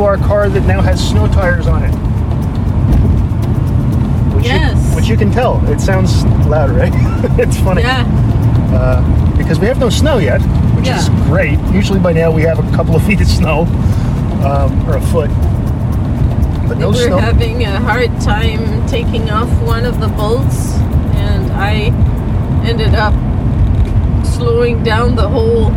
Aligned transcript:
to 0.00 0.06
our 0.06 0.16
car 0.16 0.48
that 0.48 0.66
now 0.66 0.80
has 0.80 0.98
snow 1.10 1.26
tires 1.28 1.66
on 1.66 1.84
it. 1.84 1.92
Which 4.34 4.46
Yes. 4.46 4.74
You, 4.90 4.96
which 4.96 5.08
you 5.08 5.16
can 5.18 5.30
tell. 5.30 5.62
It 5.70 5.78
sounds 5.78 6.24
loud, 6.46 6.70
right? 6.70 6.90
it's 7.38 7.58
funny. 7.60 7.82
Yeah. 7.82 8.06
Uh, 8.72 9.36
because 9.36 9.58
we 9.58 9.66
have 9.66 9.78
no 9.78 9.90
snow 9.90 10.16
yet, 10.16 10.40
which 10.74 10.88
is 10.88 11.08
great. 11.28 11.58
Usually 11.70 12.00
by 12.00 12.12
now 12.14 12.30
we 12.30 12.40
have 12.42 12.58
a 12.58 12.76
couple 12.76 12.96
of 12.96 13.02
feet 13.06 13.20
of 13.20 13.26
snow, 13.26 13.64
um, 14.42 14.88
or 14.88 14.96
a 14.96 15.00
foot. 15.02 15.28
But 16.66 16.78
no 16.78 16.92
snow. 16.92 17.00
we're 17.00 17.06
snow. 17.08 17.18
having 17.18 17.64
a 17.64 17.78
hard 17.80 18.10
time 18.22 18.86
taking 18.86 19.28
off 19.28 19.50
one 19.66 19.84
of 19.84 20.00
the 20.00 20.08
bolts, 20.08 20.76
and 21.16 21.52
I 21.52 21.92
ended 22.66 22.94
up 22.94 23.12
slowing 24.24 24.82
down 24.82 25.14
the 25.14 25.28
whole 25.28 25.70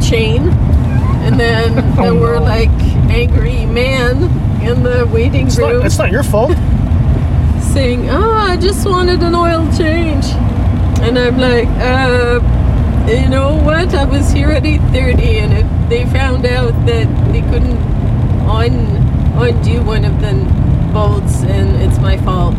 chain. 0.00 0.50
And 1.26 1.38
then 1.40 1.72
Oh, 1.98 2.02
there 2.02 2.14
were 2.14 2.36
no. 2.36 2.42
like 2.42 2.70
angry 3.10 3.66
man 3.66 4.22
in 4.62 4.82
the 4.82 5.06
waiting 5.12 5.46
it's, 5.46 5.58
not, 5.58 5.72
room 5.72 5.86
it's 5.86 5.98
not 5.98 6.10
your 6.10 6.22
fault. 6.22 6.56
saying, 7.72 8.08
"Oh, 8.10 8.32
I 8.32 8.56
just 8.56 8.86
wanted 8.88 9.22
an 9.22 9.34
oil 9.34 9.66
change," 9.76 10.24
and 11.00 11.18
I'm 11.18 11.38
like, 11.38 11.68
"Uh, 11.78 12.40
you 13.08 13.28
know 13.28 13.54
what? 13.62 13.94
I 13.94 14.04
was 14.04 14.30
here 14.32 14.50
at 14.50 14.64
8:30, 14.64 15.38
and 15.38 15.52
if 15.52 15.66
they 15.88 16.04
found 16.06 16.44
out 16.46 16.72
that 16.86 17.06
they 17.32 17.42
couldn't 17.42 17.78
un 18.48 18.74
undo 19.40 19.82
one 19.82 20.04
of 20.04 20.20
the 20.20 20.32
bolts, 20.92 21.42
and 21.44 21.76
it's 21.82 21.98
my 21.98 22.16
fault." 22.18 22.54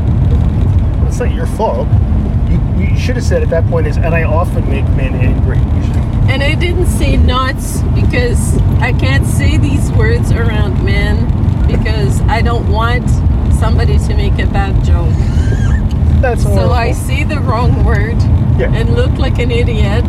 It's 1.07 1.19
not 1.19 1.33
your 1.33 1.47
fault. 1.47 1.87
You, 2.49 2.59
you 2.77 2.97
should 2.97 3.15
have 3.15 3.25
said 3.25 3.41
at 3.43 3.49
that 3.49 3.67
point 3.67 3.87
is, 3.87 3.97
and 3.97 4.13
I 4.15 4.23
often 4.23 4.67
make 4.69 4.87
men 4.95 5.13
angry. 5.15 5.57
You 5.57 5.83
should- 5.83 5.98
And 6.29 6.43
I 6.43 6.55
didn't 6.55 6.85
say 6.87 7.17
nuts 7.17 7.81
because 7.95 8.57
I 8.79 8.93
can't 8.93 9.25
say 9.25 9.57
these 9.57 9.91
words 9.91 10.31
around 10.31 10.83
men 10.85 11.25
because 11.67 12.21
I 12.21 12.41
don't 12.41 12.69
want 12.71 13.09
somebody 13.59 13.97
to 13.97 14.15
make 14.15 14.33
a 14.39 14.45
bad 14.47 14.83
joke. 14.83 15.09
That's 16.21 16.43
So. 16.43 16.71
I 16.71 16.91
say 16.91 17.23
the 17.23 17.39
wrong 17.39 17.83
word 17.83 18.17
Yeah. 18.59 18.71
and 18.73 18.95
look 18.95 19.11
like 19.17 19.39
an 19.39 19.51
idiot. 19.51 20.05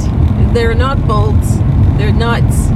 They're 0.52 0.74
not 0.74 1.06
bolts. 1.06 1.56
They're 1.96 2.12
nuts. 2.12 2.68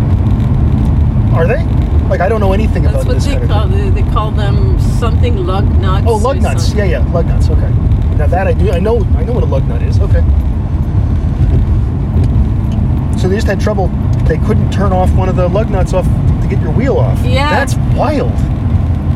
Are 1.35 1.47
they? 1.47 1.63
Like 2.09 2.21
I 2.21 2.29
don't 2.29 2.41
know 2.41 2.53
anything 2.53 2.85
That's 2.85 2.95
about 2.97 3.07
what 3.07 3.15
this 3.15 3.25
they 3.27 3.35
kind 3.37 3.49
call 3.49 3.65
of 3.65 3.73
they, 3.73 3.91
they 4.03 4.11
call 4.13 4.31
them 4.31 4.79
something 4.81 5.37
lug 5.47 5.67
nuts. 5.81 6.07
Oh, 6.09 6.17
lug 6.17 6.41
nuts. 6.41 6.69
something. 6.69 6.91
Yeah, 6.91 7.01
yeah, 7.01 7.13
lug 7.13 7.27
nuts. 7.27 7.49
Okay. 7.51 7.71
Now 8.17 8.27
that 8.29 8.47
I 8.47 8.53
do, 8.53 8.71
I 8.71 8.79
know, 8.79 9.01
I 9.17 9.25
know 9.25 9.33
what 9.33 9.43
a 9.43 9.47
lug 9.47 9.67
nut 9.67 9.83
is. 9.83 9.99
Okay. 9.99 10.23
So 13.25 13.31
they 13.31 13.37
just 13.37 13.47
had 13.47 13.59
trouble. 13.59 13.89
They 14.29 14.37
couldn't 14.37 14.71
turn 14.71 14.93
off 14.93 15.11
one 15.15 15.31
of 15.31 15.37
the 15.37 15.49
lug 15.49 15.71
nuts 15.71 15.95
off 15.95 16.05
to 16.05 16.47
get 16.47 16.61
your 16.61 16.73
wheel 16.73 16.99
off. 16.99 17.19
Yeah. 17.25 17.49
That's 17.49 17.75
wild. 17.97 18.31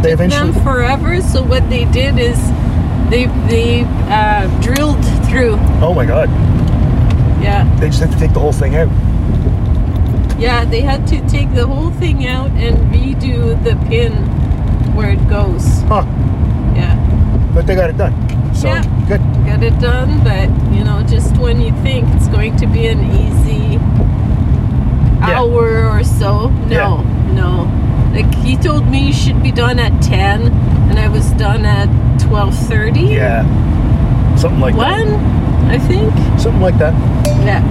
They 0.02 0.12
eventually. 0.12 0.50
them 0.50 0.62
forever. 0.64 1.20
So 1.20 1.42
what 1.42 1.68
they 1.68 1.84
did 1.84 2.18
is 2.18 2.38
they 3.10 3.26
they 3.50 3.82
uh, 4.08 4.48
drilled 4.62 5.04
through. 5.28 5.56
Oh 5.82 5.92
my 5.94 6.06
God! 6.06 6.30
Yeah, 7.42 7.68
They 7.78 7.88
just 7.88 8.00
have 8.00 8.10
to 8.10 8.18
take 8.18 8.32
the 8.32 8.40
whole 8.40 8.54
thing 8.54 8.76
out. 8.76 8.88
yeah. 10.40 10.64
They 10.64 10.80
had 10.80 11.06
to 11.08 11.20
take 11.28 11.54
the 11.54 11.66
whole 11.66 11.90
thing 11.90 12.26
out 12.26 12.50
and 12.52 12.78
redo 12.90 13.62
the 13.62 13.76
pin 13.90 14.14
where 14.96 15.10
it 15.10 15.28
goes. 15.28 15.82
Huh? 15.82 16.04
Yeah, 16.74 16.96
But 17.54 17.66
they 17.66 17.74
got 17.74 17.90
it 17.90 17.98
done. 17.98 18.14
So 18.54 18.68
Yeah. 18.68 18.82
good. 19.06 19.20
got 19.44 19.62
it 19.62 19.78
done. 19.80 20.24
But 20.24 20.48
you 20.74 20.82
know, 20.82 21.02
just 21.02 21.36
when 21.36 21.60
you 21.60 21.72
think 21.82 22.08
it's 22.14 22.28
going 22.28 22.56
to 22.56 22.66
be 22.66 22.86
an 22.86 23.00
easy 23.10 23.78
Yeah. 25.20 25.40
hour 25.40 25.88
or 25.88 26.04
so, 26.04 26.48
no, 26.68 27.02
no. 27.34 27.66
Like 28.12 28.32
he 28.36 28.56
told 28.56 28.86
me 28.88 29.10
it 29.10 29.14
should 29.14 29.42
be 29.42 29.50
done 29.52 29.78
at 29.78 30.00
ten, 30.02 30.48
and 30.88 30.98
I 30.98 31.08
was 31.08 31.30
done 31.32 31.64
at 31.64 31.88
twelve 32.20 32.54
thirty. 32.54 33.02
Yeah. 33.18 33.44
Something 34.36 34.60
like 34.60 34.74
that 34.76 35.06
One, 35.06 35.14
I 35.70 35.78
think. 35.78 36.12
Something 36.38 36.62
like 36.62 36.78
that. 36.78 36.94
Yeah. 37.44 37.62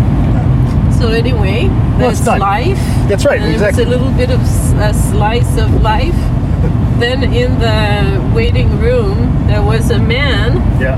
So 0.99 1.09
anyway, 1.09 1.67
that's 1.97 2.25
done. 2.25 2.39
life. 2.39 2.77
That's 3.07 3.23
right, 3.25 3.39
And 3.41 3.51
exactly. 3.53 3.83
It's 3.83 3.87
a 3.87 3.95
little 3.95 4.11
bit 4.17 4.29
of 4.31 4.41
a 4.41 4.93
slice 4.93 5.57
of 5.57 5.81
life. 5.81 6.15
then 6.99 7.23
in 7.23 7.59
the 7.59 8.33
waiting 8.35 8.79
room, 8.79 9.47
there 9.47 9.61
was 9.61 9.91
a 9.91 9.99
man 9.99 10.57
Yeah. 10.81 10.97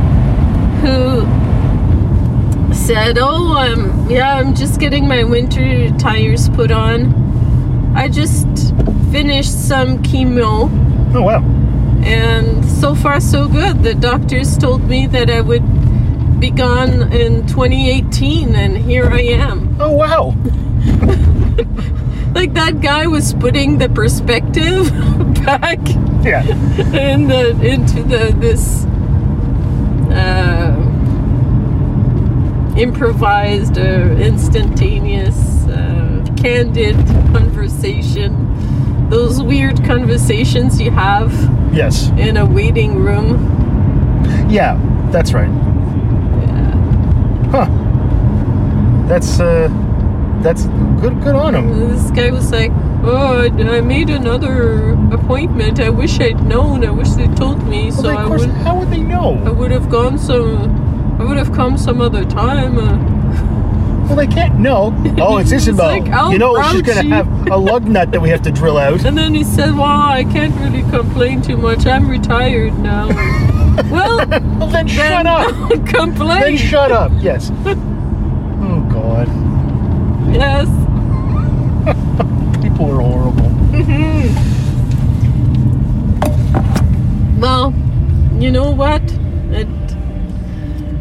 who 0.81 1.25
said, 2.73 3.17
"Oh, 3.19 3.55
um, 3.57 4.09
yeah, 4.09 4.35
I'm 4.37 4.53
just 4.55 4.79
getting 4.79 5.07
my 5.07 5.23
winter 5.23 5.89
tires 5.97 6.49
put 6.49 6.71
on. 6.71 7.13
I 7.95 8.07
just 8.07 8.47
finished 9.11 9.67
some 9.67 9.99
chemo." 10.03 10.69
Oh 11.15 11.21
wow. 11.23 11.43
and 12.03 12.63
so 12.65 12.95
far 12.95 13.19
so 13.19 13.47
good. 13.47 13.83
The 13.83 13.93
doctors 13.95 14.57
told 14.57 14.83
me 14.87 15.07
that 15.07 15.29
I 15.29 15.41
would 15.41 15.63
be 16.39 16.49
gone 16.51 17.11
in 17.11 17.45
2018, 17.47 18.55
and 18.55 18.77
here 18.77 19.09
I 19.09 19.21
am. 19.21 19.75
Oh 19.79 19.91
wow. 19.91 20.35
Like 22.33 22.53
that 22.53 22.79
guy 22.79 23.07
was 23.07 23.33
putting 23.33 23.79
the 23.79 23.89
perspective 23.89 24.91
back 25.43 25.79
Yeah. 26.23 26.43
in 26.93 27.27
the 27.27 27.49
into 27.61 28.03
the 28.03 28.31
this 28.37 28.85
uh, 30.13 30.68
improvised 32.79 33.77
or 33.77 34.13
instantaneous, 34.13 35.65
uh, 35.67 36.25
candid 36.37 36.95
conversation. 37.33 39.09
Those 39.09 39.41
weird 39.41 39.83
conversations 39.83 40.79
you 40.79 40.91
have 40.91 41.31
Yes. 41.73 42.09
in 42.17 42.37
a 42.37 42.45
waiting 42.45 43.03
room. 43.03 43.37
Yeah. 44.49 44.79
That's 45.11 45.33
right. 45.33 45.49
Yeah. 45.49 46.71
Huh. 47.51 47.67
That's 49.07 49.39
uh. 49.39 49.67
That's 50.41 50.65
good. 51.01 51.19
Good 51.21 51.35
on 51.35 51.55
him. 51.55 51.89
This 51.89 52.11
guy 52.11 52.31
was 52.31 52.49
like, 52.51 52.71
"Oh, 53.03 53.41
I, 53.41 53.81
made 53.81 54.09
another 54.09 54.93
appointment. 55.11 55.79
I 55.81 55.89
wish 55.89 56.19
I'd 56.19 56.45
known. 56.45 56.85
I 56.85 56.91
wish 56.91 57.09
they 57.09 57.27
told 57.35 57.67
me, 57.67 57.89
Well, 57.91 58.03
so 58.03 58.17
of 58.17 58.27
course. 58.27 58.41
would 58.45 58.51
How 58.63 58.75
would 58.79 58.89
they 58.91 59.01
know? 59.01 59.41
I 59.45 59.49
would 59.49 59.71
have 59.71 59.89
gone 59.89 60.17
some. 60.17 60.69
I 61.19 61.23
would 61.23 61.37
have 61.37 61.51
come 61.53 61.77
some 61.77 62.01
other 62.01 62.23
time." 62.25 62.77
Uh, 62.77 62.97
Well, 64.07 64.15
they 64.15 64.27
can't 64.27 64.57
know. 64.59 64.91
Oh, 65.21 65.37
it's 65.37 65.51
Isabel. 65.51 65.85
like, 65.85 66.31
you 66.31 66.39
know, 66.39 66.55
she's 66.71 66.81
gonna 66.81 67.01
Grouchy. 67.03 67.09
have 67.09 67.27
a 67.51 67.57
lug 67.57 67.85
nut 67.85 68.11
that 68.11 68.21
we 68.21 68.29
have 68.29 68.41
to 68.43 68.51
drill 68.51 68.77
out. 68.77 69.05
and 69.05 69.15
then 69.17 69.35
he 69.35 69.43
said, 69.43 69.75
"Well, 69.75 69.83
I 69.85 70.23
can't 70.23 70.55
really 70.61 70.81
complain 70.89 71.41
too 71.41 71.57
much. 71.57 71.85
I'm 71.85 72.07
retired 72.09 72.77
now." 72.79 73.07
well, 73.91 74.17
Well, 74.57 74.67
then 74.69 74.87
shut 74.87 75.25
up. 75.27 75.53
complain. 75.85 76.41
Then 76.41 76.57
shut 76.57 76.91
up. 76.91 77.11
Yes. 77.19 77.51
Oh 78.61 78.81
God. 78.91 79.27
yes. 80.33 80.67
People 82.61 82.91
are 82.91 83.01
horrible. 83.01 83.49
Well, 87.39 87.73
you 88.37 88.51
know 88.51 88.69
what? 88.71 89.01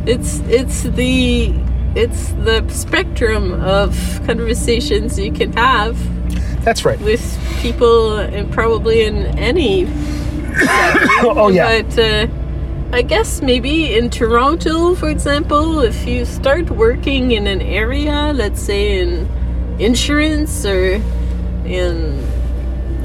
It 0.09 0.21
it's 0.21 0.39
it's 0.49 0.83
the 0.83 1.55
it's 1.95 2.29
the 2.45 2.67
spectrum 2.69 3.53
of 3.63 3.95
conversations 4.27 5.19
you 5.19 5.33
can 5.33 5.53
have 5.53 5.97
That's 6.65 6.85
right. 6.85 6.99
with 7.01 7.23
people 7.61 8.19
and 8.19 8.51
probably 8.51 9.05
in 9.05 9.27
any. 9.39 9.87
Oh, 11.21 11.49
yeah. 11.49 11.83
But 11.83 11.99
uh, 11.99 12.27
I 12.93 13.03
guess 13.03 13.43
maybe 13.43 13.95
in 13.95 14.09
Toronto, 14.11 14.95
for 14.95 15.09
example, 15.09 15.81
if 15.81 16.07
you 16.07 16.25
start 16.25 16.71
working 16.71 17.33
in 17.33 17.47
an 17.47 17.61
area, 17.61 18.33
let's 18.35 18.61
say 18.61 19.01
in 19.01 19.29
insurance 19.79 20.65
or 20.65 20.95
in 21.65 22.25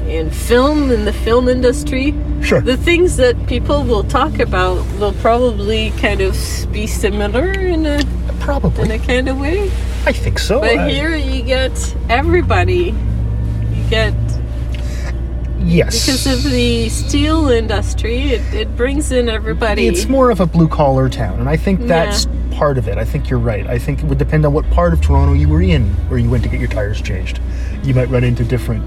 in 0.08 0.30
film 0.30 0.90
in 0.90 1.04
the 1.04 1.12
film 1.12 1.48
industry, 1.48 2.12
Sure. 2.42 2.60
the 2.60 2.76
things 2.76 3.16
that 3.16 3.46
people 3.46 3.84
will 3.84 4.04
talk 4.04 4.38
about 4.38 4.76
will 4.98 5.12
probably 5.14 5.90
kind 5.92 6.20
of 6.20 6.32
be 6.72 6.86
similar 6.86 7.50
in 7.52 7.86
a 7.86 8.02
probably 8.40 8.84
in 8.84 8.90
a 8.90 8.98
kind 8.98 9.28
of 9.28 9.38
way. 9.38 9.70
I 10.06 10.12
think 10.12 10.38
so. 10.38 10.60
But 10.60 10.76
I- 10.78 10.90
here 10.90 11.14
you 11.16 11.42
get 11.42 11.96
everybody. 12.10 12.94
You 13.72 13.88
get 13.88 14.14
yes. 15.60 16.04
because 16.06 16.26
of 16.26 16.50
the 16.50 16.88
steel 16.90 17.48
industry, 17.48 18.32
it, 18.32 18.54
it 18.54 18.76
brings 18.76 19.12
in 19.12 19.28
everybody. 19.28 19.86
It's 19.86 20.06
more 20.08 20.30
of 20.30 20.40
a 20.40 20.46
blue 20.46 20.68
collar 20.68 21.08
town, 21.08 21.40
and 21.40 21.48
I 21.48 21.56
think 21.56 21.80
Yeah. 21.80 21.86
that's 21.86 22.26
part 22.50 22.78
of 22.78 22.86
it. 22.88 22.98
I 22.98 23.04
think 23.04 23.28
you're 23.30 23.38
right. 23.40 23.66
I 23.66 23.78
think 23.78 24.00
it 24.02 24.06
would 24.06 24.18
depend 24.18 24.44
on 24.46 24.52
what 24.52 24.68
part 24.70 24.92
of 24.92 25.00
Toronto 25.00 25.32
you 25.34 25.48
were 25.48 25.62
in, 25.62 25.88
where 26.08 26.18
you 26.18 26.30
went 26.30 26.42
to 26.44 26.48
get 26.48 26.60
your 26.60 26.68
tires 26.68 27.00
changed. 27.00 27.40
You 27.82 27.94
might 27.94 28.08
run 28.10 28.22
into 28.24 28.44
different 28.44 28.84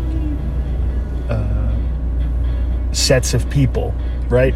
sets 3.07 3.33
of 3.33 3.50
people, 3.50 3.94
right? 4.30 4.54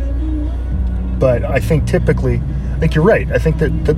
But 1.19 1.43
I 1.43 1.59
think 1.59 1.85
typically, 1.87 2.41
I 2.75 2.79
think 2.79 2.95
you're 2.95 3.03
right. 3.05 3.31
I 3.31 3.37
think 3.37 3.59
that, 3.59 3.69
that 3.85 3.97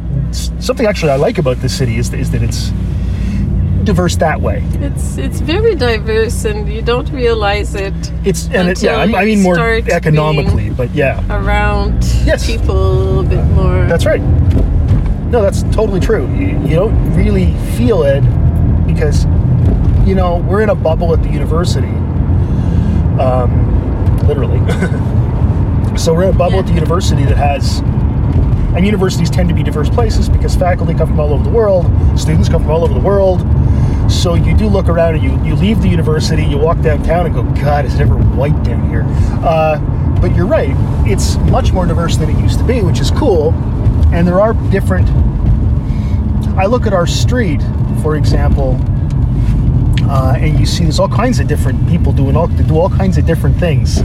something 0.62 0.86
actually 0.86 1.12
I 1.12 1.16
like 1.16 1.38
about 1.40 1.58
this 1.58 1.76
city 1.78 1.98
is, 1.98 2.14
is 2.14 2.30
that 2.32 2.44
it's 2.44 2.72
diverse 3.84 4.16
that 4.18 4.40
way. 4.40 4.64
It's 4.76 5.18
it's 5.18 5.40
very 5.42 5.76
diverse, 5.76 6.46
and 6.46 6.72
you 6.72 6.82
don't 6.82 7.10
realize 7.12 7.76
it 7.76 7.94
It's 8.24 8.48
and 8.48 8.70
it, 8.70 8.82
yeah, 8.82 8.98
I, 8.98 9.04
I 9.22 9.26
mean 9.26 9.42
more 9.42 9.60
economically, 9.60 10.70
but 10.70 10.90
yeah, 10.94 11.20
around 11.30 12.04
Yes. 12.26 12.46
people 12.46 13.20
a 13.20 13.24
bit 13.24 13.44
more. 13.56 13.86
that's 13.88 14.06
right. 14.06 14.22
No, 15.34 15.42
that's 15.42 15.64
totally 15.76 16.00
true. 16.00 16.28
You, 16.36 16.48
you 16.68 16.76
don't 16.76 17.16
really 17.16 17.54
feel 17.78 18.04
it 18.04 18.22
because 18.86 19.26
you 20.08 20.16
know 20.16 20.38
we're 20.48 20.62
in 20.62 20.70
a 20.70 20.76
bubble 20.76 21.12
at 21.14 21.24
the 21.24 21.30
university, 21.30 21.96
um, 23.20 23.63
literally. 24.28 24.60
so 25.98 26.14
we're 26.14 26.24
in 26.24 26.30
a 26.30 26.38
bubble 26.38 26.60
at 26.60 26.66
the 26.66 26.74
university 26.74 27.24
that 27.26 27.38
has. 27.38 27.80
And 28.76 28.86
universities 28.86 29.30
tend 29.30 29.50
to 29.50 29.56
be 29.56 29.62
diverse 29.62 29.90
places 29.90 30.28
because 30.28 30.56
faculty 30.56 30.94
come 30.94 31.10
from 31.10 31.20
all 31.20 31.34
over 31.34 31.44
the 31.44 31.50
world, 31.50 31.86
students 32.20 32.50
come 32.50 32.64
from 32.64 32.72
all 32.72 32.84
over 32.84 32.94
the 32.94 33.00
world. 33.00 33.42
So 34.12 34.34
you 34.34 34.56
do 34.56 34.68
look 34.68 34.90
around 34.90 35.16
and 35.16 35.24
you, 35.24 35.44
you 35.44 35.56
leave 35.56 35.82
the 35.82 35.88
university, 35.88 36.44
you 36.44 36.58
walk 36.58 36.82
downtown 36.82 37.26
and 37.26 37.36
go, 37.36 37.44
God, 37.62 37.86
is 37.86 37.96
it 37.96 38.02
ever 38.02 38.16
white 38.16 38.64
down 38.64 38.90
here? 38.90 39.04
Uh, 39.44 39.80
but 40.20 40.36
you're 40.36 40.48
right, 40.48 40.74
it's 41.08 41.36
much 41.52 41.72
more 41.72 41.86
diverse 41.86 42.18
than 42.18 42.30
it 42.30 42.42
used 42.42 42.58
to 42.60 42.66
be, 42.66 42.82
which 42.82 43.00
is 43.00 43.12
cool. 43.12 43.52
And 44.14 44.28
there 44.28 44.40
are 44.40 44.54
different. 44.72 45.10
I 46.58 46.66
look 46.66 46.86
at 46.86 46.94
our 46.94 47.08
street, 47.08 47.62
for 48.02 48.16
example, 48.16 48.80
uh, 50.10 50.36
and 50.38 50.60
you 50.60 50.66
see 50.66 50.84
there's 50.84 51.00
all 51.00 51.10
kinds 51.10 51.40
of 51.40 51.48
different 51.48 51.88
people 51.90 52.12
doing 52.14 52.36
all 52.36 52.48
do 52.48 52.78
all 52.78 52.90
kinds 52.90 53.18
of 53.18 53.26
different 53.26 53.58
things. 53.60 54.00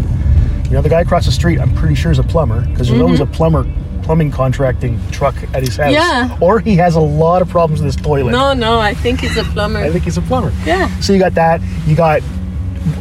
You 0.66 0.74
know, 0.74 0.82
the 0.82 0.88
guy 0.90 1.00
across 1.00 1.24
the 1.26 1.32
street, 1.32 1.58
I'm 1.60 1.74
pretty 1.74 1.94
sure 1.94 2.12
is 2.12 2.18
a 2.18 2.22
plumber 2.22 2.66
because 2.66 2.88
there's 2.88 3.00
always 3.00 3.20
a 3.20 3.26
plumber 3.26 3.66
plumbing 4.02 4.30
contracting 4.30 4.98
truck 5.10 5.34
at 5.54 5.62
his 5.62 5.76
house. 5.76 5.92
Yeah. 5.92 6.36
Or 6.40 6.60
he 6.60 6.76
has 6.76 6.94
a 6.96 7.00
lot 7.00 7.42
of 7.42 7.48
problems 7.48 7.82
with 7.82 7.94
his 7.94 8.02
toilet. 8.02 8.32
No, 8.32 8.54
no, 8.54 8.78
I 8.78 8.94
think 8.94 9.20
he's 9.20 9.36
a 9.36 9.44
plumber. 9.44 9.80
I 9.80 9.90
think 9.90 10.04
he's 10.04 10.16
a 10.16 10.22
plumber. 10.22 10.52
yeah. 10.64 10.88
So 11.00 11.12
you 11.12 11.18
got 11.18 11.34
that. 11.34 11.60
You 11.86 11.94
got 11.94 12.22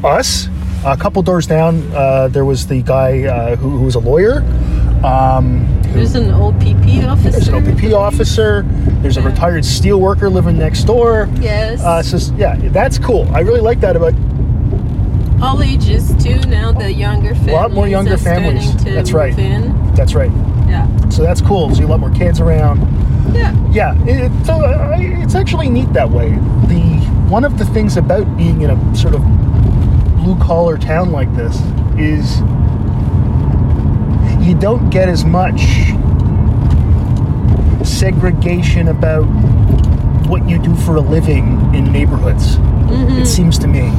us. 0.03 0.47
A 0.85 0.95
couple 0.95 1.21
doors 1.23 1.47
down, 1.47 1.91
uh, 1.93 2.27
there 2.29 2.45
was 2.45 2.67
the 2.67 2.81
guy 2.81 3.23
uh, 3.23 3.55
who, 3.55 3.69
who 3.77 3.85
was 3.85 3.95
a 3.95 3.99
lawyer. 3.99 4.41
Um, 5.03 5.76
There's 5.93 6.15
an 6.15 6.31
OPP 6.31 7.03
officer. 7.07 7.29
there's 7.31 7.47
an 7.47 7.55
OPP 7.55 7.93
officer. 7.93 8.65
There's 9.01 9.17
a 9.17 9.21
Yeah. 9.21 9.27
retired 9.27 9.65
steel 9.65 9.99
worker 9.99 10.29
living 10.29 10.57
next 10.57 10.83
door. 10.83 11.27
Yes. 11.39 11.81
Uh, 11.83 12.01
so 12.03 12.33
yeah, 12.37 12.55
that's 12.71 12.97
cool. 12.99 13.27
I 13.33 13.39
really 13.39 13.61
like 13.61 13.79
that 13.81 13.95
about 13.95 14.13
All 15.41 15.61
ages 15.61 16.13
too. 16.23 16.39
Now 16.49 16.71
the 16.71 16.91
younger 16.91 17.35
families. 17.35 17.53
A 17.53 17.55
lot 17.55 17.71
more 17.71 17.87
younger 17.87 18.17
families. 18.17 18.75
That's 18.83 19.11
right. 19.13 19.35
That's 19.95 20.15
right. 20.15 20.31
Yeah. 20.67 20.87
So 21.09 21.21
that's 21.21 21.41
cool. 21.41 21.73
So 21.73 21.81
you 21.81 21.87
a 21.87 21.89
lot 21.89 21.99
more 21.99 22.09
kids 22.11 22.39
around. 22.39 22.81
Yeah. 23.33 23.53
Yeah, 23.71 23.93
it, 24.05 24.31
so 24.45 24.53
uh, 24.53 24.95
it's 24.99 25.35
actually 25.35 25.69
neat 25.69 25.91
that 25.93 26.09
way. 26.09 26.29
The 26.67 26.81
one 27.29 27.43
of 27.43 27.57
the 27.59 27.65
things 27.65 27.97
about 27.97 28.25
being 28.37 28.61
in 28.61 28.69
a 28.71 28.95
sort 28.95 29.13
of 29.13 29.21
blue 30.17 30.37
collar 30.39 30.77
town 30.77 31.11
like 31.11 31.33
this 31.35 31.55
is 31.97 32.41
you 34.47 34.55
don't 34.57 34.89
get 34.89 35.09
as 35.09 35.25
much 35.25 35.61
segregation 37.85 38.87
about 38.87 39.23
what 40.27 40.47
you 40.47 40.57
do 40.59 40.75
for 40.75 40.95
a 40.95 41.01
living 41.01 41.73
in 41.73 41.91
neighborhoods. 41.91 42.55
Mm-hmm. 42.57 43.19
It 43.21 43.25
seems 43.25 43.57
to 43.59 43.67
me 43.67 43.89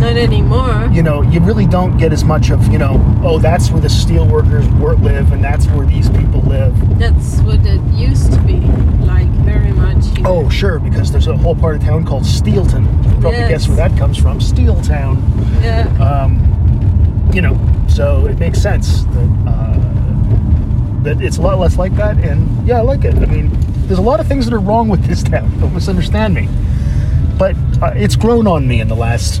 Not 0.00 0.16
anymore. 0.16 0.88
you 0.92 1.02
know, 1.02 1.22
you 1.22 1.40
really 1.40 1.66
don't 1.66 1.96
get 1.96 2.12
as 2.12 2.24
much 2.24 2.50
of, 2.50 2.66
you 2.68 2.78
know, 2.78 3.00
oh, 3.22 3.38
that's 3.38 3.70
where 3.70 3.80
the 3.80 3.88
steel 3.88 4.26
workers 4.26 4.66
work 4.72 4.98
live 4.98 5.32
and 5.32 5.42
that's 5.42 5.66
where 5.68 5.86
these 5.86 6.08
people 6.10 6.40
live. 6.42 6.74
That's 6.98 7.40
what 7.40 7.64
it 7.66 7.80
used 7.94 8.32
to 8.32 8.40
be 8.42 8.60
like 9.06 9.28
very 9.44 9.72
much. 9.72 10.04
here. 10.16 10.26
Oh, 10.26 10.48
sure, 10.48 10.78
because 10.78 11.10
there's 11.12 11.26
a 11.28 11.36
whole 11.36 11.54
part 11.56 11.76
of 11.76 11.82
town 11.82 12.04
called 12.04 12.24
Steelton. 12.24 12.84
You 13.04 13.10
can 13.10 13.20
probably 13.20 13.38
Yes. 13.40 13.50
guess 13.50 13.68
where 13.68 13.76
that 13.76 13.96
comes 13.98 14.16
from. 14.18 14.38
Steeltown. 14.40 15.22
Yeah. 15.62 15.88
Um, 16.02 17.30
you 17.32 17.42
know, 17.42 17.54
so 17.96 18.26
it 18.26 18.38
makes 18.38 18.60
sense 18.60 19.04
that 19.04 19.44
uh, 19.48 21.02
that 21.02 21.20
it's 21.22 21.38
a 21.38 21.42
lot 21.42 21.58
less 21.58 21.76
like 21.78 21.94
that. 21.96 22.16
And 22.18 22.66
yeah, 22.68 22.78
I 22.78 22.80
like 22.82 23.04
it. 23.04 23.14
I 23.14 23.26
mean, 23.26 23.50
there's 23.86 23.98
a 23.98 24.02
lot 24.02 24.20
of 24.20 24.26
things 24.26 24.44
that 24.46 24.54
are 24.54 24.60
wrong 24.60 24.88
with 24.88 25.04
this 25.06 25.22
town. 25.22 25.48
Don't 25.60 25.72
misunderstand 25.74 26.34
me. 26.34 26.48
But 27.38 27.54
uh, 27.82 27.92
it's 27.94 28.16
grown 28.16 28.46
on 28.46 28.66
me 28.68 28.80
in 28.80 28.88
the 28.88 28.96
last. 28.96 29.40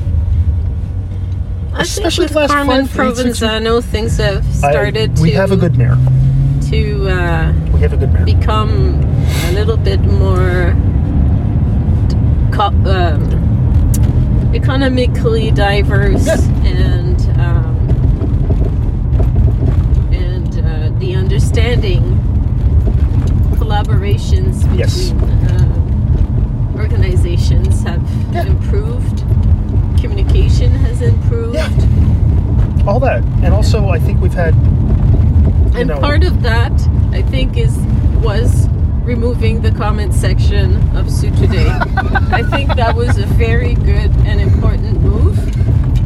I 1.74 1.82
especially 1.82 2.28
think 2.28 2.34
the 2.36 2.40
with 2.42 2.50
last 2.50 2.52
Carmen 2.52 2.86
five, 2.86 3.08
eight, 3.10 3.16
six- 3.16 3.40
Provenzano, 3.40 3.82
things 3.84 4.16
have 4.16 4.46
I- 4.64 4.70
started 4.70 5.18
we 5.18 5.30
to 5.32 5.36
have 5.36 5.52
a 5.52 5.56
good 5.56 5.76
mayor. 5.76 5.96
to 6.70 7.08
uh, 7.10 7.52
We 7.74 7.80
have 7.80 7.92
a 7.92 7.96
good 7.98 8.12
mayor. 8.12 8.24
become 8.24 8.70
a 9.48 9.52
little 9.52 9.76
bit 9.76 10.00
more 10.00 10.74
co- 12.52 12.72
um, 12.90 14.52
economically 14.54 15.50
diverse 15.50 16.26
Yeah. 16.26 16.40
and 16.64 17.20
um, 17.38 17.76
and 20.12 20.58
uh, 20.58 20.98
the 20.98 21.12
understanding 21.26 22.02
collaborations 23.58 24.60
between 24.62 24.78
Yes. 24.78 25.10
uh, 25.12 26.78
organizations 26.78 27.82
have 27.82 28.00
Yeah. 28.32 28.46
improved 28.46 29.24
communication 30.00 30.70
has 30.86 31.02
improved 31.02 31.56
Yeah. 31.56 31.68
All 32.86 33.00
that, 33.00 33.24
and 33.42 33.52
also 33.52 33.88
I 33.88 33.98
think 33.98 34.20
we've 34.20 34.38
had. 34.44 34.54
And 35.74 35.88
know, 35.88 35.98
part 36.00 36.22
of 36.24 36.42
that 36.42 36.72
i 37.12 37.22
think 37.32 37.56
is 37.66 37.74
was 38.28 38.68
removing 39.12 39.54
the 39.62 39.72
comment 39.72 40.14
section 40.14 40.66
of 40.98 41.10
Sue 41.10 41.30
Today. 41.42 41.70
I 42.40 42.42
think 42.52 42.66
that 42.82 42.94
was 43.02 43.18
a 43.18 43.26
very 43.46 43.74
good 43.74 44.10
and 44.28 44.40
important 44.40 45.02
move. 45.02 45.36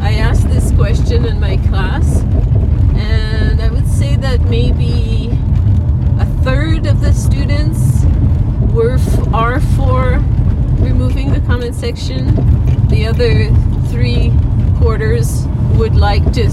I 0.03 0.13
asked 0.29 0.47
this 0.57 0.67
question 0.73 1.25
in 1.33 1.39
my 1.41 1.57
class, 1.69 2.07
and 2.97 3.61
I 3.61 3.69
would 3.75 3.89
say 4.01 4.17
that 4.17 4.41
maybe 4.49 5.29
a 6.19 6.25
third 6.43 6.87
of 6.87 7.03
the 7.03 7.13
students 7.13 8.03
were 8.73 8.95
f- 8.95 9.35
are 9.35 9.61
for 9.77 10.19
removing 10.81 11.33
the 11.35 11.41
comment 11.41 11.75
section. 11.75 12.35
The 12.89 13.07
other 13.07 13.51
three 13.91 14.33
quarters 14.79 15.45
would 15.77 15.97
like 15.97 16.25
to 16.33 16.51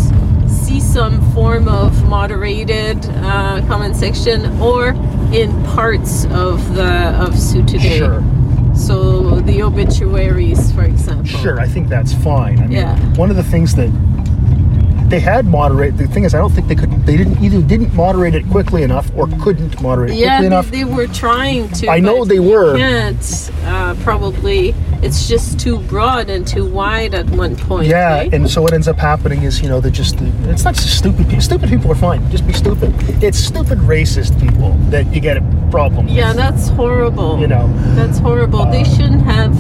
see 0.50 0.82
some 0.82 1.22
form 1.34 1.70
of 1.70 1.92
moderated 2.10 2.98
uh, 3.24 3.62
comment 3.68 3.96
section 3.96 4.46
or 4.60 4.90
in 5.32 5.50
parts 5.68 6.26
of 6.26 6.76
the 6.76 6.92
of 7.24 7.30
SooToday. 7.34 7.98
Sure. 7.98 8.22
So 8.76 9.40
the 9.40 9.64
obituaries, 9.64 10.74
for 10.74 10.84
example. 10.84 11.24
Sure, 11.26 11.62
I 11.62 11.68
think 11.68 11.88
that's 11.88 12.14
fine. 12.14 12.58
I 12.60 12.62
mean, 12.64 12.72
Yeah. 12.72 13.00
one 13.16 13.30
of 13.30 13.38
the 13.38 13.44
things 13.44 13.74
that 13.76 13.90
they 15.10 15.20
had 15.20 15.46
moderate. 15.46 15.98
The 15.98 16.08
thing 16.08 16.24
is, 16.26 16.34
I 16.36 16.38
don't 16.40 16.52
think 16.52 16.68
they 16.68 16.76
could. 16.76 16.92
They 17.06 17.16
didn't 17.18 17.42
either 17.44 17.62
didn't 17.62 17.94
moderate 17.94 18.36
it 18.36 18.46
quickly 18.50 18.84
enough 18.84 19.10
or 19.16 19.28
couldn't 19.42 19.82
moderate 19.82 20.12
it 20.12 20.16
Yeah, 20.18 20.38
quickly 20.38 20.42
they, 20.42 20.48
enough. 20.56 20.72
they 20.72 20.84
were 20.86 21.08
trying 21.08 21.70
to. 21.70 21.90
I 21.90 22.00
know 22.00 22.26
they 22.26 22.40
were. 22.40 22.76
Can't 22.78 23.52
uh, 23.64 23.96
probably. 24.04 24.76
It's 25.04 25.28
just 25.30 25.60
too 25.60 25.78
broad 25.82 26.30
and 26.30 26.46
too 26.46 26.66
wide 26.66 27.14
at 27.14 27.30
one 27.30 27.56
point. 27.56 27.88
yeah, 27.88 28.16
right? 28.18 28.34
and 28.34 28.50
so 28.50 28.62
what 28.64 28.74
ends 28.74 28.88
up 28.88 28.98
happening 28.98 29.44
is, 29.44 29.62
you 29.62 29.70
know, 29.70 29.80
they're 29.80 29.92
just. 29.92 30.16
It's 30.50 30.64
not 30.66 30.76
just 30.76 30.98
stupid 30.98 31.26
people. 31.28 31.42
Stupid 31.42 31.70
people 31.70 31.92
are 31.92 31.96
fine. 31.96 32.30
Just 32.32 32.46
be 32.48 32.54
stupid. 32.54 32.94
It's 33.24 33.38
stupid 33.38 33.78
racist 33.80 34.40
people 34.42 34.72
that 34.90 35.06
you 35.14 35.22
get 35.22 35.38
a 35.38 35.42
problem. 35.72 36.08
yeah, 36.08 36.30
with, 36.30 36.38
that's 36.38 36.68
horrible. 36.70 37.40
You 37.40 37.48
know. 37.48 37.72
That's 37.96 38.18
horrible. 38.20 38.66
they 38.72 38.82
Uh, 38.82 38.96
shouldn't 38.96 39.22
have 39.22 39.54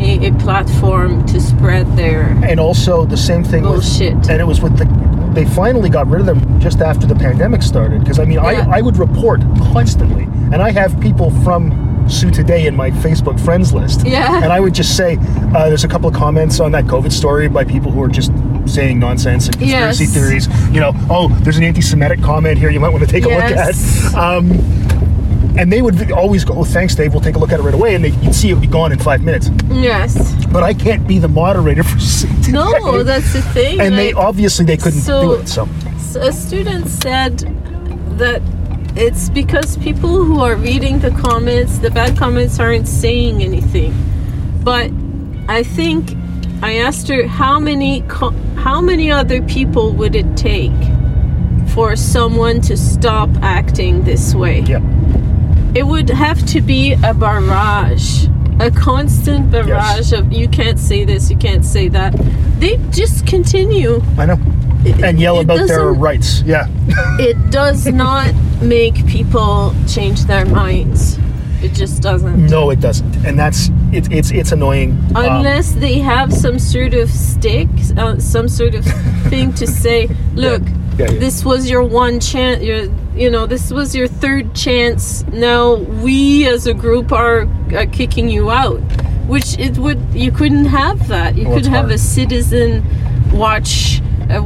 a, 0.00 0.28
a 0.28 0.32
platform 0.38 1.24
to 1.26 1.40
spread 1.40 1.86
their 1.96 2.22
And 2.44 2.58
also 2.58 3.04
the 3.04 3.16
same 3.16 3.44
thing 3.44 3.62
bullshit. 3.62 4.14
with. 4.16 4.30
And 4.30 4.40
it 4.40 4.44
was 4.46 4.60
with 4.60 4.76
the. 4.78 4.86
They 5.34 5.44
finally 5.44 5.88
got 5.88 6.08
rid 6.08 6.20
of 6.20 6.26
them 6.26 6.58
just 6.60 6.80
after 6.80 7.06
the 7.06 7.14
pandemic 7.14 7.62
started. 7.62 8.00
Because 8.00 8.18
I 8.18 8.24
mean, 8.24 8.34
Yeah. 8.42 8.66
I 8.68 8.78
I 8.78 8.80
would 8.80 8.96
report 8.96 9.40
constantly, 9.72 10.24
and 10.52 10.56
I 10.62 10.70
have 10.72 10.98
people 11.00 11.30
from 11.44 11.70
SooToday 12.08 12.66
in 12.66 12.74
my 12.74 12.90
Facebook 12.90 13.38
friends 13.38 13.72
list. 13.72 14.04
Yeah. 14.06 14.40
And 14.42 14.52
I 14.52 14.58
would 14.58 14.74
just 14.74 14.96
say, 14.96 15.16
uh, 15.54 15.68
there's 15.68 15.84
a 15.84 15.88
couple 15.88 16.08
of 16.08 16.14
comments 16.16 16.58
on 16.58 16.72
that 16.72 16.84
COVID 16.86 17.12
story 17.12 17.48
by 17.48 17.62
people 17.64 17.92
who 17.92 18.02
are 18.02 18.08
just 18.08 18.32
saying 18.66 18.98
nonsense 18.98 19.46
and 19.46 19.56
conspiracy 19.58 20.04
Yes. 20.04 20.12
theories. 20.14 20.48
You 20.74 20.80
know, 20.80 20.92
oh, 21.08 21.28
there's 21.42 21.56
an 21.58 21.64
anti-Semitic 21.64 22.20
comment 22.22 22.58
here. 22.58 22.70
You 22.70 22.80
might 22.80 22.88
want 22.92 23.04
to 23.04 23.10
take 23.10 23.24
a 23.24 23.28
look 23.28 23.38
at. 23.42 23.74
Um, 24.14 24.50
and 25.60 25.70
they 25.72 25.82
would 25.82 26.10
always 26.12 26.44
go, 26.44 26.54
oh, 26.54 26.64
thanks, 26.64 26.94
Dave. 26.94 27.12
We'll 27.12 27.22
take 27.22 27.36
a 27.36 27.38
look 27.38 27.52
at 27.52 27.60
it 27.60 27.62
right 27.62 27.74
away. 27.74 27.94
And 27.94 28.04
they, 28.04 28.10
you'd 28.22 28.34
see 28.34 28.50
it 28.50 28.54
would 28.54 28.60
be 28.62 28.66
gone 28.66 28.92
in 28.92 28.98
five 28.98 29.22
minutes. 29.22 29.50
yes. 29.70 30.12
But 30.46 30.62
I 30.62 30.72
can't 30.74 31.06
be 31.06 31.18
the 31.18 31.28
moderator 31.28 31.82
for 31.82 31.98
Today. 32.42 32.52
No, 32.52 33.02
that's 33.02 33.32
the 33.32 33.42
thing. 33.42 33.80
and 33.80 33.96
they 33.96 34.12
obviously 34.12 34.64
they 34.64 34.76
couldn't 34.76 35.00
So- 35.00 35.36
do 35.36 35.42
it. 35.42 35.48
So 35.48 36.20
a 36.20 36.32
student 36.32 36.88
said 36.88 37.38
that 38.18 38.42
it's 38.96 39.30
because 39.30 39.76
people 39.78 40.24
who 40.24 40.40
are 40.40 40.56
reading 40.56 40.98
the 40.98 41.10
comments, 41.12 41.78
the 41.78 41.90
bad 41.90 42.16
comments 42.18 42.58
aren't 42.58 42.88
saying 42.88 43.42
anything. 43.42 43.94
But 44.64 44.90
I 45.48 45.62
think 45.62 46.16
I 46.62 46.78
asked 46.78 47.06
her 47.08 47.26
how 47.28 47.60
many 47.60 48.00
co- 48.08 48.34
how 48.56 48.80
many 48.80 49.10
other 49.12 49.40
people 49.42 49.92
would 49.92 50.16
it 50.16 50.36
take 50.36 50.72
for 51.68 51.94
someone 51.94 52.60
to 52.62 52.76
stop 52.76 53.30
acting 53.42 54.02
this 54.02 54.34
way? 54.34 54.60
yeah, 54.62 54.80
It 55.74 55.86
would 55.86 56.10
have 56.10 56.44
to 56.46 56.60
be 56.60 56.92
a 56.92 57.14
barrage 57.14 58.26
a 58.60 58.70
constant 58.70 59.50
barrage 59.50 60.12
of 60.12 60.32
you 60.32 60.46
can't 60.46 60.78
say 60.78 61.04
this, 61.04 61.30
you 61.30 61.36
can't 61.36 61.64
say 61.64 61.88
that. 61.88 62.12
They 62.58 62.76
just 62.90 63.26
continue. 63.26 64.02
I 64.18 64.26
know. 64.26 64.38
And 65.02 65.18
yell 65.18 65.38
It 65.38 65.44
about 65.44 65.66
their 65.66 65.92
rights. 65.92 66.42
Yeah. 66.42 66.68
It 67.18 67.50
does 67.50 67.86
not 67.86 68.34
make 68.60 69.06
people 69.06 69.74
change 69.88 70.24
their 70.24 70.44
minds. 70.44 71.18
It 71.62 71.72
just 71.72 72.02
doesn't. 72.02 72.46
No, 72.46 72.70
it 72.70 72.80
doesn't. 72.80 73.26
And 73.26 73.38
that's 73.38 73.70
it's 73.92 74.08
it's 74.10 74.30
it's 74.30 74.52
annoying. 74.52 74.92
Um, 75.14 75.24
Unless 75.24 75.72
they 75.72 75.98
have 75.98 76.32
some 76.32 76.58
sort 76.58 76.94
of 76.94 77.10
stick, 77.10 77.68
uh, 77.96 78.18
some 78.18 78.48
sort 78.48 78.74
of 78.74 78.84
thing 79.28 79.52
to 79.54 79.66
say, 79.66 80.08
look, 80.34 80.62
Yeah, 80.98 81.10
yeah. 81.10 81.18
this 81.18 81.44
was 81.44 81.68
your 81.68 81.82
one 81.82 82.20
chance, 82.20 82.62
your, 82.62 82.88
you 83.20 83.30
know, 83.30 83.46
this 83.46 83.70
was 83.70 83.94
your 83.94 84.08
third 84.08 84.54
chance. 84.54 85.24
Now 85.28 85.74
we 85.74 86.48
as 86.48 86.66
a 86.66 86.72
group 86.72 87.12
are, 87.12 87.46
are 87.74 87.86
kicking 87.86 88.30
you 88.30 88.50
out. 88.50 88.80
Which 89.28 89.58
it 89.58 89.76
would, 89.78 90.00
you 90.12 90.32
couldn't 90.32 90.64
have 90.64 91.06
that. 91.08 91.36
You 91.36 91.44
Well, 91.46 91.56
could 91.58 91.66
have 91.66 91.84
hard. 91.84 91.92
a 91.92 91.98
citizen 91.98 92.82
watch 93.30 94.00
a 94.30 94.40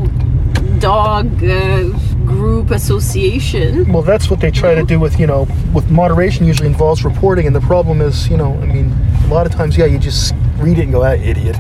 dog 0.81 1.43
uh, 1.43 1.85
group 2.27 2.71
association. 2.71 3.91
well, 3.93 4.03
that's 4.03 4.29
what 4.29 4.41
they 4.41 4.51
try 4.51 4.75
to 4.75 4.83
do 4.83 4.99
with 4.99 5.19
you 5.21 5.27
know 5.27 5.47
with 5.73 5.91
moderation. 5.91 6.45
Usually 6.47 6.67
involves 6.69 7.05
reporting, 7.05 7.47
and 7.47 7.55
the 7.57 7.61
problem 7.63 8.01
is 8.03 8.29
you 8.29 8.37
know 8.37 8.53
I 8.61 8.67
mean 8.67 8.93
a 9.25 9.29
lot 9.29 9.47
of 9.47 9.53
times 9.53 9.79
yeah 9.79 9.87
you 9.87 9.99
just 9.99 10.35
read 10.59 10.79
it 10.79 10.83
and 10.83 10.93
go 10.93 11.03
ah 11.05 11.13
idiot. 11.13 11.57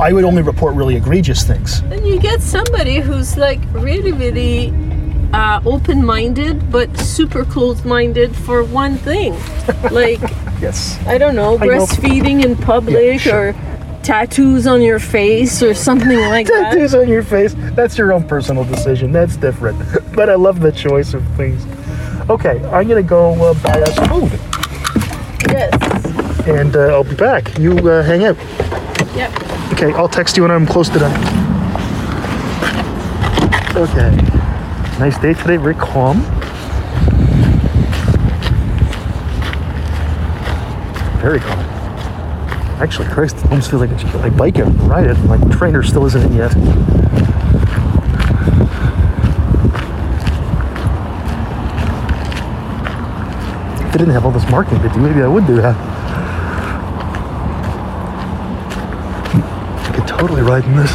I 0.00 0.12
would 0.12 0.24
only 0.24 0.42
report 0.42 0.74
really 0.74 0.96
egregious 0.96 1.44
things. 1.44 1.80
And 1.92 2.06
you 2.06 2.18
get 2.18 2.42
somebody 2.42 3.00
who's 3.00 3.36
like 3.36 3.60
really, 3.72 4.12
really 4.12 4.72
uh, 5.32 5.60
open 5.64 6.04
minded, 6.04 6.70
but 6.70 6.96
super 6.98 7.44
closed 7.44 7.84
minded 7.84 8.34
for 8.36 8.64
one 8.64 8.96
thing. 8.98 9.32
like, 9.90 10.20
Yes. 10.60 10.98
I 11.06 11.18
don't 11.18 11.34
know, 11.36 11.58
I 11.58 11.66
know. 11.66 11.72
breastfeeding 11.84 12.44
in 12.44 12.56
public 12.56 13.04
Yeah, 13.04 13.16
sure. 13.18 13.48
or 13.50 13.54
tattoos 14.02 14.66
on 14.66 14.80
your 14.80 14.98
face 14.98 15.62
or 15.62 15.74
something 15.74 16.18
like 16.30 16.46
that. 16.46 16.70
Tattoos 16.72 16.94
on 16.94 17.08
your 17.08 17.22
face. 17.22 17.54
That's 17.74 17.98
your 17.98 18.12
own 18.12 18.24
personal 18.26 18.64
decision. 18.64 19.12
That's 19.12 19.36
different. 19.36 19.78
but 20.14 20.30
I 20.30 20.34
love 20.34 20.60
the 20.60 20.72
choice 20.72 21.12
of 21.14 21.22
things. 21.36 21.64
Okay, 22.30 22.58
I'm 22.72 22.88
gonna 22.88 23.02
go 23.02 23.34
uh, 23.34 23.54
buy 23.62 23.80
us 23.82 23.94
food, 24.08 24.32
Yes. 25.48 26.46
and 26.48 26.74
uh, 26.74 26.88
I'll 26.88 27.04
be 27.04 27.14
back. 27.14 27.56
You 27.58 27.76
uh, 27.88 28.02
hang 28.02 28.24
out. 28.24 28.36
Yep. 29.14 29.72
Okay, 29.74 29.92
I'll 29.92 30.08
text 30.08 30.36
you 30.36 30.42
when 30.42 30.50
I'm 30.50 30.66
close 30.66 30.88
to 30.88 30.98
done. 30.98 31.12
Okay. 33.76 34.10
Nice 34.98 35.18
day 35.18 35.34
today, 35.34 35.58
very 35.58 35.74
calm. 35.74 36.22
Very 41.20 41.38
calm. 41.38 41.58
Actually, 42.80 43.08
Christ, 43.08 43.36
I 43.36 43.50
almost 43.50 43.70
feel 43.70 43.78
like 43.78 43.90
I 43.90 43.96
get 43.96 44.14
bike 44.30 44.56
ride 44.88 45.06
it. 45.06 45.18
My 45.24 45.36
trainer 45.54 45.82
still 45.82 46.06
isn't 46.06 46.22
in 46.22 46.32
yet. 46.32 46.50
If 53.82 53.94
I 53.94 53.96
didn't 53.98 54.14
have 54.14 54.24
all 54.24 54.32
this 54.32 54.48
marking 54.50 54.78
do, 54.80 54.96
maybe 54.96 55.20
I 55.20 55.28
would 55.28 55.46
do 55.46 55.56
that. 55.56 55.76
I 59.84 59.92
could 59.94 60.08
totally 60.08 60.40
ride 60.40 60.64
in 60.64 60.74
this. 60.74 60.90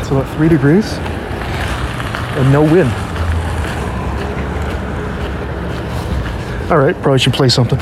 It's 0.00 0.10
about 0.10 0.28
three 0.34 0.48
degrees 0.48 0.94
and 0.94 2.52
no 2.52 2.64
wind. 2.64 3.03
All 6.74 6.80
right, 6.80 7.00
probably 7.02 7.20
should 7.20 7.34
play 7.34 7.48
something. 7.48 7.78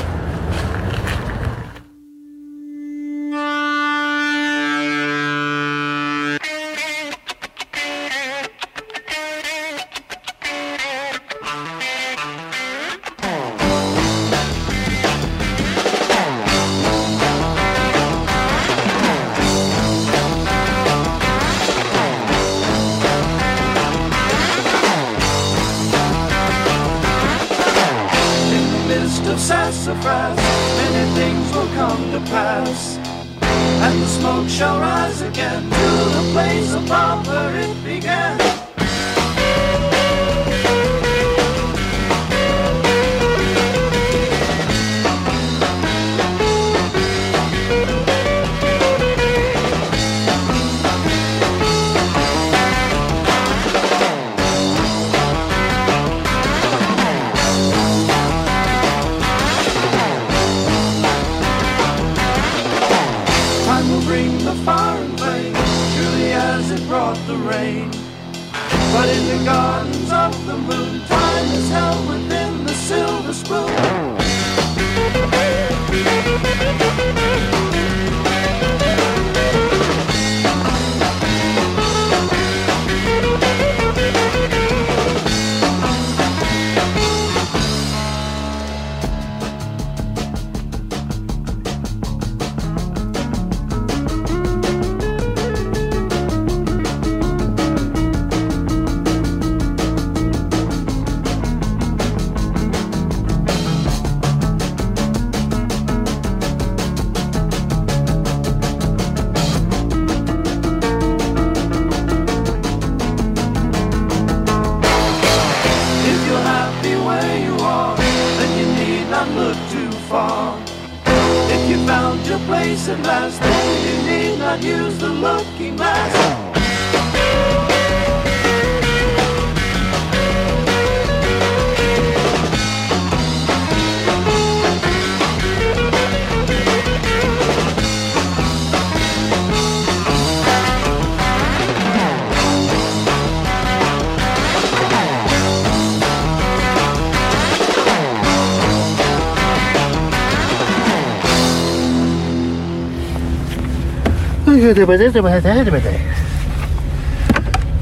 Bring 64.05 64.37
the 64.39 64.53
fire 64.65 65.01
and 65.01 65.17
flame, 65.19 65.55
surely 65.93 66.31
as 66.33 66.71
it 66.71 66.87
brought 66.87 67.17
the 67.27 67.35
rain. 67.35 67.89
But 68.93 69.09
in 69.09 69.37
the 69.37 69.45
gardens 69.45 70.11
of 70.11 70.45
the 70.45 70.57
moon, 70.57 71.01
time 71.07 71.45
is 71.45 71.69
held 71.69 72.07
within 72.07 72.65
the 72.65 72.73
silver 72.73 73.33
spoon. 73.33 74.13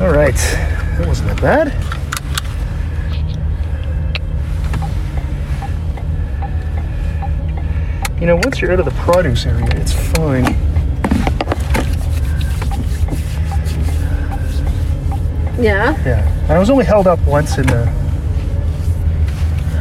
All 0.02 0.12
right, 0.12 0.36
that 0.36 1.08
wasn't 1.08 1.30
that 1.30 1.42
bad. 1.42 1.72
You 8.20 8.28
know, 8.28 8.36
once 8.36 8.60
you're 8.60 8.72
out 8.72 8.80
of 8.80 8.86
the 8.86 8.92
produce 8.92 9.46
area, 9.46 9.68
it's 9.72 9.94
fine. 9.94 10.44
Yeah. 15.64 15.96
Yeah, 16.04 16.28
and 16.44 16.52
I 16.52 16.60
was 16.60 16.70
only 16.70 16.86
held 16.86 17.08
up 17.08 17.20
once 17.26 17.58
in 17.58 17.68
the 17.68 17.84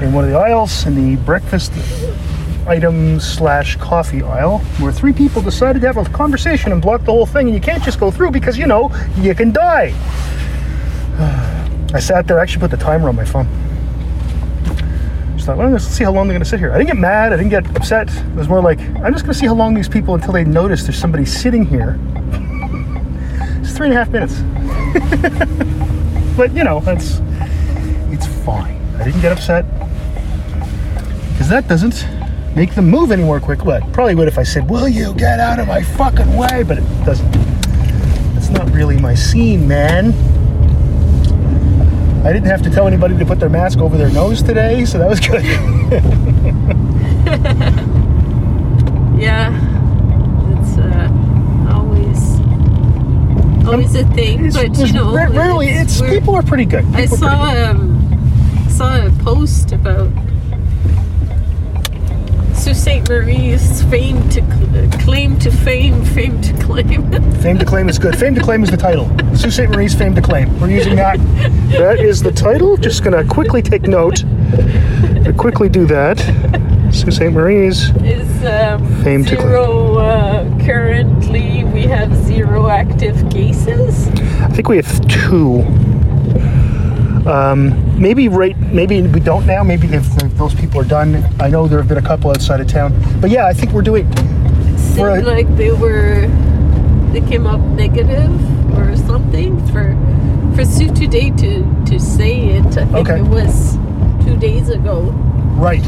in 0.01 0.13
one 0.13 0.25
of 0.25 0.31
the 0.31 0.37
aisles 0.37 0.87
in 0.87 0.95
the 0.95 1.17
breakfast 1.25 1.73
item 2.71 3.19
slash 3.19 3.75
coffee 3.77 4.23
aisle 4.23 4.59
where 4.79 4.93
three 4.93 5.13
people 5.13 5.43
decided 5.43 5.81
to 5.81 5.89
have 5.89 5.97
a 5.97 6.05
conversation 6.11 6.71
and 6.71 6.81
block 6.81 7.05
the 7.05 7.11
whole 7.11 7.27
thing, 7.27 7.49
and 7.49 7.55
you 7.55 7.61
can't 7.61 7.83
just 7.83 7.99
go 7.99 8.13
through 8.13 8.31
because 8.31 8.57
you 8.57 8.65
know 8.65 8.93
you 9.17 9.35
can 9.35 9.51
die. 9.51 9.93
I 11.93 11.99
sat 11.99 12.29
there, 12.29 12.39
I 12.39 12.43
actually 12.43 12.61
put 12.61 12.71
the 12.71 12.77
timer 12.77 13.09
on 13.09 13.17
my 13.17 13.25
phone. 13.25 13.49
Just 15.35 15.47
thought, 15.47 15.59
well, 15.59 15.69
let's 15.69 15.85
see 15.85 16.05
how 16.05 16.13
long 16.13 16.29
they're 16.29 16.37
gonna 16.37 16.45
sit 16.45 16.61
here. 16.61 16.73
I 16.73 16.79
didn't 16.79 16.91
get 16.91 16.97
mad, 16.97 17.33
I 17.33 17.37
didn't 17.39 17.51
get 17.51 17.67
upset. 17.77 18.09
It 18.09 18.37
was 18.37 18.49
more 18.49 18.63
like, 18.63 18.79
I'm 18.79 19.13
just 19.13 19.25
gonna 19.25 19.35
see 19.35 19.47
how 19.47 19.55
long 19.55 19.75
these 19.75 19.89
people 19.89 20.15
until 20.15 20.33
they 20.33 20.45
notice 20.45 20.85
there's 20.85 20.97
somebody 20.97 21.25
sitting 21.27 21.67
here. 21.67 21.99
It's 23.63 23.77
three 23.77 23.89
and 23.89 23.97
a 23.97 24.05
half 24.05 24.11
minutes. 24.11 24.41
but 26.37 26.55
you 26.55 26.65
know, 26.65 26.81
that's 26.81 27.21
it's 28.13 28.27
fine. 28.45 28.81
I 28.97 29.05
didn't 29.05 29.21
get 29.21 29.33
upset. 29.33 29.65
Because 31.33 31.49
that 31.49 31.69
doesn't 31.69 32.07
make 32.57 32.75
them 32.75 32.89
move 32.91 33.11
any 33.13 33.23
more 33.25 33.41
quick. 33.41 33.61
But 33.65 33.83
probably 33.93 34.15
would 34.15 34.29
if 34.29 34.39
I 34.39 34.43
said, 34.43 34.69
Will 34.69 34.89
you 34.89 35.15
get 35.15 35.41
out 35.41 35.59
of 35.59 35.67
my 35.69 35.83
fucking 35.83 36.37
way? 36.37 36.63
But 36.63 36.79
it 36.79 37.05
doesn't. 37.05 37.31
It's 38.37 38.49
not 38.51 38.71
really 38.73 38.99
my 38.99 39.15
scene, 39.15 39.67
man. 39.69 40.13
I 42.25 42.33
didn't 42.33 42.49
have 42.49 42.63
to 42.63 42.71
tell 42.71 42.87
anybody 42.87 43.17
to 43.19 43.25
put 43.25 43.39
their 43.41 43.49
mask 43.49 43.79
over 43.79 43.97
their 43.97 44.11
nose 44.11 44.43
today, 44.43 44.85
so 44.85 44.99
that 44.99 45.09
was 45.09 45.21
good. 45.21 45.43
Yeah, 49.19 49.53
it's 50.59 50.79
uh, 50.79 51.71
always 51.75 52.41
always 53.67 53.95
a 53.95 54.05
thing, 54.15 54.47
It's- 54.47 54.55
but 54.57 54.87
you 54.87 54.93
know, 54.95 55.13
ra- 55.15 55.25
rarely, 55.31 55.69
it's 55.69 56.01
we're- 56.01 56.19
people 56.19 56.35
are 56.35 56.43
pretty 56.43 56.65
good. 56.65 56.85
I 56.95 57.03
People 57.03 57.19
pretty 57.19 57.35
saw 57.35 57.71
um, 57.71 58.67
saw 58.71 58.97
a 59.07 59.11
post 59.23 59.73
about 59.73 60.09
Sault 62.75 63.03
Ste. 63.03 63.09
Marie's 63.09 63.83
fame 63.85 64.29
to 64.31 64.41
cl- 64.43 64.91
claim 65.01 65.39
to 65.41 65.51
fame, 65.51 66.05
fame 66.05 66.41
to 66.41 66.53
claim. 66.59 67.11
Fame 67.41 67.59
to 67.59 67.65
claim 67.65 67.89
is 67.89 67.99
good. 67.99 68.17
Fame 68.17 68.35
to 68.37 68.41
claim 68.41 68.63
is 68.63 68.71
the 68.71 68.77
title. 68.77 69.09
Sault 69.35 69.53
Ste. 69.53 69.69
Marie's 69.71 69.95
fame 69.95 70.15
to 70.15 70.23
claim. 70.23 70.61
We're 70.61 70.71
using 70.71 70.95
that. 70.97 71.19
That 71.73 71.99
is 71.99 72.23
the 72.23 72.31
title. 72.31 72.77
Just 72.77 73.03
gonna 73.03 73.25
quickly 73.27 73.61
take 73.61 73.83
note. 73.83 74.23
Gonna 74.23 75.33
quickly 75.33 75.69
do 75.69 75.85
that. 75.87 76.19
Sault 76.93 77.15
Ste. 77.15 77.33
Marie's. 77.33 77.91
is 78.05 78.45
um, 78.45 78.87
Fame 79.03 79.25
to 79.25 79.35
claim. 79.37 79.49
zero. 79.49 79.97
Uh, 79.97 80.65
currently, 80.65 81.65
we 81.65 81.83
have 81.83 82.15
zero 82.15 82.69
active 82.69 83.29
cases. 83.31 84.07
I 84.43 84.49
think 84.49 84.69
we 84.69 84.77
have 84.77 85.09
two. 85.09 85.63
Um, 87.29 87.90
maybe 88.01 88.29
right. 88.29 88.57
Maybe 88.59 89.03
we 89.03 89.21
don't 89.21 89.47
now. 89.47 89.63
Maybe 89.63 89.87
if, 89.89 90.07
if 90.23 90.37
those 90.37 90.55
people 90.55 90.81
are 90.81 90.85
done. 90.85 91.23
I 91.39 91.49
know 91.49 91.69
there 91.69 91.79
have 91.79 91.89
been 91.89 91.99
a 91.99 92.03
couple 92.03 92.31
outside 92.31 92.61
of 92.61 92.67
town. 92.67 92.95
But 93.21 93.31
yeah, 93.31 93.47
I 93.47 93.53
think 93.53 93.73
we're 93.73 93.83
doing. 93.83 94.11
Seemed 94.79 95.07
Right. 95.07 95.25
like 95.25 95.57
they 95.57 95.71
were 95.71 96.27
they 97.13 97.21
came 97.21 97.47
up 97.47 97.61
negative 97.61 98.31
or 98.79 98.97
something 98.97 99.59
for 99.69 99.95
for 100.55 100.63
SooToday 100.63 101.37
to 101.41 101.91
to 101.93 101.99
say 102.01 102.35
it. 102.57 102.67
I 102.67 102.85
think 102.87 103.09
Okay. 103.09 103.21
it 103.21 103.25
was 103.27 103.77
two 104.25 104.37
days 104.37 104.71
ago. 104.71 105.03
Right. 105.57 105.85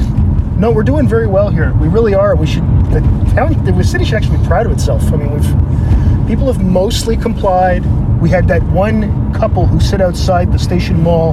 No, 0.58 0.70
we're 0.70 0.84
doing 0.84 1.08
very 1.08 1.26
well 1.26 1.48
here. 1.48 1.72
We 1.80 1.88
really 1.88 2.14
are. 2.14 2.36
We 2.36 2.46
should. 2.46 2.62
The 2.92 3.00
town, 3.34 3.64
the 3.64 3.82
city 3.82 4.04
should 4.04 4.14
actually 4.14 4.36
be 4.38 4.46
proud 4.46 4.66
of 4.66 4.72
itself. 4.72 5.02
I 5.12 5.16
mean, 5.16 5.32
we've 5.32 6.28
people 6.28 6.46
have 6.52 6.62
mostly 6.62 7.16
complied. 7.16 7.84
We 8.20 8.28
had 8.28 8.46
that 8.48 8.62
one 8.64 9.32
couple 9.34 9.66
who 9.66 9.80
sit 9.80 10.00
outside 10.00 10.52
the 10.52 10.58
station 10.58 11.02
mall 11.02 11.32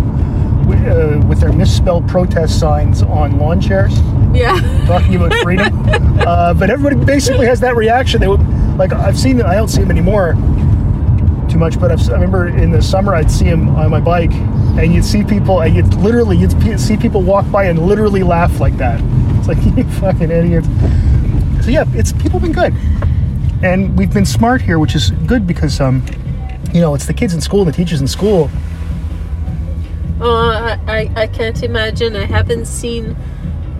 uh, 0.78 1.26
with 1.28 1.40
their 1.40 1.52
misspelled 1.52 2.08
protest 2.08 2.60
signs 2.60 3.02
on 3.02 3.38
lawn 3.38 3.60
chairs, 3.60 3.98
Yeah. 4.34 4.60
talking 4.86 5.16
about 5.16 5.34
freedom. 5.44 5.68
uh, 6.20 6.54
but 6.54 6.70
everybody 6.70 7.04
basically 7.04 7.46
has 7.48 7.60
that 7.62 7.76
reaction. 7.76 8.22
They 8.22 8.28
would 8.28 8.42
like. 8.78 8.94
I've 8.94 9.18
seen. 9.18 9.38
them, 9.38 9.48
I 9.48 9.56
don't 9.56 9.68
see 9.68 9.82
them 9.82 9.92
anymore 9.92 10.36
too 11.50 11.58
much, 11.58 11.80
but 11.80 11.92
I've, 11.92 12.08
I 12.10 12.14
remember 12.14 12.48
in 12.48 12.70
the 12.72 12.82
summer 12.82 13.16
I'd 13.16 13.32
see 13.32 13.46
him 13.46 13.70
on 13.70 13.90
my 13.90 14.00
bike, 14.00 14.32
and 14.32 14.94
you'd 14.94 15.04
see 15.06 15.24
people, 15.24 15.62
and 15.62 15.76
you'd 15.76 15.94
literally 15.96 16.38
you'd 16.38 16.80
see 16.80 16.96
people 16.96 17.22
walk 17.22 17.50
by 17.52 17.66
and 17.66 17.80
literally 17.80 18.22
laugh 18.24 18.60
like 18.60 18.78
that. 18.78 19.02
It's 19.40 19.48
like 19.48 19.58
you 19.78 19.84
fucking 20.00 20.30
idiots. 20.32 20.68
So 21.66 21.72
yeah, 21.72 21.86
it's 21.94 22.14
people 22.14 22.40
have 22.40 22.44
been 22.44 22.52
good, 22.52 22.74
and 23.64 23.98
we've 23.98 24.14
been 24.14 24.26
smart 24.26 24.62
here, 24.62 24.80
which 24.80 24.96
is 24.96 25.12
good 25.26 25.48
because 25.48 25.80
um, 25.82 26.06
you 26.74 26.82
know, 26.82 26.94
it's 26.94 27.08
the 27.08 27.14
kids 27.14 27.34
in 27.34 27.42
school, 27.42 27.62
and 27.62 27.68
the 27.70 27.76
teachers 27.76 28.00
in 28.02 28.08
school. 28.08 28.50
Oh, 30.22 30.78
I, 30.88 31.10
I, 31.16 31.28
can't 31.28 31.64
imagine. 31.64 32.16
I 32.16 32.26
haven't 32.26 32.66
seen 32.66 33.16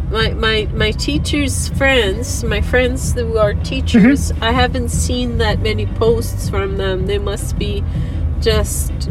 my, 0.10 0.32
my 0.32 0.70
my 0.74 0.92
teachers' 0.92 1.70
friends, 1.70 2.44
my 2.44 2.62
friends 2.62 3.14
who 3.14 3.38
are 3.38 3.54
teachers. 3.54 4.32
Mm-hmm. 4.32 4.44
I 4.44 4.52
haven't 4.52 4.90
seen 4.90 5.38
that 5.40 5.60
many 5.60 5.86
posts 5.86 6.50
from 6.50 6.78
them. 6.78 7.08
They 7.08 7.18
must 7.18 7.58
be 7.60 7.84
just 8.40 9.10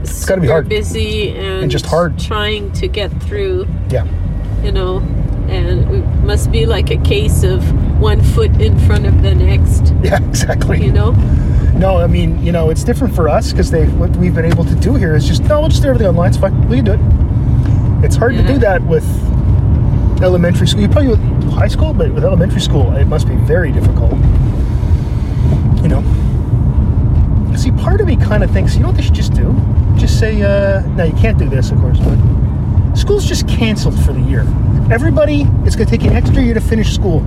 it's 0.00 0.24
gotta 0.24 0.40
be 0.40 0.48
hard. 0.48 0.68
busy 0.68 1.30
and, 1.30 1.70
just 1.70 1.86
hard. 1.86 2.18
trying 2.18 2.72
to 2.72 2.88
get 2.88 3.10
through. 3.22 3.66
Yeah, 3.90 4.06
You 4.62 4.72
know, 4.72 4.98
and 5.48 5.94
it 5.94 6.06
must 6.24 6.50
be 6.50 6.66
like 6.66 6.90
a 6.90 6.98
case 6.98 7.42
of 7.42 7.62
one 8.00 8.20
foot 8.20 8.60
in 8.60 8.78
front 8.80 9.06
of 9.06 9.22
the 9.22 9.34
next. 9.34 9.94
yeah, 10.02 10.22
exactly. 10.28 10.84
You 10.84 10.92
know. 10.92 11.12
No, 11.78 11.98
I 11.98 12.06
mean, 12.06 12.42
you 12.42 12.52
know, 12.52 12.70
it's 12.70 12.82
different 12.82 13.14
for 13.14 13.28
us 13.28 13.52
because 13.52 13.70
they 13.70 13.86
what 13.86 14.14
we've 14.16 14.34
been 14.34 14.46
able 14.46 14.64
to 14.64 14.74
do 14.76 14.94
here 14.94 15.14
is 15.14 15.26
just 15.26 15.42
no, 15.44 15.60
we'll 15.60 15.68
just 15.68 15.82
do 15.82 15.88
everything 15.88 16.08
online. 16.08 16.30
It's 16.30 16.38
fine. 16.38 16.68
We 16.68 16.76
can 16.76 16.84
do 16.86 16.92
it. 16.92 18.04
It's 18.04 18.16
hard 18.16 18.34
to 18.36 18.46
do 18.46 18.58
that 18.60 18.82
with 18.82 19.04
elementary 20.22 20.66
school. 20.66 20.82
You 20.82 20.88
probably 20.88 21.10
with 21.10 21.52
high 21.52 21.68
school, 21.68 21.92
but 21.92 22.12
with 22.12 22.24
elementary 22.24 22.60
school, 22.60 22.96
it 22.96 23.04
must 23.06 23.28
be 23.28 23.34
very 23.36 23.72
difficult. 23.72 24.12
You 25.82 25.88
know. 25.88 26.02
See, 27.56 27.72
part 27.72 28.00
of 28.00 28.06
me 28.06 28.16
kind 28.16 28.42
of 28.42 28.50
thinks, 28.50 28.74
you 28.74 28.80
know 28.80 28.88
what 28.88 28.96
they 28.96 29.02
should 29.02 29.14
just 29.14 29.34
do? 29.34 29.54
Just 29.96 30.18
say, 30.18 30.42
uh, 30.42 30.80
no, 30.88 31.04
you 31.04 31.14
can't 31.14 31.38
do 31.38 31.48
this, 31.48 31.70
of 31.70 31.78
course, 31.78 31.98
but 31.98 32.94
school's 32.94 33.26
just 33.26 33.48
canceled 33.48 33.98
for 34.04 34.12
the 34.12 34.20
year. 34.20 34.46
Everybody, 34.90 35.46
it's 35.64 35.74
going 35.74 35.88
to 35.88 35.96
take 35.96 36.04
an 36.04 36.14
extra 36.14 36.42
year 36.42 36.54
to 36.54 36.60
finish 36.60 36.94
school. 36.94 37.20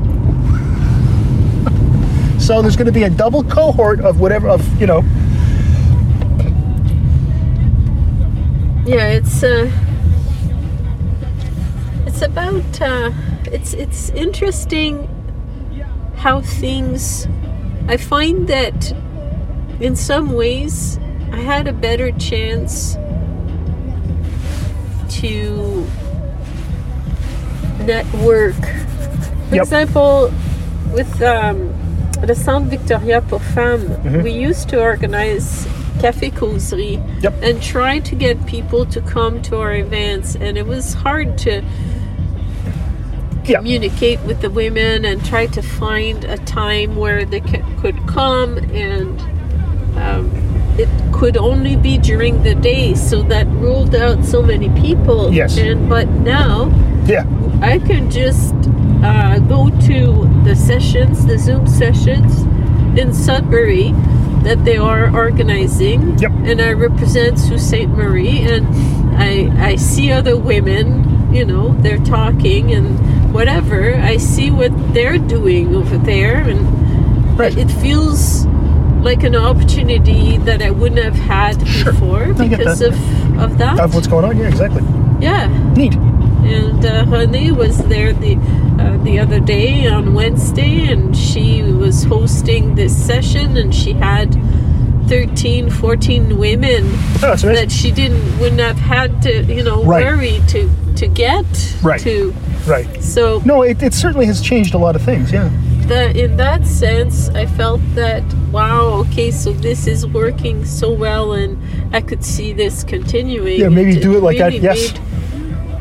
So 2.50 2.64
there's 2.64 2.76
going 2.76 2.88
to 2.88 2.92
be 2.92 3.04
a 3.04 3.12
double 3.12 3.44
cohort 3.44 4.00
of 4.00 4.20
whatever 4.20 4.50
of 4.50 4.82
you 4.82 4.88
know. 4.88 5.02
Yeah, 8.88 9.10
it's 9.10 9.44
uh, 9.44 9.70
it's 12.08 12.24
about 12.24 12.82
uh, 12.82 13.12
it's 13.52 13.76
it's 13.76 14.10
interesting 14.10 15.08
how 16.16 16.42
things. 16.42 17.28
I 17.88 17.98
find 17.98 18.48
that 18.48 18.96
in 19.80 19.96
some 19.96 20.34
ways 20.34 20.98
I 21.32 21.42
had 21.42 21.68
a 21.68 21.74
better 21.74 22.12
chance 22.14 22.96
to 25.22 25.86
network. 27.82 28.56
For 29.50 29.56
Yep. 29.56 29.64
example, 29.66 30.34
with 30.92 31.22
um, 31.22 31.79
the 32.26 32.36
Centre 32.36 32.70
Victoria 32.70 33.22
pour 33.22 33.40
Femmes, 33.40 33.90
Mhm. 34.04 34.24
we 34.24 34.32
used 34.32 34.70
to 34.70 34.80
organize 34.82 35.68
café 36.00 36.34
causerie 36.34 37.00
Yep. 37.22 37.34
and 37.44 37.62
try 37.62 38.00
to 38.00 38.16
get 38.16 38.46
people 38.46 38.86
to 38.86 39.02
come 39.02 39.42
to 39.44 39.58
our 39.58 39.74
events 39.76 40.36
and 40.40 40.58
it 40.58 40.66
was 40.68 40.94
hard 40.94 41.38
to 41.40 41.62
Yeah. 43.46 43.58
communicate 43.58 44.20
with 44.28 44.42
the 44.42 44.50
women 44.50 45.06
and 45.06 45.24
try 45.26 45.48
to 45.48 45.62
find 45.62 46.24
a 46.24 46.38
time 46.38 46.96
where 46.96 47.26
they 47.26 47.42
c- 47.42 47.64
could 47.82 47.96
come 48.06 48.58
and 48.74 49.20
um, 49.98 50.30
it 50.78 50.88
could 51.12 51.36
only 51.36 51.76
be 51.76 51.98
during 51.98 52.44
the 52.44 52.54
day 52.56 52.94
so 52.94 53.22
that 53.24 53.48
ruled 53.60 53.96
out 53.96 54.24
so 54.24 54.42
many 54.42 54.70
people 54.70 55.34
Yes. 55.34 55.58
and 55.58 55.90
but 55.90 56.08
now 56.24 56.72
Yeah. 57.08 57.24
I 57.62 57.80
can 57.80 58.10
just 58.12 58.54
uh, 59.04 59.40
go 59.40 59.70
to 59.88 60.28
the 60.44 60.56
sessions, 60.56 61.26
the 61.26 61.38
Zoom 61.38 61.68
sessions 61.68 62.42
in 63.00 63.14
Sudbury 63.14 63.92
that 64.44 64.64
they 64.66 64.78
are 64.78 65.14
organizing. 65.16 66.18
Yep. 66.20 66.32
And 66.46 66.62
I 66.62 66.72
represent 66.74 67.40
Sault 67.40 67.60
Ste. 67.60 67.88
Marie 67.88 68.40
and 68.40 68.66
I, 69.16 69.72
I 69.72 69.76
see 69.76 70.12
other 70.12 70.38
women, 70.38 71.34
you 71.34 71.46
know, 71.46 71.74
they're 71.82 71.98
talking 72.06 72.74
and 72.74 73.34
whatever. 73.34 73.96
I 73.96 74.18
see 74.18 74.50
what 74.52 74.72
they're 74.94 75.18
doing 75.18 75.76
over 75.76 75.98
there 75.98 76.38
and 76.38 76.78
Right. 77.38 77.58
it 77.58 77.72
feels 77.72 78.46
like 79.02 79.24
an 79.24 79.34
opportunity 79.34 80.38
that 80.40 80.62
I 80.62 80.72
wouldn't 80.72 81.02
have 81.02 81.16
had 81.16 81.66
Sure. 81.66 81.94
before 81.94 82.34
because 82.34 82.82
of, 82.82 82.94
of 83.40 83.58
that. 83.60 83.80
Of 83.80 83.96
what's 83.96 84.08
going 84.08 84.26
on? 84.26 84.38
Yeah, 84.38 84.48
exactly. 84.50 84.82
yeah 85.22 85.48
Neat. 85.74 85.96
and 85.96 86.86
uh, 86.86 87.06
was 87.56 87.78
there 87.86 88.12
the 88.12 88.36
uh, 88.80 88.98
the 89.04 89.20
other 89.20 89.40
day 89.40 89.88
on 89.88 90.14
Wednesday, 90.14 90.88
and 90.92 91.16
she 91.16 91.62
was 91.64 92.04
hosting 92.04 92.76
this 92.76 92.96
session, 92.96 93.58
and 93.58 93.74
she 93.76 93.92
had 93.94 94.34
13, 95.08 95.70
14 95.70 96.38
women 96.38 96.86
Oh, 97.24 97.36
that 97.36 97.72
she 97.72 97.92
didn't 97.92 98.40
wouldn't 98.40 98.62
have 98.62 98.78
had 98.78 99.22
to 99.24 99.44
you 99.46 99.64
know 99.64 99.84
Right. 99.84 100.06
worry 100.06 100.42
to 100.50 100.70
to 100.98 101.08
get 101.08 101.46
Right. 101.82 102.00
to 102.02 102.34
Right. 102.68 103.02
So 103.02 103.42
No, 103.44 103.64
it, 103.64 103.82
it 103.82 103.94
certainly 103.96 104.28
has 104.28 104.40
changed 104.42 104.74
a 104.76 104.78
lot 104.78 104.96
of 104.96 105.02
things. 105.02 105.32
Yeah. 105.32 105.50
that 105.88 106.16
in 106.16 106.38
that 106.38 106.68
sense, 106.68 107.30
I 107.30 107.48
felt 107.48 107.82
that 107.96 108.24
wow, 108.52 109.04
okay, 109.06 109.32
so 109.32 109.52
this 109.52 109.88
is 109.88 110.06
working 110.06 110.64
so 110.66 110.92
well, 110.94 111.34
and 111.34 111.58
I 111.92 112.02
could 112.02 112.24
see 112.24 112.54
this 112.54 112.84
continuing. 112.84 113.60
Yeah, 113.60 113.70
maybe 113.70 113.96
do 114.00 114.16
it 114.16 114.22
like 114.22 114.38
that, 114.38 114.52
really 114.54 114.60
yes. 114.60 114.94
made- 114.94 115.02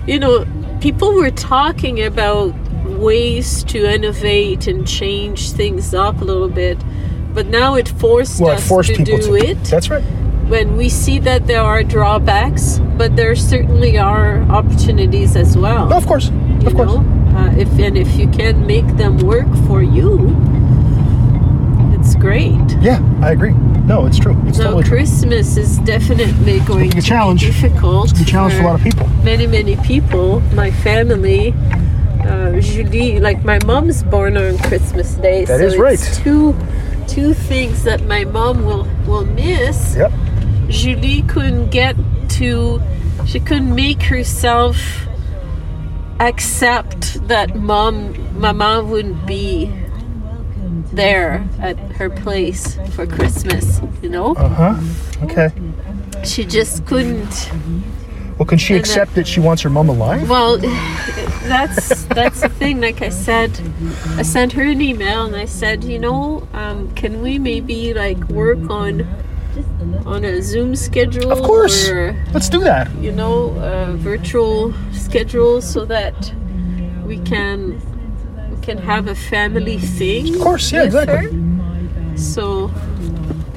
you 0.08 0.18
know, 0.18 0.46
people 0.80 1.12
were 1.12 1.30
talking 1.30 2.02
about 2.02 2.54
ways 2.88 3.62
to 3.64 3.84
innovate 3.84 4.66
and 4.66 4.86
change 4.86 5.52
things 5.52 5.92
up 5.94 6.20
a 6.20 6.24
little 6.24 6.48
bit, 6.48 6.78
but 7.34 7.46
now 7.46 7.74
it 7.74 7.88
forced 7.88 8.40
Well, 8.40 8.52
it 8.52 8.56
us 8.56 8.68
forced 8.68 8.94
to 8.94 9.04
do 9.04 9.18
to. 9.18 9.34
it. 9.34 9.62
That's 9.64 9.90
right. 9.90 10.02
when 10.48 10.76
we 10.76 10.88
see 10.88 11.18
that 11.20 11.46
there 11.46 11.62
are 11.62 11.82
drawbacks, 11.82 12.80
but 12.96 13.14
there 13.16 13.36
certainly 13.36 13.98
are 13.98 14.40
opportunities 14.50 15.36
as 15.36 15.56
well. 15.56 15.88
No, 15.88 15.96
of 15.96 16.06
course. 16.06 16.30
you 16.60 16.66
Of 16.66 16.74
course. 16.74 16.90
uh, 16.92 17.54
if 17.58 17.68
and 17.78 17.96
if 17.98 18.16
you 18.16 18.28
can 18.28 18.66
make 18.66 18.86
them 18.96 19.18
work 19.18 19.46
for 19.66 19.82
you, 19.82 20.34
it's 21.94 22.14
great. 22.16 22.54
Yeah, 22.80 23.00
I 23.22 23.32
agree. 23.32 23.52
No, 23.84 24.06
it's 24.06 24.18
true. 24.18 24.36
It's 24.46 24.58
totally 24.58 24.82
true. 24.84 24.96
Christmas 24.98 25.56
is 25.56 25.78
definitely 25.78 26.60
going 26.60 26.90
be 26.90 26.98
a 26.98 27.00
to 27.00 27.06
challenge. 27.06 27.40
be 27.40 27.46
difficult. 27.46 28.10
It's 28.12 28.20
a 28.20 28.24
challenge 28.24 28.54
for 28.54 28.60
a 28.62 28.64
lot 28.64 28.74
of 28.76 28.82
people. 28.82 29.06
Many, 29.24 29.46
many 29.46 29.76
people. 29.76 30.40
My 30.54 30.70
family, 30.70 31.52
uh, 32.20 32.60
Julie, 32.60 33.20
like 33.20 33.44
my 33.44 33.58
mom's 33.66 34.02
born 34.02 34.36
on 34.36 34.58
Christmas 34.58 35.14
Day, 35.14 35.44
That 35.44 35.58
so 35.60 35.66
is 35.66 35.72
it's 35.74 35.80
right. 35.80 35.98
two 36.24 36.56
two 37.06 37.32
things 37.34 37.84
that 37.84 38.04
my 38.06 38.24
mom 38.24 38.64
will 38.64 38.86
will 39.06 39.24
miss. 39.24 39.96
Yep. 39.96 40.12
Julie 40.68 41.22
couldn't 41.22 41.70
get 41.70 41.96
to, 42.38 42.80
she 43.26 43.40
couldn't 43.40 43.74
make 43.74 44.02
herself 44.02 44.76
accept 46.20 47.26
that 47.28 47.56
mom, 47.56 48.12
mama 48.38 48.82
wouldn't 48.84 49.26
be 49.26 49.72
there 50.92 51.48
at 51.60 51.78
her 51.92 52.10
place 52.10 52.76
for 52.90 53.06
Christmas, 53.06 53.80
you 54.02 54.08
know? 54.08 54.34
Uh 54.34 54.48
huh. 54.48 55.24
Okay. 55.24 55.50
She 56.24 56.44
just 56.44 56.84
couldn't. 56.86 57.50
Well, 58.38 58.46
can 58.46 58.58
she 58.58 58.74
And 58.74 58.80
accept 58.80 59.14
that 59.14 59.26
she 59.26 59.40
wants 59.40 59.62
her 59.62 59.70
mom 59.70 59.88
alive? 59.88 60.28
Well, 60.28 60.58
that's 61.48 62.04
that's 62.04 62.40
the 62.42 62.48
thing. 62.48 62.80
Like 62.80 63.02
I 63.02 63.08
said, 63.08 63.50
I 64.16 64.22
sent 64.22 64.52
her 64.52 64.62
an 64.62 64.80
email 64.80 65.24
and 65.26 65.34
I 65.36 65.46
said, 65.46 65.84
you 65.84 65.98
know, 65.98 66.46
um, 66.52 66.90
can 66.94 67.20
we 67.22 67.38
maybe 67.38 67.94
like 67.94 68.18
work 68.28 68.58
on 68.70 69.06
on 70.06 70.24
a 70.24 70.40
Zoom 70.42 70.76
schedule? 70.76 71.32
Of 71.32 71.42
course. 71.42 71.88
Or, 71.88 72.14
Let's 72.32 72.48
do 72.48 72.60
that. 72.60 72.92
you 73.00 73.12
know, 73.12 73.50
a 73.58 73.96
virtual 73.96 74.72
schedule 74.92 75.60
so 75.60 75.84
that 75.86 76.32
we 77.04 77.18
can 77.18 77.80
we 78.50 78.56
can 78.62 78.78
have 78.78 79.08
a 79.08 79.14
family 79.14 79.78
thing. 79.78 80.34
Of 80.36 80.40
course, 80.42 80.70
yeah, 80.72 80.84
exactly. 80.84 81.30
her. 81.32 82.16
So 82.16 82.70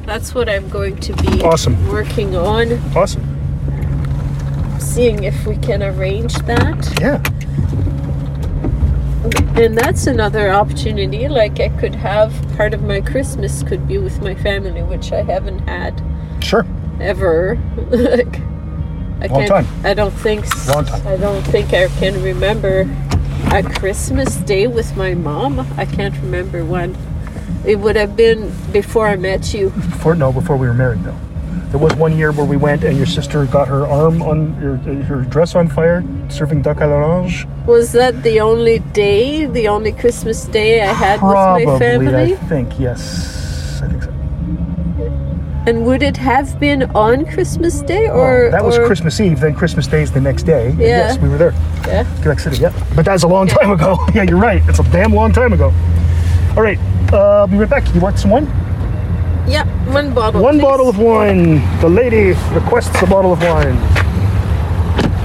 that's 0.05 0.33
what 0.33 0.49
I'm 0.49 0.67
going 0.69 0.97
to 0.97 1.13
be 1.13 1.41
Awesome. 1.43 1.75
working 1.87 2.35
on, 2.35 2.73
Awesome. 2.95 3.23
seeing 4.79 5.23
if 5.23 5.45
we 5.45 5.55
can 5.57 5.81
arrange 5.83 6.35
that. 6.45 6.97
Yeah. 6.99 7.21
And 9.55 9.77
that's 9.77 10.07
another 10.07 10.49
opportunity. 10.51 11.27
Like 11.27 11.59
I 11.59 11.69
could 11.69 11.95
have 11.95 12.33
part 12.55 12.73
of 12.73 12.81
my 12.83 13.01
Christmas 13.01 13.63
could 13.63 13.87
be 13.87 13.97
with 13.97 14.21
my 14.21 14.33
family, 14.35 14.81
which 14.81 15.11
I 15.11 15.21
haven't 15.23 15.59
had 15.67 16.01
Sure. 16.41 16.65
ever. 16.99 17.55
like 17.91 18.39
I 19.21 19.27
Long 19.27 19.45
can't. 19.45 19.47
time. 19.49 19.67
I 19.83 19.93
don't 19.93 20.11
think. 20.13 20.45
Long 20.67 20.85
time. 20.85 21.05
I 21.05 21.17
don't 21.17 21.43
think 21.43 21.73
I 21.73 21.87
can 21.99 22.21
remember 22.23 22.89
a 23.51 23.61
Christmas 23.61 24.35
day 24.37 24.67
with 24.67 24.95
my 24.97 25.13
mom. 25.13 25.59
I 25.77 25.85
can't 25.85 26.15
remember 26.21 26.63
when. 26.65 26.97
It 27.65 27.75
would 27.75 27.95
have 27.95 28.15
been 28.15 28.51
before 28.71 29.07
I 29.07 29.15
met 29.17 29.53
you. 29.53 29.69
Before 29.69 30.15
no, 30.15 30.31
before 30.31 30.57
we 30.57 30.65
were 30.65 30.73
married 30.73 31.03
though. 31.03 31.17
There 31.71 31.79
was 31.79 31.95
one 31.95 32.17
year 32.17 32.33
where 32.33 32.45
we 32.45 32.57
went 32.57 32.83
and 32.83 32.97
your 32.97 33.05
sister 33.05 33.45
got 33.45 33.69
her 33.69 33.87
arm 33.87 34.21
on 34.21 34.53
her, 34.55 34.75
her 34.75 35.21
dress 35.21 35.55
on 35.55 35.69
fire 35.69 36.03
serving 36.29 36.61
duck 36.63 36.77
à 36.79 36.87
l'orange. 36.87 37.47
Was 37.65 37.93
that 37.93 38.23
the 38.23 38.41
only 38.41 38.79
day, 38.91 39.45
the 39.45 39.69
only 39.69 39.93
Christmas 39.93 40.43
day 40.45 40.81
I 40.81 40.91
had 40.91 41.19
Probably, 41.19 41.65
with 41.65 41.73
my 41.75 41.79
family? 41.79 42.33
I 42.33 42.35
think 42.49 42.77
yes. 42.77 43.81
I 43.81 43.87
think 43.87 44.03
so. 44.03 44.11
And 45.65 45.85
would 45.85 46.03
it 46.03 46.17
have 46.17 46.59
been 46.59 46.83
on 46.95 47.25
Christmas 47.25 47.81
Day 47.83 48.09
or 48.09 48.49
that 48.51 48.65
was 48.65 48.77
or- 48.77 48.85
Christmas 48.85 49.19
Eve. 49.21 49.39
Then 49.39 49.53
Christmas 49.53 49.87
Day 49.87 50.01
is 50.01 50.11
the 50.11 50.19
next 50.19 50.43
day. 50.43 50.71
Yeah. 50.71 50.87
Yes, 50.87 51.19
we 51.19 51.29
were 51.29 51.37
there. 51.37 51.53
Yeah. 51.87 52.03
Quebec 52.15 52.39
City. 52.39 52.57
Yeah. 52.57 52.73
But 52.95 53.05
that's 53.05 53.23
a 53.23 53.27
long 53.27 53.47
time 53.47 53.71
ago. 53.71 53.97
yeah, 54.13 54.23
you're 54.23 54.39
right. 54.39 54.61
It's 54.67 54.79
a 54.79 54.83
damn 54.91 55.13
long 55.13 55.31
time 55.31 55.53
ago. 55.53 55.71
All 56.57 56.63
right. 56.63 56.79
Uh, 57.13 57.41
I'll 57.41 57.47
be 57.47 57.57
right 57.57 57.69
back. 57.69 57.93
You 57.93 58.01
want 58.01 58.19
some 58.19 58.31
wine? 58.31 58.47
Yeah, 59.51 59.65
one 59.91 60.13
bottle. 60.13 60.41
One 60.41 60.55
please. 60.55 60.61
bottle 60.61 60.87
of 60.87 60.97
wine. 60.97 61.55
The 61.81 61.89
lady 61.89 62.31
requests 62.53 63.01
a 63.01 63.05
bottle 63.05 63.33
of 63.33 63.41
wine. 63.41 63.75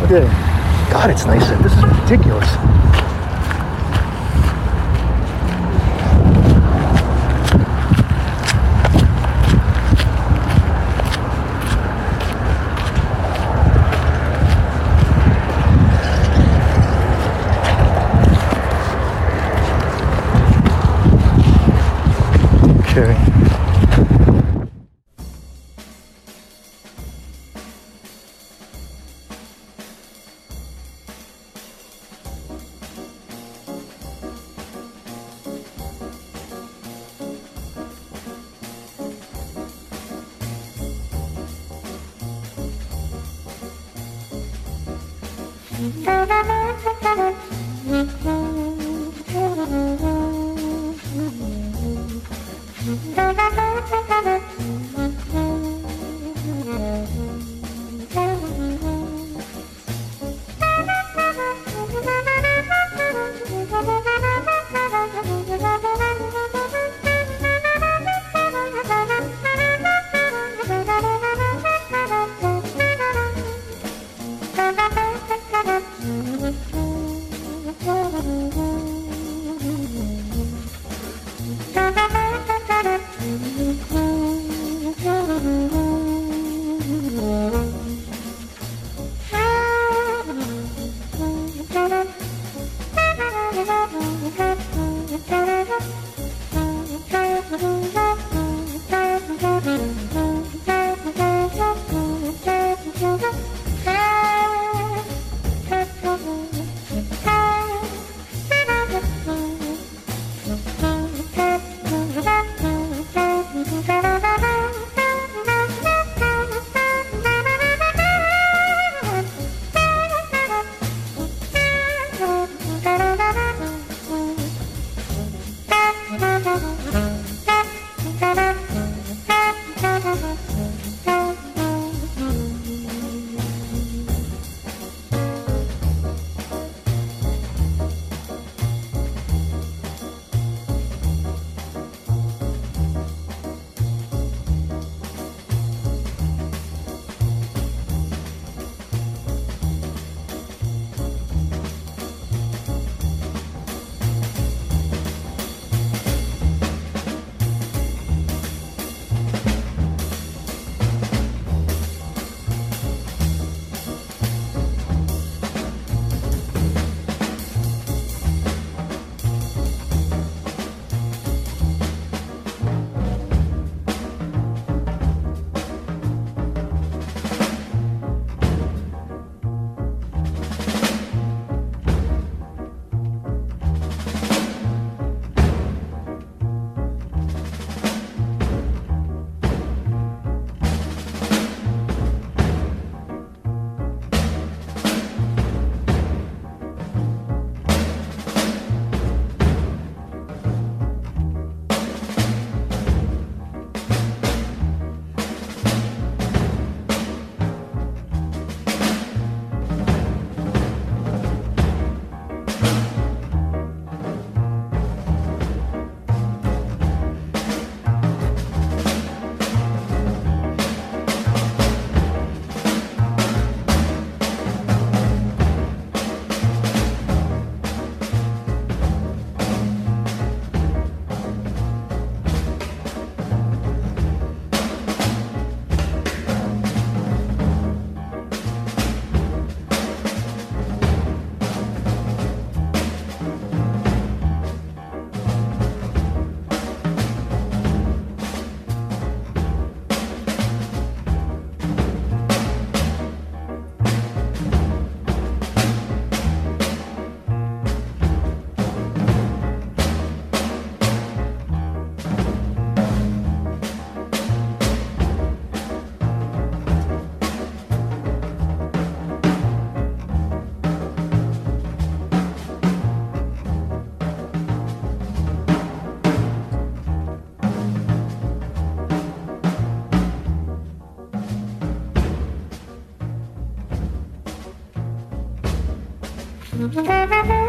Okay. 0.03 0.27
God, 0.91 1.11
it's 1.11 1.27
nice. 1.27 1.47
This 1.63 1.73
is 1.73 1.85
ridiculous. 1.85 2.49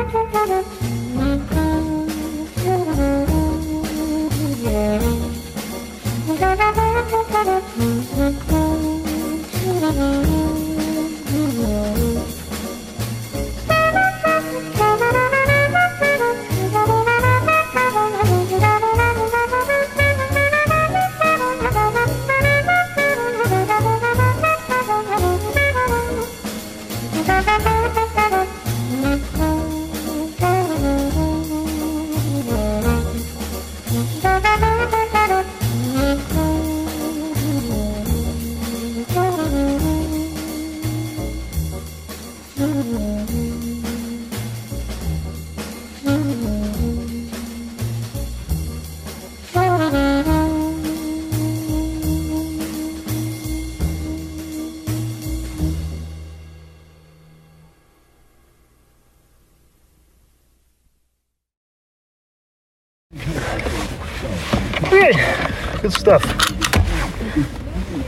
Okay, 0.07 0.25
good 0.31 0.76
stuff. 66.07 66.23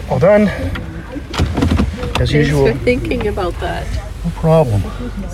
All 0.10 0.20
done. 0.20 0.48
As 0.48 2.16
Thanks 2.16 2.32
usual, 2.32 2.68
for 2.68 2.80
thinking 2.80 3.28
about 3.28 3.54
that. 3.60 3.86
no 4.24 4.32
problem. 4.32 4.82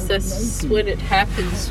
That's 0.07 0.63
when 0.63 0.87
it 0.87 0.97
happens. 0.99 1.69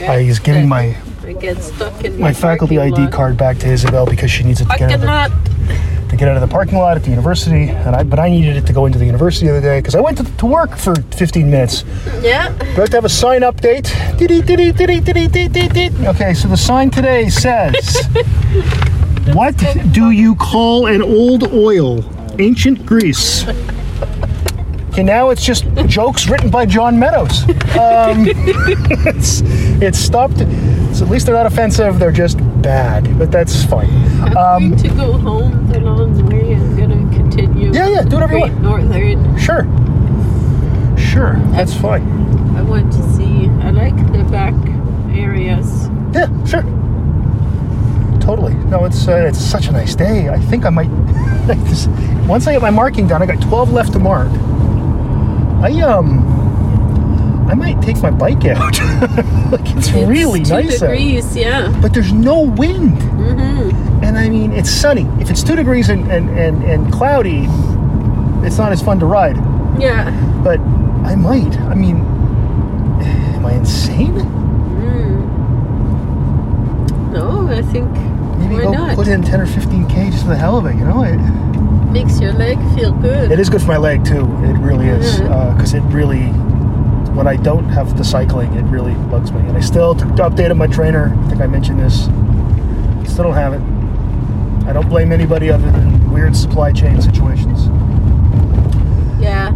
I 0.00 0.24
was 0.24 0.40
giving 0.40 0.68
my 0.68 0.96
I 1.24 1.32
get 1.34 1.62
stuck 1.62 2.04
in 2.04 2.18
my 2.18 2.32
faculty 2.32 2.78
ID 2.78 3.02
lot. 3.02 3.12
card 3.12 3.36
back 3.36 3.58
to 3.58 3.68
Isabel 3.68 4.04
because 4.04 4.30
she 4.32 4.42
needs 4.42 4.60
it 4.60 4.64
to 4.64 4.72
I 4.72 4.78
get, 4.78 5.02
out 5.04 5.30
of 5.30 5.44
the, 5.44 6.08
to 6.08 6.16
get 6.16 6.28
out 6.28 6.36
of 6.36 6.40
the 6.40 6.52
parking 6.52 6.78
lot 6.78 6.96
at 6.96 7.04
the 7.04 7.10
university, 7.10 7.68
and 7.68 7.94
I 7.94 8.02
but 8.02 8.18
I 8.18 8.28
needed 8.28 8.56
it 8.56 8.66
to 8.66 8.72
go 8.72 8.86
into 8.86 8.98
the 8.98 9.06
university 9.06 9.46
the 9.46 9.52
other 9.58 9.60
day 9.60 9.78
because 9.78 9.94
I 9.94 10.00
went 10.00 10.18
to, 10.18 10.24
to 10.24 10.46
work 10.46 10.76
for 10.76 10.94
15 10.96 11.48
minutes. 11.48 11.84
Yeah. 12.20 12.50
Do 12.58 12.64
I 12.64 12.74
have 12.74 12.90
to 12.90 12.96
have 12.96 13.04
a 13.04 13.08
sign 13.08 13.42
update? 13.42 13.86
Okay, 16.06 16.34
so 16.34 16.48
the 16.48 16.56
sign 16.56 16.90
today 16.90 17.28
says, 17.28 18.08
"What 19.36 19.56
do 19.92 20.10
you 20.10 20.34
call 20.36 20.86
an 20.86 21.02
old 21.02 21.52
oil? 21.52 22.02
Ancient 22.38 22.86
Greece." 22.86 23.46
Okay, 24.90 25.02
now 25.02 25.28
it's 25.28 25.44
just 25.44 25.64
jokes 25.86 26.26
written 26.26 26.48
by 26.50 26.64
John 26.64 26.98
Meadows. 26.98 27.42
Um, 27.76 28.24
it's 29.12 29.42
it's 29.82 29.98
stopped. 29.98 30.38
So 30.94 31.04
at 31.04 31.10
least 31.10 31.26
they're 31.26 31.34
not 31.34 31.44
offensive. 31.44 31.98
They're 31.98 32.10
just 32.24 32.38
bad, 32.62 33.18
but 33.18 33.30
that's 33.30 33.62
fine. 33.64 33.90
I'm 34.34 34.70
going 34.70 34.76
to 34.82 34.88
go 34.88 35.12
home 35.18 35.68
the 35.68 35.80
long 35.80 36.14
way. 36.30 36.54
I'm 36.54 36.76
going 36.76 36.90
to 37.10 37.14
continue. 37.14 37.68
Um, 37.68 37.74
Yeah, 37.74 37.88
yeah, 37.88 38.02
do 38.04 38.16
whatever 38.16 38.32
you 38.38 38.40
want. 38.40 38.62
Northern. 38.62 39.36
Sure, 39.36 39.64
sure, 40.96 41.34
that's 41.52 41.74
fine. 41.74 42.08
I 42.56 42.62
want 42.62 42.90
to 42.94 43.02
see. 43.12 43.48
I 43.60 43.70
like 43.70 43.96
the 44.14 44.24
back 44.30 44.54
areas. 45.14 45.90
Yeah, 46.14 46.28
sure. 46.46 46.64
Totally. 48.26 48.54
No, 48.54 48.84
it's 48.84 49.06
uh, 49.06 49.24
it's 49.28 49.38
such 49.40 49.68
a 49.68 49.72
nice 49.72 49.94
day. 49.94 50.28
I 50.28 50.38
think 50.38 50.64
I 50.64 50.70
might. 50.70 50.90
once 52.26 52.46
I 52.48 52.52
get 52.52 52.60
my 52.60 52.70
marking 52.70 53.06
done, 53.06 53.22
I 53.22 53.26
got 53.26 53.40
12 53.40 53.72
left 53.72 53.92
to 53.92 53.98
mark. 54.00 54.28
I 55.62 55.80
um, 55.80 56.26
I 57.48 57.54
might 57.54 57.80
take 57.80 58.02
my 58.02 58.10
bike 58.10 58.44
out. 58.44 58.76
like 59.52 59.60
it's, 59.76 59.88
It's 59.88 59.92
really 59.92 60.42
two 60.42 60.54
nice 60.54 60.82
out, 60.82 60.88
degrees. 60.90 61.36
Yeah. 61.36 61.72
but 61.80 61.94
there's 61.94 62.12
no 62.12 62.40
wind, 62.42 62.98
Mm-hmm. 62.98 64.02
and 64.04 64.18
I 64.18 64.28
mean 64.28 64.52
it's 64.52 64.70
sunny. 64.70 65.06
If 65.20 65.30
it's 65.30 65.44
two 65.44 65.54
degrees 65.54 65.88
and 65.88 66.10
and 66.10 66.28
and, 66.36 66.64
and 66.64 66.92
cloudy, 66.92 67.46
it's 68.44 68.58
not 68.58 68.72
as 68.72 68.82
fun 68.82 68.98
to 69.00 69.06
ride. 69.06 69.36
Yeah. 69.80 70.10
But 70.42 70.58
I 71.06 71.14
might. 71.14 71.56
I 71.60 71.74
mean, 71.74 71.96
am 73.36 73.46
I 73.46 73.52
insane? 73.52 74.14
Mm. 74.16 75.22
No, 77.12 77.46
I 77.48 77.62
think 77.62 77.88
Maybe 78.48 78.54
why 78.56 78.62
go 78.64 78.72
not? 78.72 78.96
put 78.96 79.08
in 79.08 79.22
10 79.22 79.40
or 79.40 79.46
15k 79.46 80.10
just 80.10 80.22
for 80.22 80.28
the 80.30 80.36
hell 80.36 80.56
of 80.56 80.66
it. 80.66 80.74
You 80.76 80.84
know, 80.84 81.02
it, 81.04 81.16
Makes 81.92 82.20
your 82.20 82.32
leg 82.32 82.58
feel 82.74 82.92
good. 82.92 83.30
it 83.32 83.38
is 83.38 83.48
good 83.48 83.60
for 83.62 83.68
my 83.68 83.76
leg 83.78 84.04
too. 84.04 84.22
It 84.44 84.58
really 84.58 84.88
is 84.88 85.20
because 85.20 85.74
it 85.74 85.80
really. 85.84 86.26
When 87.16 87.26
I 87.26 87.36
don't 87.36 87.64
have 87.70 87.96
the 87.96 88.04
cycling, 88.04 88.52
it 88.54 88.64
really 88.64 88.92
bugs 89.08 89.32
me. 89.32 89.40
And 89.40 89.56
I 89.56 89.60
still 89.60 89.94
t- 89.94 90.04
updated 90.04 90.58
my 90.58 90.66
trainer. 90.66 91.16
I 91.24 91.28
think 91.30 91.40
I 91.40 91.46
mentioned 91.46 91.80
this. 91.80 92.04
Still 93.10 93.24
don't 93.24 93.34
have 93.34 93.54
it. 93.54 93.62
I 94.68 94.74
don't 94.74 94.88
blame 94.90 95.12
anybody 95.12 95.48
other 95.50 95.70
than 95.70 96.12
weird 96.12 96.36
supply 96.36 96.72
chain 96.72 97.00
situations. 97.00 97.68
Yeah. 99.18 99.50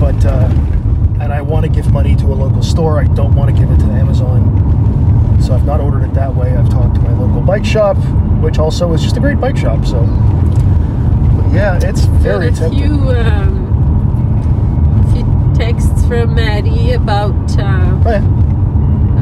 But 0.00 0.24
uh, 0.24 0.48
and 1.20 1.32
I 1.32 1.40
want 1.40 1.64
to 1.66 1.70
give 1.70 1.92
money 1.92 2.16
to 2.16 2.26
a 2.26 2.34
local 2.34 2.62
store. 2.64 2.98
I 2.98 3.04
don't 3.04 3.36
want 3.36 3.54
to 3.54 3.60
give 3.60 3.70
it 3.70 3.78
to 3.78 3.86
Amazon. 3.86 4.42
So 5.44 5.54
I've 5.54 5.64
not 5.66 5.80
ordered 5.80 6.04
it 6.04 6.14
that 6.14 6.34
way. 6.34 6.56
I've 6.56 6.70
talked 6.70 6.94
to 6.94 7.00
my 7.02 7.12
local 7.12 7.42
bike 7.42 7.64
shop, 7.64 7.96
which 8.42 8.58
also 8.58 8.92
is 8.94 9.02
just 9.02 9.16
a 9.16 9.20
great 9.20 9.38
bike 9.40 9.56
shop. 9.58 9.84
So 9.84 10.00
but 10.00 11.52
yeah, 11.52 11.78
it's 11.82 12.04
very 12.06 12.48
Got 12.50 12.56
a 12.56 12.60
tempting. 12.60 12.80
few, 12.88 13.10
um, 13.10 13.64
few 15.12 15.24
texts 15.54 16.04
from 16.06 16.34
Maddie 16.34 16.92
about. 16.92 17.34
Uh, 17.58 17.82
Oh, 18.06 18.10
yeah. 18.10 18.22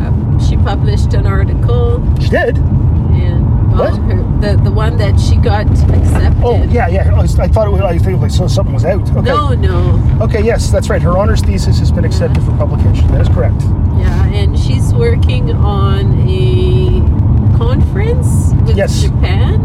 uh, 0.09 0.39
she 0.45 0.57
published 0.57 1.13
an 1.15 1.25
article, 1.27 2.03
She 2.21 2.31
did. 2.31 2.57
and 2.59 3.73
well, 3.73 3.91
What? 3.93 4.01
her, 4.03 4.41
the 4.41 4.57
the 4.63 4.71
one 4.73 4.97
that 4.99 5.19
she 5.21 5.37
got 5.37 5.67
accepted. 5.71 6.43
Oh 6.45 6.63
yeah, 6.65 6.89
yeah. 6.89 7.15
I, 7.15 7.21
I 7.23 7.49
thought 7.49 7.67
it 7.69 7.71
was. 7.71 7.81
I 7.81 7.99
think 7.99 8.21
like 8.21 8.31
so 8.33 8.47
something 8.49 8.75
was 8.75 8.85
out. 8.85 9.03
Okay. 9.11 9.21
No, 9.23 9.55
no. 9.55 10.01
Okay. 10.25 10.43
Yes, 10.43 10.71
that's 10.71 10.89
right. 10.91 11.01
Her 11.03 11.17
honors 11.19 11.43
thesis 11.43 11.79
has 11.79 11.91
been 11.93 12.05
accepted 12.05 12.43
for 12.45 12.57
publication. 12.57 13.07
That 13.09 13.21
is 13.21 13.29
correct. 13.29 13.63
Yeah, 14.03 14.27
and 14.27 14.59
she's 14.59 14.93
working 14.93 15.51
on 15.53 16.29
a 16.29 17.57
conference 17.57 18.53
with 18.67 18.77
Yes. 18.77 19.03
Japan. 19.03 19.61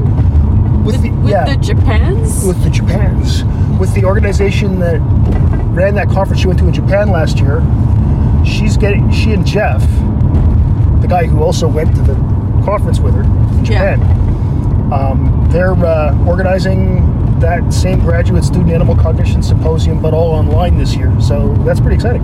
With 0.86 1.02
the 1.02 1.10
with 1.12 1.32
yeah. 1.32 1.46
the 1.46 1.58
Japans. 1.58 2.46
with 2.46 2.64
the 2.64 2.70
Japans, 2.70 3.44
with 3.80 3.94
the 3.94 4.06
organization 4.06 4.80
that 4.80 5.00
ran 5.74 5.96
that 5.96 6.08
conference 6.10 6.42
she 6.42 6.48
went 6.48 6.60
to 6.60 6.68
in 6.68 6.74
Japan 6.74 7.10
last 7.10 7.40
year. 7.40 7.62
She's 8.46 8.78
getting 8.78 9.12
she 9.12 9.34
and 9.34 9.46
Jeff, 9.46 9.82
the 11.02 11.08
guy 11.10 11.26
who 11.26 11.42
also 11.44 11.68
went 11.68 11.94
to 11.96 12.02
the 12.02 12.14
conference 12.64 13.00
with 13.00 13.14
her 13.16 13.24
in 13.24 13.66
Yeah. 13.66 13.96
Japan. 13.98 14.94
Um, 14.94 15.48
they're 15.52 15.74
uh, 15.74 16.16
organizing 16.26 17.40
that 17.40 17.74
same 17.74 18.00
graduate 18.00 18.44
student 18.46 18.72
animal 18.72 18.96
cognition 18.96 19.44
symposium, 19.44 20.02
but 20.02 20.14
all 20.14 20.32
online 20.32 20.78
this 20.78 20.96
year. 20.96 21.12
So 21.20 21.54
that's 21.66 21.80
pretty 21.82 21.96
exciting. 21.96 22.24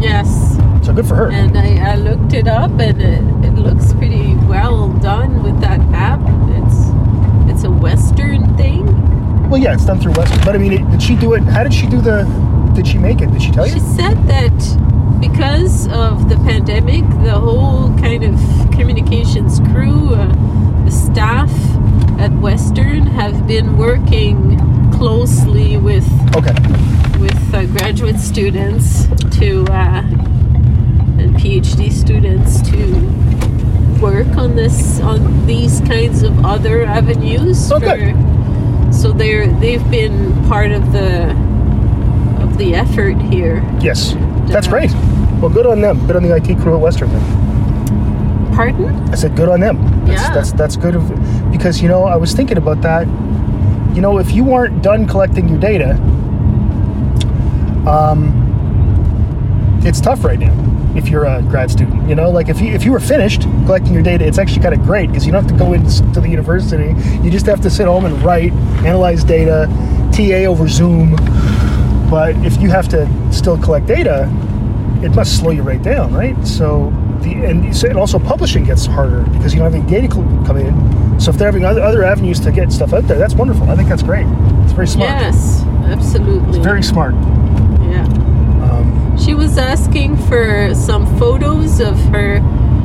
Yes. 0.00 0.56
So 0.84 0.92
good 0.92 1.06
for 1.06 1.14
her. 1.16 1.30
And 1.30 1.56
I, 1.56 1.92
I 1.92 1.94
looked 1.96 2.32
it 2.32 2.48
up, 2.48 2.70
and 2.72 3.00
it, 3.00 3.48
it 3.48 3.54
looks 3.54 3.92
pretty 3.94 4.34
well 4.46 4.88
done 4.94 5.42
with 5.42 5.60
that 5.60 5.80
app. 5.92 6.20
It's 6.62 6.78
it's 7.50 7.64
a 7.64 7.70
Western 7.70 8.56
thing. 8.56 8.86
Well, 9.50 9.60
yeah, 9.60 9.74
it's 9.74 9.84
done 9.86 10.00
through 10.00 10.12
Western. 10.12 10.44
But 10.44 10.54
I 10.54 10.58
mean, 10.58 10.72
it, 10.72 10.90
did 10.90 11.02
she 11.02 11.16
do 11.16 11.34
it? 11.34 11.42
How 11.42 11.62
did 11.62 11.74
she 11.74 11.86
do 11.86 12.00
the? 12.00 12.24
Did 12.74 12.86
she 12.86 12.98
make 12.98 13.20
it? 13.20 13.30
Did 13.32 13.42
she 13.42 13.50
tell 13.50 13.66
you? 13.66 13.72
She 13.74 13.80
said 13.80 14.16
that 14.28 15.20
because 15.20 15.88
of 15.88 16.28
the 16.28 16.36
pandemic, 16.36 17.02
the 17.24 17.32
whole 17.38 17.88
kind 17.98 18.22
of 18.24 18.34
communications 18.70 19.60
crew, 19.72 20.14
uh, 20.14 20.84
the 20.84 20.90
staff 20.90 21.50
at 22.20 22.32
Western 22.40 23.06
have 23.06 23.46
been 23.46 23.76
working 23.76 24.58
closely 24.92 25.76
with 25.76 26.06
Okay. 26.36 26.54
With 27.20 27.54
uh, 27.54 27.66
graduate 27.66 28.18
students 28.18 29.06
to 29.38 29.64
uh, 29.70 30.02
and 31.18 31.34
PhD 31.36 31.90
students 31.92 32.60
to 32.70 34.00
work 34.00 34.28
on 34.36 34.54
this 34.54 35.00
on 35.00 35.46
these 35.46 35.80
kinds 35.80 36.22
of 36.22 36.44
other 36.44 36.84
avenues. 36.84 37.70
Oh, 37.72 37.80
good. 37.80 38.14
so 38.94 39.12
they're 39.12 39.46
they've 39.58 39.88
been 39.90 40.32
part 40.48 40.70
of 40.70 40.92
the 40.92 41.30
of 42.42 42.56
the 42.58 42.74
effort 42.74 43.20
here. 43.22 43.56
Yes. 43.80 44.14
That's 44.48 44.66
Yeah. 44.66 44.72
great. 44.72 44.92
Well, 45.40 45.50
good 45.50 45.66
on 45.66 45.80
them. 45.80 46.06
Good 46.06 46.16
on 46.16 46.22
the 46.22 46.34
IT 46.34 46.54
crew 46.60 46.74
at 46.74 46.80
Western. 46.80 47.10
Then. 47.10 48.52
Pardon? 48.54 48.86
I 49.10 49.14
said, 49.14 49.36
good 49.36 49.48
on 49.48 49.60
them. 49.60 49.76
That's, 50.06 50.22
Yeah. 50.22 50.34
that's 50.34 50.52
that's 50.52 50.76
good 50.76 50.94
of 50.94 51.50
because 51.52 51.80
you 51.82 51.88
know 51.88 52.04
I 52.04 52.16
was 52.16 52.32
thinking 52.34 52.56
about 52.58 52.80
that. 52.82 53.06
You 53.94 54.00
know, 54.02 54.18
if 54.18 54.32
you 54.32 54.52
aren't 54.52 54.82
done 54.82 55.06
collecting 55.06 55.48
your 55.48 55.58
data, 55.58 55.98
um, 57.86 59.80
it's 59.84 60.00
tough 60.00 60.24
right 60.24 60.38
now 60.38 60.54
if 60.96 61.08
you're 61.08 61.24
a 61.24 61.42
grad 61.42 61.70
student. 61.70 62.08
You 62.08 62.14
know, 62.14 62.30
like 62.30 62.48
if 62.48 62.60
you 62.60 62.68
if 62.72 62.84
you 62.84 62.92
were 62.92 63.00
finished 63.00 63.42
collecting 63.66 63.92
your 63.92 64.02
data, 64.02 64.26
it's 64.26 64.38
actually 64.38 64.62
kind 64.62 64.74
of 64.74 64.82
great 64.82 65.08
because 65.08 65.24
you 65.26 65.32
don't 65.32 65.42
have 65.42 65.52
to 65.52 65.58
go 65.58 65.72
into 65.72 66.20
the 66.20 66.28
university. 66.28 66.94
You 67.22 67.30
just 67.30 67.46
have 67.46 67.60
to 67.62 67.70
sit 67.70 67.86
home 67.86 68.04
and 68.04 68.20
write, 68.22 68.52
analyze 68.84 69.22
data, 69.24 69.66
TA 70.12 70.46
over 70.46 70.66
Zoom. 70.68 71.14
But 72.10 72.34
if 72.44 72.60
you 72.60 72.70
have 72.70 72.88
to 72.88 73.06
still 73.32 73.58
collect 73.58 73.86
data, 73.86 74.24
it 75.02 75.14
must 75.14 75.38
slow 75.38 75.50
you 75.50 75.62
right 75.62 75.82
down, 75.82 76.12
right? 76.14 76.34
So 76.46 76.90
the 77.20 77.32
and 77.34 77.76
so- 77.76 77.88
and 77.88 77.98
also 77.98 78.18
publishing 78.18 78.64
gets 78.64 78.86
harder 78.86 79.22
because 79.32 79.52
you 79.54 79.60
don't 79.60 79.70
have 79.72 79.80
any 79.80 79.88
data 79.90 80.08
coming 80.08 80.66
in. 80.66 81.20
So 81.20 81.30
if 81.30 81.36
they're 81.38 81.48
having 81.48 81.64
other, 81.64 81.82
other 81.82 82.02
avenues 82.04 82.40
to 82.40 82.50
get 82.52 82.72
stuff 82.72 82.92
out 82.92 83.06
there, 83.06 83.18
that's 83.18 83.34
wonderful. 83.34 83.68
I 83.70 83.76
think 83.76 83.88
that's 83.88 84.02
great. 84.02 84.26
It's 84.64 84.72
very 84.72 84.86
smart. 84.86 85.10
Yes, 85.10 85.62
absolutely. 85.86 86.48
It's 86.48 86.58
Very 86.58 86.82
smart. 86.82 87.14
Was 89.48 89.56
asking 89.56 90.14
for 90.28 90.74
some 90.74 91.06
photos 91.18 91.80
of 91.80 91.98
her 92.10 92.34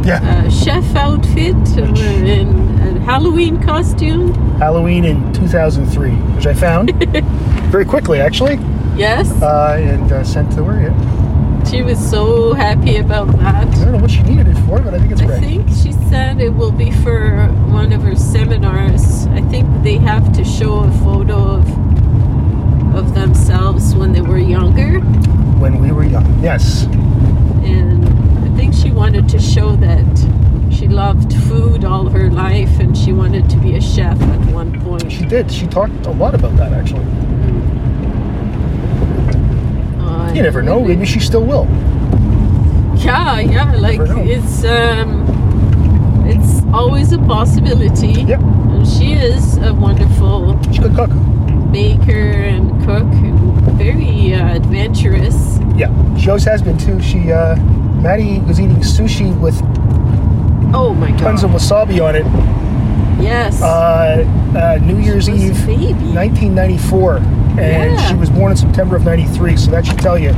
yeah. 0.06 0.22
uh, 0.24 0.50
chef 0.50 0.96
outfit 0.96 1.56
uh, 1.78 1.84
in 2.24 2.48
a 2.80 3.00
Halloween 3.02 3.62
costume. 3.62 4.34
Halloween 4.60 5.04
in 5.04 5.34
2003, 5.34 6.12
which 6.12 6.48
I 6.48 6.54
found 6.54 6.92
very 7.70 7.84
quickly, 7.84 8.22
actually, 8.22 8.56
Yes, 8.96 9.30
uh, 9.42 9.78
and 9.78 10.10
uh, 10.10 10.24
sent 10.24 10.54
to 10.54 10.64
her. 10.64 10.80
Yeah. 10.84 11.64
she 11.70 11.82
was 11.82 12.00
so 12.10 12.54
happy 12.54 12.96
about 12.96 13.28
that. 13.40 13.68
I 13.68 13.84
don't 13.84 13.92
know 13.92 13.98
what 13.98 14.12
she 14.12 14.24
needed 14.24 14.48
it 14.48 14.56
for, 14.66 14.80
but 14.80 14.94
I 14.94 15.00
think 15.00 15.12
it's 15.12 15.22
I 15.22 15.26
great. 15.26 15.42
think 15.42 15.68
she 15.68 15.92
said 16.10 16.40
it 16.40 16.52
will 16.52 16.72
be 16.72 16.92
for 16.92 17.48
one 17.74 17.92
of 17.92 18.04
her 18.04 18.16
seminars. 18.16 19.28
I 19.28 19.42
think 19.52 19.68
they 19.84 19.98
have 19.98 20.32
to 20.38 20.46
show 20.46 20.80
a 20.80 20.92
photo 21.04 21.58
of 21.58 21.68
of 22.96 23.16
themselves 23.16 23.96
when 23.96 24.14
they 24.14 24.22
were 24.22 24.38
younger, 24.38 25.02
When 25.64 25.80
we 25.82 25.92
were 25.94 26.04
young, 26.04 26.44
yes. 26.44 26.84
and 27.64 28.04
I 28.46 28.50
think 28.58 28.74
she 28.74 28.92
wanted 28.92 29.30
to 29.30 29.40
show 29.40 29.78
that 29.78 30.06
she 30.70 30.90
loved 30.90 31.32
food 31.48 31.86
all 31.86 32.10
her 32.10 32.30
life, 32.30 32.80
and 32.82 32.98
she 32.98 33.14
wanted 33.14 33.50
to 33.50 33.58
be 33.60 33.76
a 33.76 33.82
chef 33.82 34.20
at 34.22 34.40
one 34.52 34.78
point. 34.82 35.10
She 35.10 35.24
did. 35.26 35.50
She 35.50 35.66
talked 35.68 36.06
a 36.06 36.12
lot 36.12 36.36
about 36.36 36.58
that, 36.58 36.74
actually. 36.74 37.06
Uh, 40.02 40.34
You 40.36 40.42
never 40.44 40.62
know. 40.62 40.82
Maybe 40.84 41.06
she 41.06 41.22
still 41.22 41.46
will. 41.46 41.66
Yeah, 42.98 43.40
yeah. 43.40 43.74
Like 43.78 44.02
it's 44.36 44.66
um, 44.66 45.24
it's 46.28 46.62
always 46.74 47.14
a 47.14 47.20
possibility. 47.20 48.22
Yep. 48.24 48.42
And 48.42 48.86
she 48.88 49.14
is 49.14 49.58
a 49.60 49.74
wonderful 49.74 50.60
She 50.74 50.80
could 50.80 50.94
cook. 50.96 51.12
baker 51.72 52.32
and 52.52 52.70
cook, 52.86 53.04
and 53.24 53.53
very 53.78 54.34
uh, 54.34 54.56
adventurous. 54.56 55.60
Yeah. 55.76 55.90
She 56.18 56.30
always 56.30 56.44
has 56.46 56.62
been, 56.62 56.78
too. 56.78 57.02
She, 57.02 57.32
uh, 57.32 57.56
Maddie 58.02 58.40
was 58.42 58.60
eating 58.60 58.78
sushi 58.78 59.38
with 59.40 59.60
Oh 60.76 60.94
my 60.94 61.12
god! 61.12 61.20
tons 61.20 61.44
of 61.44 61.52
wasabi 61.52 62.02
on 62.04 62.16
it 62.16 62.26
yes. 63.22 63.62
uh, 63.62 64.26
uh, 64.58 64.84
New 64.84 64.98
Year's 65.00 65.30
Eve, 65.30 65.56
baby. 65.66 65.94
1994. 65.94 67.18
And 67.18 67.60
Yeah. 67.60 68.08
she 68.10 68.16
was 68.16 68.30
born 68.30 68.52
in 68.52 68.58
September 68.58 68.96
of 68.96 69.06
93. 69.06 69.56
So 69.58 69.72
that 69.72 69.86
should 69.86 70.00
tell 70.00 70.18
you. 70.18 70.34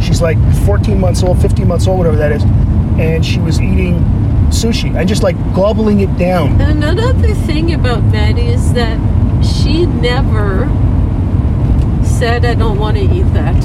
She's 0.00 0.22
like 0.22 0.38
14 0.64 0.98
months 0.98 1.22
old, 1.22 1.40
15 1.42 1.66
months 1.66 1.86
old, 1.86 1.98
whatever 1.98 2.16
that 2.16 2.32
is. 2.32 2.42
And 2.98 3.24
she 3.26 3.40
was 3.40 3.60
eating 3.60 3.98
sushi 4.50 4.94
and 4.96 5.08
just 5.08 5.22
like 5.22 5.36
gobbling 5.54 6.00
it 6.00 6.16
down. 6.16 6.60
And 6.60 6.82
another 6.84 7.34
thing 7.34 7.74
about 7.74 8.02
Maddie 8.04 8.46
is 8.46 8.72
that 8.74 8.98
she 9.44 9.86
never 9.86 10.66
said, 12.20 12.44
"I 12.44 12.52
don't 12.54 12.78
want 12.78 12.98
to 12.98 13.02
eat 13.02 13.32
that." 13.32 13.56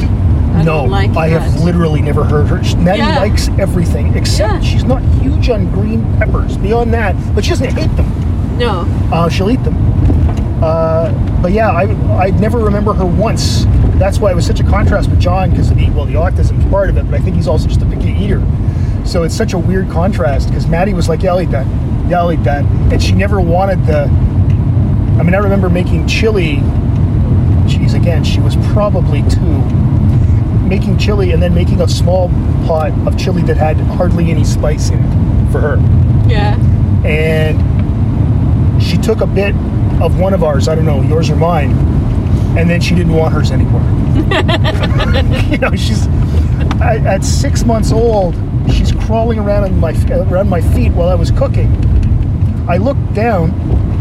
I 0.56 0.64
no, 0.64 0.84
don't 0.84 0.90
like 0.90 1.16
I 1.18 1.28
that. 1.30 1.42
have 1.42 1.62
literally 1.62 2.02
never 2.02 2.24
heard 2.24 2.48
her. 2.48 2.62
Maddie 2.78 3.00
Yeah. 3.00 3.20
likes 3.20 3.50
everything 3.60 4.16
except 4.16 4.54
Yeah. 4.54 4.60
she's 4.62 4.86
not 4.86 5.02
huge 5.22 5.50
on 5.50 5.70
green 5.72 6.06
peppers. 6.18 6.56
Beyond 6.56 6.94
that, 6.94 7.14
but 7.36 7.44
she 7.44 7.50
doesn't 7.50 7.74
hate 7.74 7.94
them. 7.98 8.10
No. 8.58 8.88
Uh, 9.12 9.28
she'll 9.28 9.52
eat 9.52 9.62
them. 9.66 9.76
Uh, 10.64 11.12
but 11.42 11.52
yeah, 11.52 11.70
I 11.70 11.84
I 12.28 12.30
never 12.40 12.60
remember 12.60 12.94
her 12.94 13.06
once. 13.06 13.66
That's 14.00 14.20
why 14.22 14.32
it 14.32 14.36
was 14.36 14.46
such 14.46 14.62
a 14.62 14.64
contrast 14.64 15.10
with 15.10 15.20
John 15.20 15.50
because 15.50 15.70
the 15.74 15.90
well, 15.90 16.06
the 16.06 16.14
autism 16.14 16.58
is 16.60 16.66
part 16.72 16.90
of 16.90 16.96
it, 16.96 17.12
but 17.12 17.20
I 17.20 17.22
think 17.22 17.36
he's 17.36 17.50
also 17.50 17.68
just 17.68 17.82
a 17.82 17.86
picky 17.86 18.12
eater. 18.14 18.42
So 19.04 19.24
it's 19.24 19.36
such 19.36 19.52
a 19.52 19.58
weird 19.58 19.90
contrast 19.90 20.48
because 20.48 20.66
Maddie 20.68 20.94
was 20.94 21.10
like, 21.10 21.22
"Yeah, 21.22 21.32
I'll 21.34 21.42
eat 21.42 21.52
that. 21.52 21.66
Yeah, 22.10 22.20
I'll 22.22 22.32
eat 22.32 22.44
that," 22.46 22.64
and 22.92 23.04
she 23.04 23.12
never 23.14 23.42
wanted 23.42 23.86
the. 23.86 24.04
I 25.20 25.24
mean, 25.24 25.36
I 25.36 25.40
remember 25.40 25.70
making 25.70 26.08
chili. 26.08 26.64
Again, 27.96 28.24
she 28.24 28.40
was 28.40 28.56
probably 28.74 29.24
two. 29.30 29.62
Making 30.68 30.98
chili 30.98 31.32
and 31.32 31.42
then 31.42 31.54
making 31.54 31.82
a 31.82 31.88
small 31.88 32.30
pot 32.66 32.92
of 33.08 33.18
chili 33.18 33.42
that 33.44 33.58
had 33.58 33.78
hardly 33.78 34.30
any 34.32 34.44
spice 34.44 34.90
in 34.90 35.00
it 35.00 35.52
for 35.52 35.60
her 35.62 35.78
Yeah. 36.28 36.56
and 37.06 37.62
she 38.82 38.98
took 38.98 39.22
a 39.22 39.28
bit 39.28 39.56
of 40.02 40.20
one 40.20 40.34
of 40.34 40.44
ours, 40.44 40.68
I 40.68 40.76
don't 40.76 40.86
know, 40.86 41.02
yours 41.04 41.30
or 41.30 41.36
mine, 41.36 41.72
and 42.58 42.70
then 42.70 42.82
she 42.82 42.96
didn't 42.96 43.14
want 43.14 43.34
hers 43.34 43.52
anymore. 43.52 43.82
you 45.52 45.58
know, 45.60 45.76
she's 45.76 46.08
at, 46.82 47.06
at 47.06 47.24
six 47.24 47.64
months 47.64 47.92
old. 47.92 48.36
She's 48.72 48.92
crawling 48.92 49.40
around 49.40 49.64
on 49.66 49.80
my 49.80 49.94
around 50.12 50.50
my 50.50 50.62
feet 50.62 50.92
while 50.94 51.10
I 51.10 51.16
was 51.16 51.32
cooking. 51.32 51.72
I 52.68 52.78
looked 52.78 53.14
down, 53.14 53.52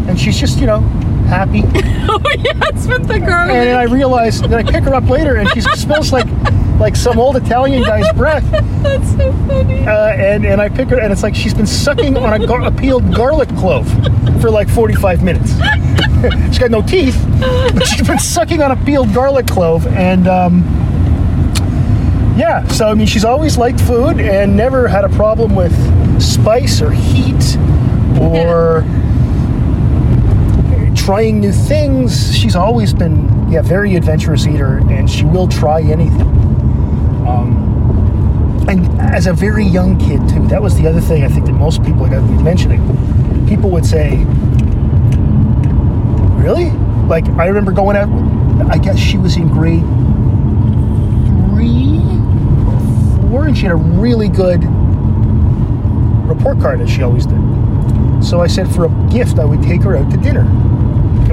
and 0.09 0.19
she's 0.19 0.39
just 0.41 0.59
you 0.59 0.67
know 0.67 0.81
happy. 1.27 1.63
Oh 2.07 2.21
yes, 2.39 2.87
with 2.87 3.09
the 3.09 3.19
garlic. 3.19 3.55
And 3.57 3.67
then 3.69 3.77
I 3.77 3.85
realized 3.85 4.45
that 4.45 4.53
I 4.67 4.71
pick 4.71 4.85
her 4.85 4.95
up 4.95 5.09
later, 5.09 5.37
and 5.37 5.49
she 5.51 5.61
smells 5.75 6.13
like 6.13 6.27
like 6.79 6.95
some 6.97 7.19
old 7.19 7.35
Italian 7.37 7.83
guy's 7.83 8.13
breath. 8.13 8.45
That's 8.83 9.11
so 9.13 9.33
funny. 9.49 9.87
uh, 9.87 10.09
and 10.11 10.45
and 10.45 10.61
I 10.61 10.69
pick 10.69 10.89
her, 10.89 11.01
and 11.01 11.11
it's 11.13 11.23
like 11.23 11.35
she's 11.35 11.55
been 11.55 11.67
sucking 11.67 12.17
on 12.19 12.41
a, 12.43 12.47
gar- 12.47 12.63
a 12.63 12.71
peeled 12.71 13.15
garlic 13.15 13.49
clove 13.57 13.89
for 14.43 14.51
like 14.51 14.69
45 14.69 15.23
minutes. 15.25 15.51
she's 16.49 16.59
got 16.59 16.71
no 16.71 16.83
teeth, 16.83 17.17
but 17.41 17.87
she's 17.87 18.07
been 18.07 18.19
sucking 18.19 18.61
on 18.63 18.71
a 18.71 18.77
peeled 18.85 19.13
garlic 19.15 19.47
clove, 19.47 19.87
and 19.89 20.29
um, 20.29 20.63
yeah. 22.37 22.67
So 22.69 22.87
I 22.89 22.95
mean, 22.95 23.07
she's 23.07 23.25
always 23.25 23.57
liked 23.57 23.81
food 23.81 24.21
and 24.21 24.57
never 24.57 24.89
had 24.89 25.05
a 25.05 25.09
problem 25.11 25.55
with 25.57 25.73
spice 26.23 26.83
or 26.83 26.91
heat 26.91 27.57
or 28.21 28.85
trying 31.05 31.39
new 31.39 31.53
things. 31.53 32.35
She's 32.35 32.57
always 32.57 32.95
been 32.95 33.51
yeah 33.51 33.61
very 33.61 33.95
adventurous 33.95 34.47
eater, 34.47 34.79
and 34.89 35.11
she 35.11 35.25
will 35.27 35.47
try 35.47 35.83
anything. 35.83 36.29
Um, 37.29 38.65
and 38.69 39.01
as 39.01 39.27
a 39.27 39.33
very 39.35 39.67
young 39.67 39.99
kid 39.99 40.27
too 40.27 40.47
that 40.49 40.63
was 40.63 40.75
the 40.77 40.87
other 40.87 41.01
thing 41.01 41.23
i 41.23 41.29
think 41.29 41.45
that 41.45 41.53
most 41.53 41.83
people 41.85 42.09
been 42.09 42.43
mentioning. 42.43 42.81
People 43.47 43.69
would 43.71 43.85
say 43.85 44.25
really? 46.43 46.71
Like 47.07 47.29
i 47.39 47.47
remember 47.47 47.73
going 47.73 47.97
out 47.97 48.09
i 48.71 48.79
guess 48.79 48.99
she 48.99 49.19
was 49.19 49.37
in 49.37 49.49
grade 49.49 49.83
three 51.51 52.01
four 53.29 53.47
and 53.47 53.57
she 53.57 53.65
had 53.65 53.73
a 53.73 53.77
really 53.77 54.31
good 54.31 54.65
report 56.27 56.59
card 56.61 56.81
as 56.81 56.91
she 56.91 57.03
always 57.03 57.27
did. 57.27 58.25
So 58.25 58.41
i 58.41 58.47
said 58.47 58.75
for 58.75 58.87
a 58.87 59.09
gift. 59.13 59.39
I 59.39 59.45
would 59.45 59.63
take 59.63 59.83
her 59.83 59.97
out 59.97 60.11
to 60.11 60.17
dinner 60.17 60.45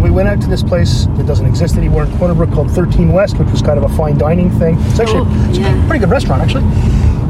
and 0.02 0.10
we 0.10 0.16
went 0.16 0.28
out 0.28 0.42
to 0.42 0.48
this 0.48 0.64
place 0.64 1.06
that 1.16 1.28
doesn't 1.28 1.46
exist 1.46 1.78
anymore 1.78 2.04
in 2.06 2.18
Corner 2.18 2.34
Brook 2.34 2.52
called 2.52 2.72
13 2.72 3.12
West, 3.12 3.38
which 3.38 3.50
was 3.50 3.62
kind 3.62 3.78
of 3.78 3.84
a 3.84 3.96
fine 3.96 4.18
dining 4.18 4.50
thing. 4.58 4.76
It's 4.80 5.00
actually 5.00 5.22
Oh, 5.26 5.48
it's 5.50 5.60
a 5.60 5.88
pretty 5.88 6.00
good 6.00 6.10
restaurant, 6.10 6.42
actually, 6.42 6.64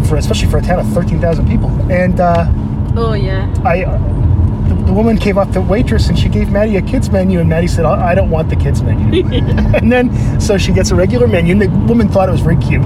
for 0.08 0.16
especially 0.16 0.50
for 0.50 0.58
a 0.58 0.62
town 0.62 0.80
of 0.80 0.88
13,000 0.94 1.48
people. 1.48 1.70
And 1.92 2.22
uh, 2.22 2.50
Oh 2.96 3.14
yeah. 3.14 3.54
I, 3.66 3.84
uh, 3.84 3.98
the, 4.70 4.76
the 4.86 4.94
woman 4.94 5.18
came 5.18 5.38
up, 5.38 5.48
to 5.48 5.54
the 5.56 5.62
waitress, 5.62 6.08
and 6.08 6.18
she 6.18 6.30
gave 6.30 6.50
Maddie 6.50 6.78
a 6.78 6.82
kids 6.82 7.10
menu, 7.10 7.40
and 7.40 7.50
Maddie 7.50 7.68
said, 7.68 7.84
"I 7.84 8.12
I 8.12 8.16
don't 8.16 8.30
want 8.30 8.50
the 8.50 8.56
kids 8.56 8.82
menu." 8.82 9.26
and 9.32 9.92
then 9.92 10.40
so 10.40 10.58
she 10.58 10.72
gets 10.72 10.92
a 10.92 10.96
regular 10.96 11.28
menu, 11.28 11.52
and 11.54 11.62
the 11.62 11.70
woman 11.88 12.08
thought 12.10 12.30
it 12.30 12.34
was 12.34 12.42
very 12.42 12.58
cute. 12.58 12.86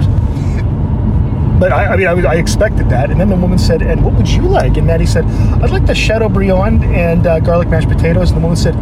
But 1.58 1.72
I, 1.72 1.86
I 1.86 1.96
mean, 1.96 2.06
I, 2.06 2.32
I 2.32 2.34
expected 2.36 2.88
that. 2.90 3.10
And 3.10 3.18
then 3.20 3.28
the 3.28 3.36
woman 3.36 3.58
said, 3.58 3.82
"And 3.82 4.04
what 4.04 4.14
would 4.14 4.28
you 4.28 4.42
like?" 4.42 4.76
And 4.76 4.86
Maddie 4.86 5.06
said, 5.06 5.24
"I'd 5.62 5.70
like 5.70 5.86
the 5.86 5.94
Chateaubriand 5.94 6.84
and 6.84 7.26
uh, 7.26 7.40
garlic 7.40 7.68
mashed 7.68 7.88
potatoes." 7.88 8.30
And 8.30 8.38
the 8.38 8.42
woman 8.42 8.56
said, 8.56 8.74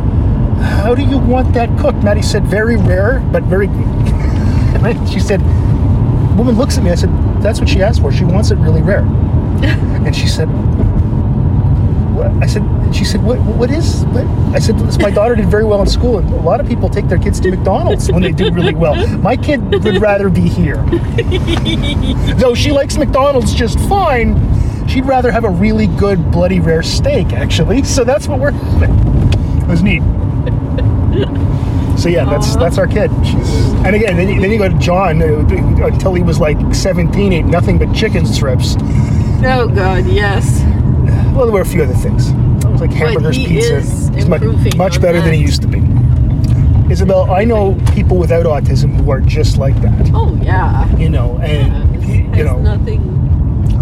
"How 0.59 0.95
do 0.95 1.03
you 1.03 1.19
want 1.19 1.53
that 1.55 1.77
cooked?" 1.79 2.03
Maddie 2.03 2.23
said, 2.23 2.45
"Very 2.45 2.77
rare, 2.77 3.21
but 3.33 3.43
very." 3.45 3.67
she 5.11 5.21
said, 5.21 5.41
"Woman 6.37 6.57
looks 6.57 6.79
at 6.79 6.85
me." 6.85 6.91
I 6.91 6.95
said, 6.95 7.11
"That's 7.43 7.61
what 7.61 7.69
she 7.69 7.83
asked 7.83 8.01
for. 8.01 8.13
She 8.13 8.25
wants 8.25 8.51
it 8.51 8.57
really 8.57 8.83
rare." 8.83 9.05
and 9.65 10.15
she 10.15 10.27
said, 10.27 10.49
what? 12.15 12.31
I 12.43 12.47
said, 12.47 12.63
she 12.95 13.05
said, 13.05 13.23
what, 13.23 13.39
what 13.41 13.71
is, 13.71 14.05
what? 14.07 14.25
I 14.55 14.59
said, 14.59 14.77
my 15.01 15.11
daughter 15.11 15.35
did 15.35 15.47
very 15.47 15.65
well 15.65 15.81
in 15.81 15.89
school, 15.89 16.19
and 16.19 16.33
a 16.33 16.37
lot 16.37 16.61
of 16.61 16.69
people 16.69 16.89
take 16.89 17.09
their 17.09 17.19
kids 17.19 17.41
to 17.41 17.51
McDonald's 17.51 18.11
when 18.11 18.23
they 18.23 18.33
do 18.33 18.51
really 18.53 18.75
well. 18.75 18.95
My 19.19 19.37
kid 19.37 19.61
would 19.85 20.01
rather 20.01 20.31
be 20.31 20.49
here. 20.49 20.77
Though 22.37 22.55
she 22.55 22.71
likes 22.73 22.97
McDonald's 22.97 23.53
just 23.53 23.79
fine, 23.89 24.37
she'd 24.89 25.07
rather 25.07 25.33
have 25.33 25.45
a 25.45 25.51
really 25.51 25.87
good 25.87 26.31
bloody 26.31 26.61
rare 26.61 26.83
steak, 26.83 27.33
actually. 27.33 27.83
So 27.85 28.05
that's 28.05 28.29
what 28.29 28.39
we're 28.39 28.53
having. 28.53 29.63
It 29.63 29.69
was 29.69 29.83
neat. 29.83 30.03
So 31.99 32.09
yeah, 32.09 32.25
that's 32.25 32.57
Aw. 32.57 32.59
that's 32.59 32.79
our 32.79 32.87
kid. 32.87 33.11
She's, 33.25 33.73
and 33.85 33.95
again, 33.95 34.17
then 34.17 34.29
you, 34.29 34.41
then 34.41 34.51
you 34.51 34.59
go 34.59 34.69
to 34.69 34.79
John 34.79 35.23
uh, 35.23 35.87
until 35.87 36.15
he 36.15 36.23
was 36.23 36.41
like 36.41 36.75
17, 36.75 37.33
ate 37.33 37.45
nothing 37.45 37.79
but 37.79 37.95
chicken 37.95 38.27
strips. 38.27 38.75
Oh 39.47 39.71
God, 39.73 40.07
yes. 40.07 40.63
Well, 41.35 41.47
there 41.47 41.53
were 41.53 41.61
a 41.61 41.65
few 41.67 41.83
other 41.83 41.95
things. 41.95 42.31
It 42.31 42.69
was 42.69 42.81
like 42.81 42.93
hamburgers, 42.93 43.37
he 43.37 43.47
pizza. 43.47 43.77
is 43.77 44.09
He's 44.09 44.29
much, 44.29 44.43
much 44.77 45.01
better 45.01 45.21
than 45.21 45.33
he 45.35 45.41
used 45.41 45.63
to 45.63 45.69
be. 45.69 45.79
Isabel, 46.93 47.31
I 47.31 47.45
know 47.45 47.81
people 47.95 48.19
without 48.19 48.45
autism 48.45 48.95
who 48.97 49.11
are 49.11 49.21
just 49.21 49.57
like 49.57 49.75
that. 49.83 50.11
Oh 50.13 50.39
yeah. 50.43 50.95
You 50.97 51.09
know, 51.11 51.39
and 51.39 52.03
Yeah, 52.05 52.37
you 52.37 52.45
know, 52.45 52.59
nothing. 52.61 53.01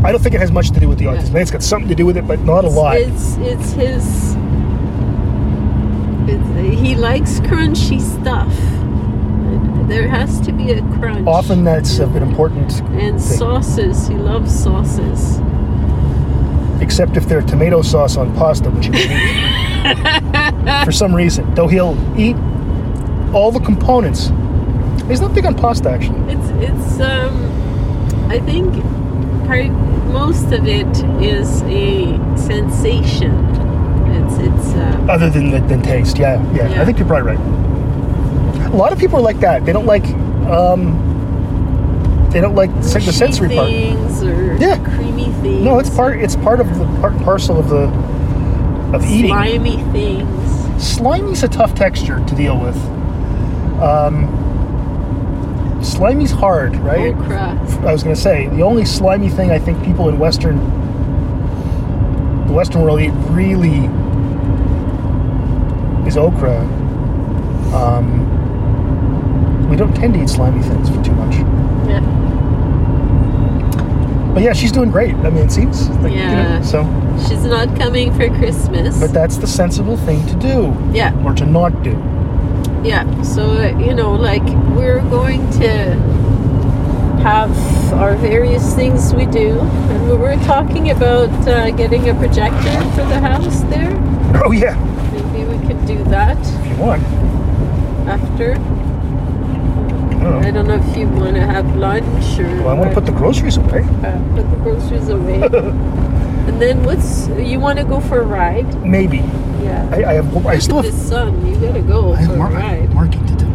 I 0.05 0.13
don't 0.13 0.21
think 0.23 0.35
it 0.35 0.41
has 0.41 0.53
much 0.53 0.71
to 0.73 0.81
do 0.81 0.89
with 0.89 0.99
the 0.99 1.07
autism. 1.07 1.25
Think 1.25 1.37
it's 1.37 1.51
got 1.51 1.63
something 1.63 1.89
to 1.89 1.95
do 1.95 2.07
with 2.07 2.17
it, 2.17 2.27
but 2.27 2.41
not 2.41 2.65
a 2.65 2.69
lot. 2.69 2.97
It's 2.97 3.37
it's 3.39 3.73
his. 3.73 4.37
It's, 6.29 6.81
he 6.81 6.95
likes 6.95 7.41
crunchy 7.41 8.01
stuff. 8.01 8.53
There 9.89 10.09
has 10.09 10.41
to 10.43 10.53
be 10.53 10.71
a 10.73 10.81
crunch. 10.99 11.27
Often 11.27 11.65
that's 11.65 11.99
an 11.99 12.17
important 12.23 12.73
And 12.93 13.21
thing. 13.21 13.39
sauces. 13.39 14.07
He 14.09 14.15
loves 14.15 14.53
sauces. 14.63 15.41
except 16.81 17.17
if 17.17 17.29
they're 17.29 17.43
tomato 17.43 17.81
sauce 17.83 18.17
on 18.17 18.35
pasta, 18.35 18.71
which 18.71 18.87
he 18.87 18.91
won't 18.93 19.13
eat. 19.13 20.85
For 20.85 20.93
some 20.93 21.15
reason. 21.15 21.55
Though 21.55 21.69
he'll 21.69 21.97
eat 22.19 22.37
all 23.35 23.51
the 23.53 23.61
components. 23.61 24.31
He's 25.09 25.21
not 25.21 25.35
big 25.35 25.45
on 25.47 25.55
pasta, 25.55 25.91
actually. 25.91 26.21
It's 26.33 26.49
it's 26.71 27.01
um. 27.01 27.51
I 28.31 28.39
think 28.41 28.73
part 29.47 29.71
most 30.13 30.53
of 30.53 30.67
it 30.67 30.87
is 31.23 31.63
a 31.63 32.17
sensation. 32.37 33.52
It's 34.39 34.65
it's. 34.67 34.75
Uh, 34.75 35.07
Other 35.11 35.31
than, 35.31 35.51
than 35.69 35.83
taste, 35.83 36.19
yeah, 36.19 36.41
yeah, 36.55 36.81
I 36.81 36.85
think 36.85 36.99
you're 36.99 37.07
probably 37.09 37.35
right. 37.37 38.67
A 38.73 38.77
lot 38.77 38.93
of 38.93 38.99
people 38.99 39.19
are 39.19 39.23
like 39.23 39.41
that. 39.41 39.65
They 39.67 39.73
don't 39.73 39.87
like, 39.87 40.05
um, 40.49 42.29
they 42.33 42.41
don't 42.41 42.55
like 42.55 42.75
the 42.75 42.83
sensory 43.13 43.55
part. 43.55 43.69
things 43.69 44.23
or 44.23 44.55
Yeah. 44.55 44.79
creamy 44.79 45.31
things. 45.43 45.63
No, 45.65 45.79
it's 45.79 45.91
part. 45.91 46.19
It's 46.19 46.37
part 46.37 46.61
of 46.61 46.79
the 46.79 46.85
part 47.01 47.13
and 47.13 47.23
parcel 47.23 47.59
of 47.59 47.69
the 47.69 47.89
of 48.97 49.05
eating. 49.05 49.31
slimy 49.31 49.77
things. 49.93 50.29
Slimy's 50.83 51.43
a 51.43 51.49
tough 51.49 51.75
texture 51.75 52.23
to 52.27 52.35
deal 52.35 52.59
with. 52.59 52.77
Um, 53.81 54.29
slimy's 55.83 56.31
hard, 56.31 56.77
right? 56.77 57.15
Okra. 57.15 57.59
I 57.87 57.93
was 57.93 58.03
going 58.03 58.15
to 58.15 58.21
say 58.21 58.49
the 58.49 58.63
only 58.63 58.85
slimy 58.85 59.29
thing 59.29 59.51
I 59.51 59.59
think 59.59 59.83
people 59.85 60.09
in 60.09 60.19
Western, 60.19 60.59
the 62.47 62.53
Western 62.53 62.83
world 62.83 63.01
eat 63.01 63.13
really 63.31 63.89
is 66.07 66.17
okra. 66.17 66.61
Um, 67.75 68.29
we 69.69 69.77
don't 69.77 69.95
tend 69.95 70.15
to 70.15 70.23
eat 70.23 70.29
slimy 70.29 70.63
things 70.63 70.89
for 70.91 71.03
too 71.03 71.13
much. 71.13 71.35
Yeah. 71.89 72.01
But 74.35 74.43
yeah, 74.43 74.53
she's 74.55 74.73
doing 74.73 74.91
great. 74.91 75.15
I 75.17 75.31
mean, 75.31 75.45
it 75.47 75.53
seems 75.53 75.89
like 76.01 76.13
you 76.13 76.19
Yeah. 76.19 76.59
know. 76.59 76.65
So, 76.65 76.85
She's 77.29 77.45
not 77.45 77.77
coming 77.79 78.13
for 78.15 78.29
Christmas. 78.39 78.99
but 78.99 79.13
that's 79.13 79.37
the 79.37 79.47
sensible 79.47 79.97
thing 79.99 80.27
to 80.27 80.35
do, 80.37 80.75
yeah. 80.93 81.13
or 81.25 81.35
to 81.35 81.45
not 81.45 81.83
do. 81.83 81.97
Yeah. 82.83 83.05
So 83.23 83.43
uh, 83.43 83.79
you 83.79 83.95
know, 83.95 84.13
like 84.15 84.43
we're 84.75 85.03
going 85.11 85.49
to 85.61 85.95
have 87.23 87.53
our 87.93 88.17
various 88.17 88.75
things 88.75 89.15
we 89.15 89.27
do, 89.27 89.61
and 89.61 90.09
we 90.09 90.17
were 90.17 90.37
talking 90.47 90.91
about 90.91 91.29
uh, 91.47 91.71
getting 91.71 92.09
a 92.09 92.15
projector 92.15 92.81
for 92.97 93.05
the 93.07 93.21
house 93.21 93.61
there. 93.65 93.93
Oh 94.45 94.51
yeah, 94.53 94.75
could 95.73 95.87
do 95.87 96.05
that 96.05 96.37
if 96.39 96.67
you 96.67 96.77
want. 96.77 97.03
after. 98.09 98.53
I 98.53 100.25
don't 100.25 100.41
know. 100.41 100.49
I 100.49 100.51
don't 100.51 100.67
know 100.69 100.75
if 100.75 100.97
you 100.97 101.09
want 101.09 101.35
to 101.35 101.41
have 101.43 101.77
lunch 101.77 102.39
or. 102.39 102.45
Well, 102.63 102.69
I 102.69 102.75
want 102.75 102.91
to 102.91 102.95
put 102.95 103.07
the 103.07 103.13
groceries 103.13 103.57
away. 103.57 103.81
uh, 103.83 104.35
put 104.35 104.49
the 104.51 104.57
groceries 104.63 105.09
away. 105.09 105.43
and 105.43 106.61
then 106.61 106.85
what's 106.85 107.29
you 107.29 107.59
want 107.59 107.79
to 107.79 107.85
go 107.85 108.01
for 108.01 108.21
a 108.21 108.25
ride? 108.27 108.85
Maybe. 108.85 109.19
Yeah. 109.63 109.89
I, 109.93 110.05
I 110.05 110.13
have. 110.15 110.47
I 110.47 110.59
still 110.59 110.83
have. 110.83 110.93
the 110.93 110.93
sun. 110.93 111.47
You 111.47 111.57
gotta 111.61 111.83
go 111.83 112.13
I 112.13 112.17
have 112.17 112.31
for 112.31 112.37
mar- 112.37 112.53
a 112.53 112.55
ride. 112.55 112.95
marking 112.95 113.27
to 113.27 113.35
do. 113.37 113.47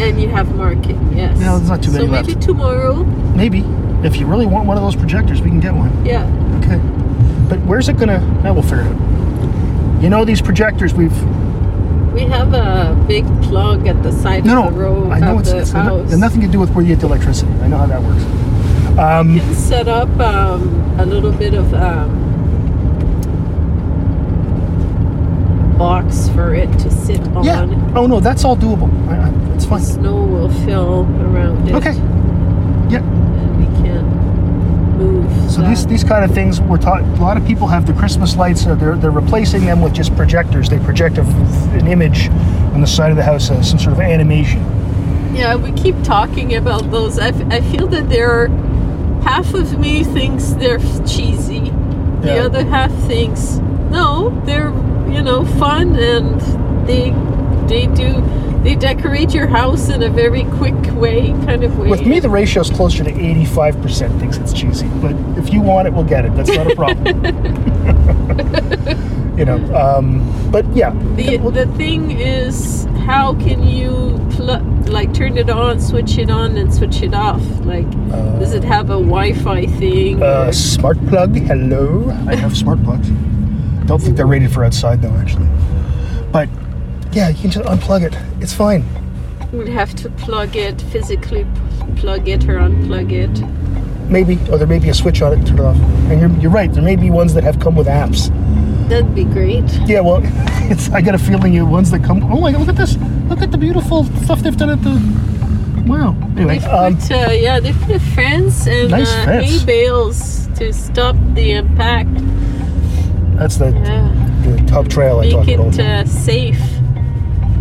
And 0.00 0.20
you 0.20 0.28
have 0.28 0.54
marking, 0.54 1.16
yes. 1.16 1.40
Yeah, 1.40 1.56
there's 1.56 1.70
not 1.70 1.82
too 1.82 1.90
many 1.90 2.04
so 2.04 2.10
many 2.10 2.22
maybe 2.26 2.34
left. 2.34 2.46
tomorrow. 2.46 3.02
Maybe. 3.34 3.60
If 4.06 4.16
you 4.16 4.26
really 4.26 4.44
want 4.46 4.66
one 4.66 4.76
of 4.76 4.82
those 4.82 4.94
projectors, 4.94 5.40
we 5.40 5.48
can 5.48 5.58
get 5.58 5.74
one. 5.74 6.04
Yeah. 6.04 6.24
Okay. 6.62 6.76
But 7.48 7.60
where's 7.60 7.88
it 7.88 7.96
gonna? 7.96 8.20
Now 8.42 8.52
we'll 8.52 8.62
figure 8.62 8.80
it 8.82 8.86
out. 8.92 9.15
You 10.00 10.10
know 10.10 10.24
these 10.24 10.42
projectors 10.42 10.92
we've. 10.94 11.12
We 12.12 12.22
have 12.22 12.54
a 12.54 12.94
big 13.06 13.24
plug 13.42 13.86
at 13.86 14.02
the 14.02 14.10
side 14.12 14.44
No, 14.46 14.68
of 14.68 14.74
the 14.74 14.78
no. 14.80 14.84
road 14.86 15.12
I 15.12 15.18
know 15.18 15.38
it's, 15.38 15.50
the 15.52 15.58
it's 15.58 15.70
house. 15.70 16.10
got 16.10 16.18
nothing 16.18 16.40
to 16.42 16.48
do 16.48 16.58
with 16.58 16.70
where 16.70 16.82
you 16.84 16.94
get 16.94 17.00
the 17.00 17.06
electricity. 17.06 17.52
I 17.60 17.68
know 17.68 17.76
how 17.78 17.86
that 17.86 18.02
works. 18.02 18.24
Um, 18.98 19.30
You 19.34 19.40
can 19.40 19.54
set 19.54 19.88
up 19.88 20.08
um, 20.20 20.68
a 20.98 21.04
little 21.04 21.32
bit 21.32 21.52
of 21.54 21.72
um, 21.74 22.24
box 25.78 26.28
for 26.30 26.54
it 26.54 26.70
to 26.78 26.90
sit 26.90 27.20
on. 27.36 27.44
yeah. 27.44 27.92
Oh 27.94 28.06
no, 28.06 28.20
that's 28.20 28.44
all 28.44 28.56
doable. 28.56 28.90
I, 29.08 29.16
I, 29.28 29.54
it's 29.54 29.64
The 29.64 29.70
fine. 29.70 29.82
snow 29.82 30.16
will 30.24 30.50
fill 30.64 31.02
around 31.20 31.68
it. 31.68 31.74
Okay. 31.74 31.92
Yeah. 32.88 33.00
And 33.02 33.58
we 33.58 33.66
can't 33.86 34.06
move. 34.96 35.45
So 35.56 35.62
that. 35.62 35.68
these 35.68 35.86
these 35.86 36.04
kind 36.04 36.24
of 36.24 36.30
things 36.32 36.60
we're 36.60 36.76
taught. 36.78 37.00
A 37.02 37.22
lot 37.22 37.36
of 37.36 37.46
people 37.46 37.66
have 37.66 37.86
the 37.86 37.92
Christmas 37.94 38.36
lights. 38.36 38.64
They're 38.64 38.96
they're 38.96 39.10
replacing 39.10 39.64
them 39.64 39.80
with 39.80 39.94
just 39.94 40.14
projectors. 40.16 40.68
They 40.68 40.78
project 40.78 41.18
a, 41.18 41.22
an 41.22 41.86
image 41.88 42.28
on 42.74 42.80
the 42.80 42.86
side 42.86 43.10
of 43.10 43.16
the 43.16 43.22
house, 43.22 43.50
uh, 43.50 43.62
some 43.62 43.78
sort 43.78 43.94
of 43.94 44.00
animation. 44.00 44.60
Yeah, 45.34 45.56
we 45.56 45.72
keep 45.72 46.00
talking 46.02 46.54
about 46.56 46.90
those. 46.90 47.18
I, 47.18 47.28
f- 47.28 47.52
I 47.52 47.60
feel 47.60 47.86
that 47.88 48.08
there 48.08 48.30
are 48.30 48.48
half 49.22 49.52
of 49.54 49.78
me 49.78 50.04
thinks 50.04 50.50
they're 50.50 50.78
cheesy. 51.06 51.70
The 52.20 52.28
Yeah. 52.34 52.44
other 52.46 52.64
half 52.64 52.92
thinks 53.06 53.56
no, 53.90 54.30
they're 54.44 54.70
you 55.10 55.22
know 55.22 55.44
fun 55.58 55.94
and 55.96 56.40
they 56.86 57.10
they 57.66 57.86
do 57.94 58.12
they 58.66 58.74
decorate 58.74 59.32
your 59.32 59.46
house 59.46 59.88
in 59.90 60.02
a 60.02 60.10
very 60.10 60.42
quick 60.58 60.74
way, 60.96 61.28
kind 61.46 61.62
of 61.62 61.78
way. 61.78 61.88
With 61.88 62.04
me, 62.04 62.18
the 62.18 62.28
ratio 62.28 62.62
is 62.62 62.70
closer 62.70 63.04
to 63.04 63.12
85% 63.12 64.18
thinks 64.18 64.38
it's 64.38 64.52
cheesy. 64.52 64.88
But 65.00 65.12
if 65.38 65.52
you 65.52 65.60
want 65.60 65.86
it, 65.86 65.94
we'll 65.94 66.02
get 66.02 66.24
it. 66.24 66.34
That's 66.34 66.50
not 66.50 66.72
a 66.72 66.74
problem. 66.74 67.24
you 69.38 69.44
know, 69.44 69.58
um, 69.72 70.50
but 70.50 70.66
yeah. 70.74 70.90
the, 71.14 71.38
We'll- 71.38 71.52
the 71.52 71.66
thing 71.76 72.10
is, 72.10 72.86
how 73.04 73.34
can 73.34 73.62
you 73.62 74.18
pl- 74.32 74.60
like 74.88 75.14
turn 75.14 75.38
it 75.38 75.48
on, 75.48 75.80
switch 75.80 76.18
it 76.18 76.28
on, 76.28 76.56
and 76.56 76.74
switch 76.74 77.02
it 77.02 77.14
off? 77.14 77.40
Like, 77.64 77.86
Uh, 78.10 78.36
does 78.40 78.52
it 78.52 78.64
have 78.64 78.86
a 78.90 78.98
Wi-Fi 78.98 79.66
thing? 79.78 80.20
Uh, 80.20 80.50
smart 80.50 80.98
plug. 81.06 81.36
Hello. 81.36 82.10
I 82.26 82.34
have 82.34 82.56
smart 82.56 82.82
plugs. 82.82 83.08
Don't 83.86 84.02
think 84.02 84.16
they're 84.16 84.26
rated 84.26 84.50
for 84.50 84.64
outside 84.64 85.02
though, 85.02 85.14
actually. 85.22 85.46
But 86.32 86.48
yeah, 87.12 87.28
you 87.28 87.40
can 87.40 87.50
just 87.50 87.64
unplug 87.68 88.02
it. 88.02 88.16
It's 88.42 88.52
fine. 88.52 88.84
We'd 89.52 89.68
have 89.68 89.94
to 89.96 90.10
plug 90.10 90.56
it 90.56 90.80
physically, 90.82 91.46
plug 91.96 92.28
it 92.28 92.44
or 92.48 92.54
unplug 92.58 93.12
it. 93.12 94.10
Maybe, 94.10 94.34
or 94.50 94.58
there 94.58 94.66
may 94.66 94.78
be 94.78 94.88
a 94.88 94.94
switch 94.94 95.20
on 95.22 95.32
it 95.32 95.36
to 95.44 95.44
turn 95.46 95.58
it 95.58 95.62
off. 95.62 95.76
And 96.10 96.20
you're, 96.20 96.30
you're 96.40 96.50
right. 96.50 96.72
There 96.72 96.82
may 96.82 96.96
be 96.96 97.10
ones 97.10 97.34
that 97.34 97.42
have 97.44 97.58
come 97.58 97.74
with 97.74 97.86
apps. 97.86 98.28
That'd 98.88 99.14
be 99.14 99.24
great. 99.24 99.64
Yeah, 99.86 100.00
well, 100.00 100.20
it's. 100.70 100.90
I 100.90 101.00
got 101.00 101.14
a 101.14 101.18
feeling 101.18 101.52
you 101.52 101.66
ones 101.66 101.90
that 101.90 102.04
come. 102.04 102.22
Oh 102.32 102.40
my 102.40 102.52
God! 102.52 102.60
Look 102.60 102.68
at 102.68 102.76
this! 102.76 102.96
Look 103.28 103.42
at 103.42 103.50
the 103.50 103.58
beautiful 103.58 104.04
stuff 104.22 104.40
they've 104.40 104.56
done 104.56 104.70
at 104.70 104.82
the. 104.82 104.92
Wow. 105.86 106.16
Anyway, 106.36 106.58
They 106.60 106.66
um, 106.66 106.96
put, 106.96 107.10
uh, 107.10 107.30
yeah, 107.32 107.58
they 107.60 107.72
put 107.72 107.90
a 107.96 108.00
fence 108.00 108.66
and 108.66 108.90
Nice 108.90 109.12
uh, 109.12 109.24
fence. 109.24 109.60
hay 109.60 109.66
bales 109.66 110.48
to 110.56 110.72
stop 110.72 111.16
the 111.34 111.52
impact. 111.52 112.10
that's 113.36 113.56
the, 113.56 113.70
Yeah, 113.70 114.42
the 114.44 114.64
top 114.66 114.88
trail 114.88 115.18
I 115.20 115.22
make 115.26 115.32
about. 115.34 115.58
all 115.58 115.70
the 115.70 115.82
it 115.82 115.86
uh, 115.86 116.04
safe. 116.06 116.58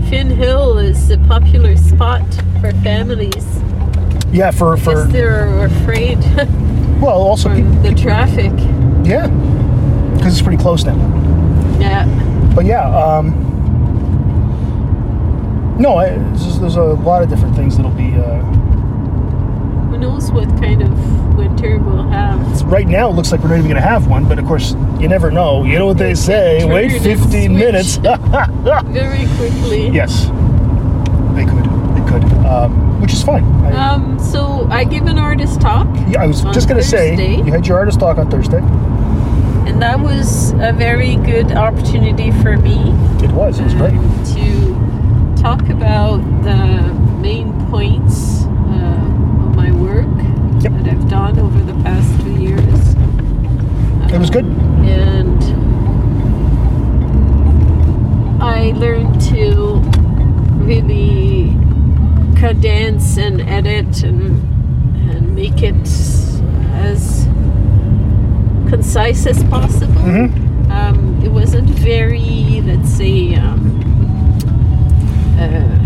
Finn 0.09 0.29
Hill 0.29 0.77
is 0.77 1.09
a 1.09 1.17
popular 1.19 1.75
spot 1.75 2.21
for 2.61 2.71
families 2.83 3.45
yeah, 4.31 4.51
for 4.51 4.75
for 4.77 4.91
because 4.91 5.11
they're 5.11 5.65
afraid 5.65 6.17
well, 7.01 7.21
also 7.21 7.49
the 7.81 7.93
traffic. 7.95 8.51
yeah, 9.03 9.27
because 10.15 10.33
it's 10.33 10.41
pretty 10.41 10.61
close 10.61 10.83
now. 10.83 10.95
Yeah, 11.79 12.05
But 12.55 12.65
yeah, 12.65 12.85
um, 12.87 13.41
no, 15.79 15.97
I, 15.97 16.15
just- 16.33 16.59
there's 16.61 16.75
a 16.75 16.83
lot 16.83 17.21
of 17.23 17.29
different 17.29 17.55
things 17.55 17.75
that'll 17.77 17.91
be. 17.91 18.13
Uh, 18.13 18.41
who 19.89 19.97
knows 19.97 20.31
what 20.31 20.47
kind 20.59 20.81
of 20.83 20.89
winter 21.35 21.77
we'll 21.79 22.07
have. 22.09 22.61
right 22.63 22.87
now, 22.87 23.09
it 23.09 23.13
looks 23.13 23.31
like 23.31 23.41
we're 23.41 23.49
not 23.49 23.57
even 23.57 23.69
going 23.69 23.81
to 23.81 23.87
have 23.87 24.07
one, 24.07 24.27
but 24.27 24.39
of 24.39 24.45
course, 24.45 24.73
you 24.99 25.07
never 25.07 25.31
know. 25.31 25.63
You 25.63 25.77
know 25.79 25.85
what 25.87 25.97
they 25.97 26.15
say? 26.15 26.65
Wait 26.65 27.01
15 27.01 27.55
minutes. 27.55 27.97
Very 28.85 29.25
quickly. 29.37 29.89
yes, 29.89 30.25
they 31.35 31.45
could. 31.45 31.65
They 31.95 32.11
could, 32.11 32.23
um, 32.45 33.01
which 33.01 33.13
is 33.13 33.23
fine. 33.23 33.43
I, 33.65 33.71
Um, 33.93 34.19
so 34.19 34.67
I 34.69 34.83
give 34.83 35.05
an 35.07 35.17
artist 35.19 35.61
talk, 35.61 35.87
yeah, 36.07 36.23
I 36.23 36.27
was 36.27 36.41
just 36.45 36.67
going 36.67 36.79
to 36.81 36.87
say, 36.87 37.15
you 37.37 37.51
had 37.51 37.67
your 37.67 37.77
artist 37.77 37.99
talk 37.99 38.17
on 38.17 38.29
Thursday. 38.31 38.59
and 39.69 39.81
that 39.81 39.99
was 39.99 40.51
a 40.53 40.71
very 40.73 41.15
good 41.17 41.51
opportunity 41.51 42.31
for 42.43 42.55
me 42.57 42.91
It 43.23 43.31
was. 43.31 43.59
It 43.59 43.63
was 43.65 43.73
great. 43.73 43.93
um, 43.93 44.23
to 45.35 45.41
talk 45.41 45.61
about 45.69 46.17
the 46.43 46.93
main 47.21 47.51
points 47.69 48.43
uh, 48.45 49.45
of 49.45 49.55
my 49.55 49.71
work 49.71 50.07
Yep. 50.65 50.73
that 50.81 50.87
I've 50.93 51.07
done 51.09 51.37
over 51.37 51.59
the 51.59 51.79
past 51.83 52.21
two 52.21 52.41
years. 52.41 52.95
It 54.11 54.17
was 54.17 54.31
good. 54.31 54.45
And 54.45 55.43
I 58.41 58.71
learned 58.71 59.21
to 59.29 59.79
really 60.65 61.51
condense 62.35 63.15
and 63.19 63.41
edit 63.41 64.01
and, 64.01 64.41
and 65.11 65.35
make 65.35 65.61
it 65.61 65.75
as 66.73 67.27
concise 68.67 69.27
as 69.27 69.43
possible. 69.43 69.93
Mhm. 70.01 70.71
Um, 70.71 71.21
it 71.23 71.29
wasn't 71.31 71.69
very, 71.69 72.63
let's 72.65 72.89
say, 72.89 73.35
um, 73.35 73.81
uh, 75.39 75.77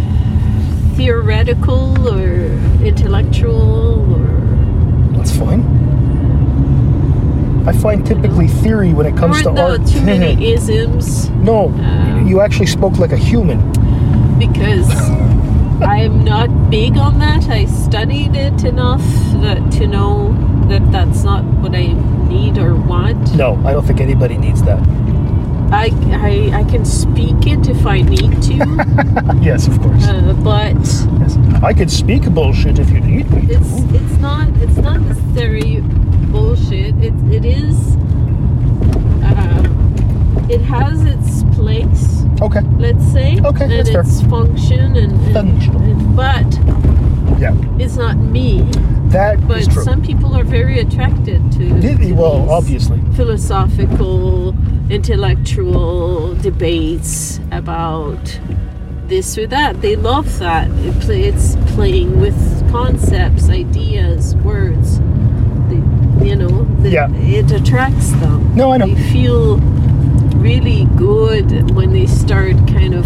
theoretical 0.96 2.08
or 2.08 2.54
intellectual 2.82 4.06
or 4.16 4.39
That's 5.20 5.36
fine. 5.38 5.62
I 7.68 7.74
find 7.74 8.06
typically 8.08 8.48
theory 8.48 8.94
when 8.94 9.06
it 9.06 9.18
comes 9.18 9.42
to 9.42 9.50
weren't 9.52 9.82
art. 9.82 9.86
too 9.88 10.02
many 10.02 10.52
isms 10.54 11.30
no, 11.32 11.68
Um, 11.68 12.26
you 12.26 12.40
actually 12.40 12.68
spoke 12.68 12.98
like 12.98 13.12
a 13.12 13.18
human. 13.18 13.60
because 14.40 14.90
I'm 15.82 16.24
not 16.24 16.70
big 16.70 16.96
on 16.98 17.20
that. 17.20 17.50
I 17.50 17.66
studied 17.66 18.34
it 18.38 18.64
enough 18.64 19.02
that 19.42 19.60
to 19.74 19.88
know 19.88 20.32
that 20.70 20.90
that's 20.90 21.24
not 21.26 21.44
what 21.62 21.76
I 21.76 21.88
need 22.30 22.58
or 22.58 22.76
want. 22.76 23.36
No, 23.36 23.62
I 23.66 23.74
don't 23.74 23.86
think 23.86 24.00
anybody 24.00 24.38
needs 24.38 24.64
that. 24.64 24.80
I, 25.72 25.92
I, 26.52 26.60
I 26.62 26.64
can 26.64 26.84
speak 26.84 27.46
it 27.46 27.68
if 27.70 27.86
I 27.86 28.02
need 28.02 28.42
to, 28.44 28.56
yes, 29.42 29.68
of 29.68 29.80
course. 29.82 30.04
uh, 30.08 30.34
but 30.44 30.74
yes. 31.20 31.38
I 31.64 31.74
could 31.74 31.92
speak 31.92 32.24
bullshit 32.32 32.80
if 32.80 32.90
you 32.90 33.00
need 33.00 33.30
me. 33.30 33.42
it's 33.54 33.84
it's 33.94 34.18
not 34.20 34.48
it's 34.58 34.78
not 34.78 35.00
necessarily 35.02 35.82
bullshit. 36.32 36.96
It 37.04 37.14
it 37.32 37.46
is. 37.46 37.96
Um, 39.24 40.46
it 40.50 40.62
has 40.62 41.04
its 41.06 41.44
place, 41.56 42.24
Okay. 42.42 42.62
let's 42.80 43.06
say, 43.12 43.40
Okay, 43.44 43.64
and 43.66 43.72
that's 43.72 43.90
fair. 43.92 44.02
its 44.02 44.22
function, 44.24 44.96
and, 44.96 45.12
and- 45.12 45.34
Functional. 45.34 45.82
and- 45.82 46.16
but 46.16 47.40
Yeah. 47.40 47.54
it's 47.78 47.96
not 47.96 48.18
me. 48.18 48.62
That 49.10 49.38
is 49.40 49.46
But 49.68 49.74
true. 49.74 49.84
some 49.84 50.02
people 50.02 50.34
are 50.36 50.44
very 50.44 50.80
attracted 50.80 51.52
to, 51.54 51.80
Did- 51.80 52.00
to 52.00 52.14
well, 52.14 52.50
obviously. 52.50 53.00
philosophical, 53.14 54.56
intellectual 54.90 56.34
debates 56.36 57.40
about 57.52 58.40
this 59.08 59.38
or 59.38 59.48
that. 59.48 59.82
They 59.82 59.96
love 59.96 60.40
that. 60.40 60.70
It 60.86 61.00
play, 61.02 61.24
it's 61.24 61.56
playing 61.74 62.20
with 62.20 62.36
concepts, 62.72 63.50
ideas, 63.50 64.36
words. 64.38 65.00
They, 65.70 65.82
you 66.28 66.36
know, 66.36 66.66
the, 66.82 66.90
Yeah. 66.90 67.12
it 67.14 67.52
attracts 67.52 68.12
them. 68.14 68.56
No, 68.56 68.72
I 68.74 68.78
know. 68.78 68.88
They 68.88 69.12
feel 69.12 69.58
really 70.38 70.86
good 70.96 71.72
when 71.72 71.92
they 71.92 72.06
start 72.08 72.56
kind 72.68 72.94
of 72.94 73.06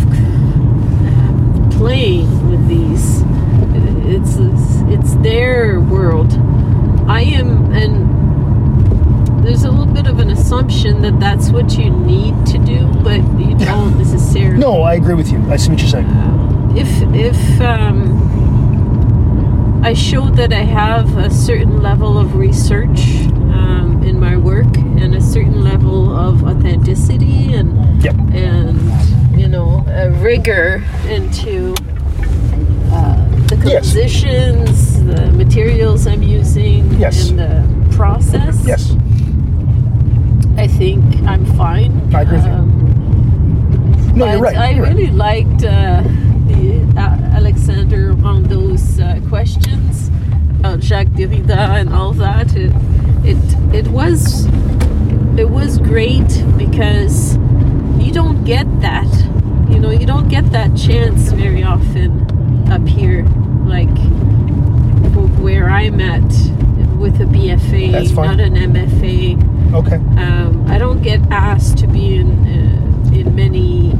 that 10.92 11.20
that's 11.20 11.50
what 11.50 11.78
you 11.78 11.90
need 11.90 12.34
to 12.48 12.58
do, 12.58 12.86
but 13.04 13.22
you 13.40 13.56
don't 13.58 13.98
necessarily. 13.98 14.58
No, 14.60 14.82
I 14.82 14.96
agree 14.96 15.14
with 15.16 15.32
you. 15.32 15.40
I 15.50 15.56
see 15.56 15.70
what 15.72 15.80
you're 15.80 15.88
saying. 15.90 16.08
If 16.76 16.90
if 17.14 17.62
um, 17.62 18.20
I 19.84 19.94
show 19.94 20.30
that 20.32 20.52
I 20.52 20.64
have 20.64 21.18
a 21.18 21.30
certain 21.30 21.82
level 21.82 22.18
of 22.18 22.36
research 22.36 23.00
um, 23.54 24.02
in 24.06 24.20
my 24.20 24.36
work 24.36 24.76
and 24.78 25.16
a 25.16 25.22
certain 25.22 25.64
level 25.64 26.14
of 26.16 26.44
authenticity 26.44 27.54
and 27.54 28.04
Yep. 28.04 28.16
and 28.34 29.40
you 29.40 29.48
know 29.48 29.86
a 29.88 30.10
rigor 30.12 30.84
into 31.08 31.74
uh, 32.92 33.16
the 33.48 33.56
Yes. 33.64 33.94
compositions, 33.94 35.04
the 35.06 35.32
materials 35.32 36.06
I'm 36.08 36.24
using, 36.24 36.92
Yes. 37.00 37.30
and 37.30 37.40
the 37.40 37.96
process. 37.96 38.62
Yes. 38.66 38.96
I 40.74 40.76
think 40.76 41.04
I'm 41.28 41.46
fine. 41.56 42.14
I 42.16 42.22
agree. 42.24 42.40
Um, 42.40 44.14
No, 44.16 44.26
you're 44.32 44.40
right. 44.42 44.58
I 44.58 44.70
you're 44.72 44.84
right. 44.86 44.96
really 44.96 45.12
liked 45.12 45.64
uh, 45.64 46.02
the 46.48 46.82
uh, 46.98 47.38
Alexander 47.38 48.14
Rondeau's 48.16 49.00
uh, 49.00 49.20
questions 49.30 50.08
about 50.60 50.80
Jacques 50.80 51.14
Derrida 51.14 51.80
and 51.80 51.94
all 51.94 52.12
that. 52.14 52.56
It, 52.56 52.74
it 53.24 53.38
it 53.72 53.88
was 53.90 54.48
it 55.38 55.48
was 55.50 55.78
great 55.78 56.44
because 56.58 57.36
you 58.00 58.12
don't 58.12 58.44
get 58.44 58.66
that. 58.82 59.12
You 59.70 59.80
know, 59.80 59.92
you 59.92 60.08
don't 60.08 60.28
get 60.28 60.52
that 60.54 60.76
chance 60.76 61.32
very 61.32 61.62
often 61.62 62.26
up 62.72 62.88
here, 62.88 63.26
like 63.68 63.96
where 65.40 65.70
I'm 65.70 66.02
at 66.02 66.24
with 66.98 67.20
a 67.22 67.26
BFA, 67.26 67.91
That's 67.91 68.12
fine. 68.12 68.38
not 68.38 68.39
an 68.39 68.56
MFA. 68.56 69.74
Okay. 69.74 69.96
Um, 69.96 70.66
I 70.68 70.78
don't 70.78 71.02
get 71.02 71.20
asked 71.32 71.78
to 71.80 71.88
be 71.88 72.16
in 72.16 72.30
uh, 72.46 73.16
in 73.16 73.36
many 73.36 73.94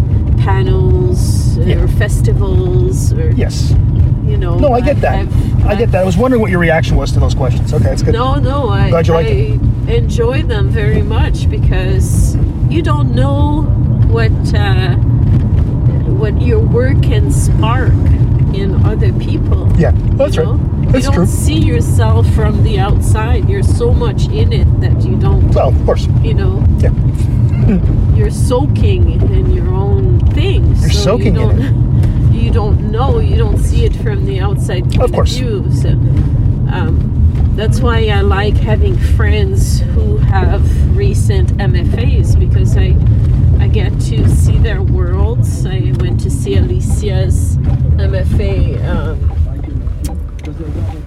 panels 0.44 1.58
Yeah. 1.58 1.82
or 1.82 1.88
festivals 1.88 3.14
or 3.14 3.32
Yes. 3.32 3.72
you 4.26 4.38
know. 4.38 4.58
No, 4.58 4.74
I 4.74 4.82
get 4.82 5.00
that. 5.02 5.20
I've- 5.20 5.54
I 5.66 5.76
get 5.76 5.92
that. 5.92 6.02
I 6.02 6.06
was 6.06 6.18
wondering 6.18 6.42
what 6.42 6.52
your 6.52 6.60
reaction 6.60 6.98
was 6.98 7.12
to 7.14 7.20
those 7.20 7.34
questions. 7.34 7.74
Okay, 7.74 7.86
that's 7.86 8.04
good. 8.04 8.14
No, 8.14 8.36
no, 8.36 8.68
I, 8.70 8.90
Glad 8.90 9.08
you 9.08 9.14
like 9.14 9.28
I 9.28 9.60
enjoy 9.94 10.44
them 10.44 10.70
very 10.70 11.02
much 11.02 11.50
because 11.50 12.36
you 12.70 12.82
don't 12.82 13.16
know 13.16 13.62
what 14.12 14.32
uh, 14.54 14.96
what 16.22 16.42
your 16.42 16.60
work 16.60 17.02
can 17.02 17.32
spark 17.32 17.94
in 18.54 18.76
other 18.86 19.12
people. 19.14 19.72
Yeah, 19.78 19.92
that's 20.18 20.38
right. 20.38 20.48
know? 20.48 20.60
That's 20.92 21.06
you 21.06 21.12
don't 21.12 21.14
true. 21.14 21.26
see 21.26 21.58
yourself 21.60 22.28
from 22.34 22.64
the 22.64 22.80
outside. 22.80 23.50
You're 23.50 23.64
so 23.64 23.94
much 23.94 24.28
in 24.28 24.54
it 24.54 24.66
that 24.82 25.02
you 25.04 25.16
don't, 25.18 25.50
Well, 25.54 25.70
of 25.70 25.86
course. 25.86 26.08
you 26.22 26.34
know, 26.34 26.64
Yeah. 26.80 26.92
you're 28.16 28.30
soaking 28.32 29.22
in 29.32 29.52
your 29.52 29.74
own 29.74 30.20
things. 30.32 30.82
You're 30.82 30.90
so 30.92 31.04
soaking 31.18 31.36
you 31.36 31.50
in 31.50 31.58
don't, 31.60 32.34
You 32.34 32.52
don't 32.52 32.92
know. 32.92 33.20
You 33.20 33.38
don't 33.38 33.58
see 33.58 33.86
it 33.86 33.96
from 33.96 34.26
the 34.26 34.40
outside 34.42 34.84
point 34.86 35.02
Of 35.02 35.12
course. 35.14 35.36
view. 35.38 35.72
So 35.72 35.90
um, 36.72 37.54
that's 37.56 37.80
why 37.80 38.08
I 38.08 38.22
like 38.22 38.56
having 38.56 38.98
friends 39.16 39.80
who 39.80 40.18
have 40.18 40.62
recent 40.98 41.54
MFAs 41.58 42.38
because 42.38 42.76
I 42.78 42.96
I 43.64 43.68
get 43.70 43.92
to 44.12 44.28
see 44.30 44.58
their 44.58 44.82
worlds. 44.82 45.66
I 45.66 45.94
went 46.00 46.20
to 46.22 46.30
see 46.30 46.56
Alicia's 46.58 47.58
MFA 47.98 48.84
um, 48.90 49.20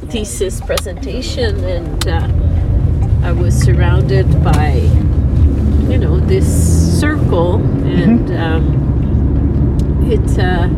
thesis 0.09 0.61
presentation, 0.61 1.63
and 1.65 2.09
uh, 2.09 2.29
I 3.27 3.33
was 3.33 3.55
surrounded 3.59 4.27
by 4.43 4.75
you 5.91 5.99
know 5.99 6.19
this 6.21 7.01
circle, 7.01 7.57
and 7.85 8.31
um, 8.37 10.09
it. 10.11 10.39
Uh, 10.39 10.69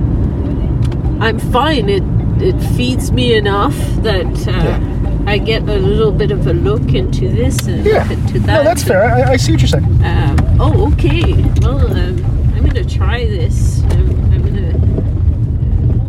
I'm 1.20 1.38
fine. 1.38 1.88
It 1.88 2.02
it 2.40 2.58
feeds 2.76 3.10
me 3.10 3.34
enough 3.34 3.76
that 4.02 4.26
uh, 4.46 4.52
Yeah. 4.52 4.94
I 5.26 5.36
get 5.38 5.62
a 5.62 5.74
little 5.78 6.12
bit 6.12 6.30
of 6.30 6.46
a 6.46 6.52
look 6.52 6.94
into 6.94 7.28
this 7.28 7.66
and 7.66 7.84
Yeah. 7.84 8.08
into 8.10 8.38
that. 8.40 8.46
No, 8.58 8.62
that's 8.64 8.84
fair. 8.84 9.04
I, 9.04 9.32
I 9.32 9.36
see 9.36 9.52
what 9.52 9.60
you're 9.60 9.68
saying. 9.68 9.84
Um, 10.04 10.36
oh, 10.60 10.92
okay. 10.92 11.34
Well, 11.60 11.80
um, 11.90 12.24
I'm 12.54 12.64
gonna 12.64 12.84
try 12.84 13.24
this. 13.26 13.80
Gonna 13.90 14.14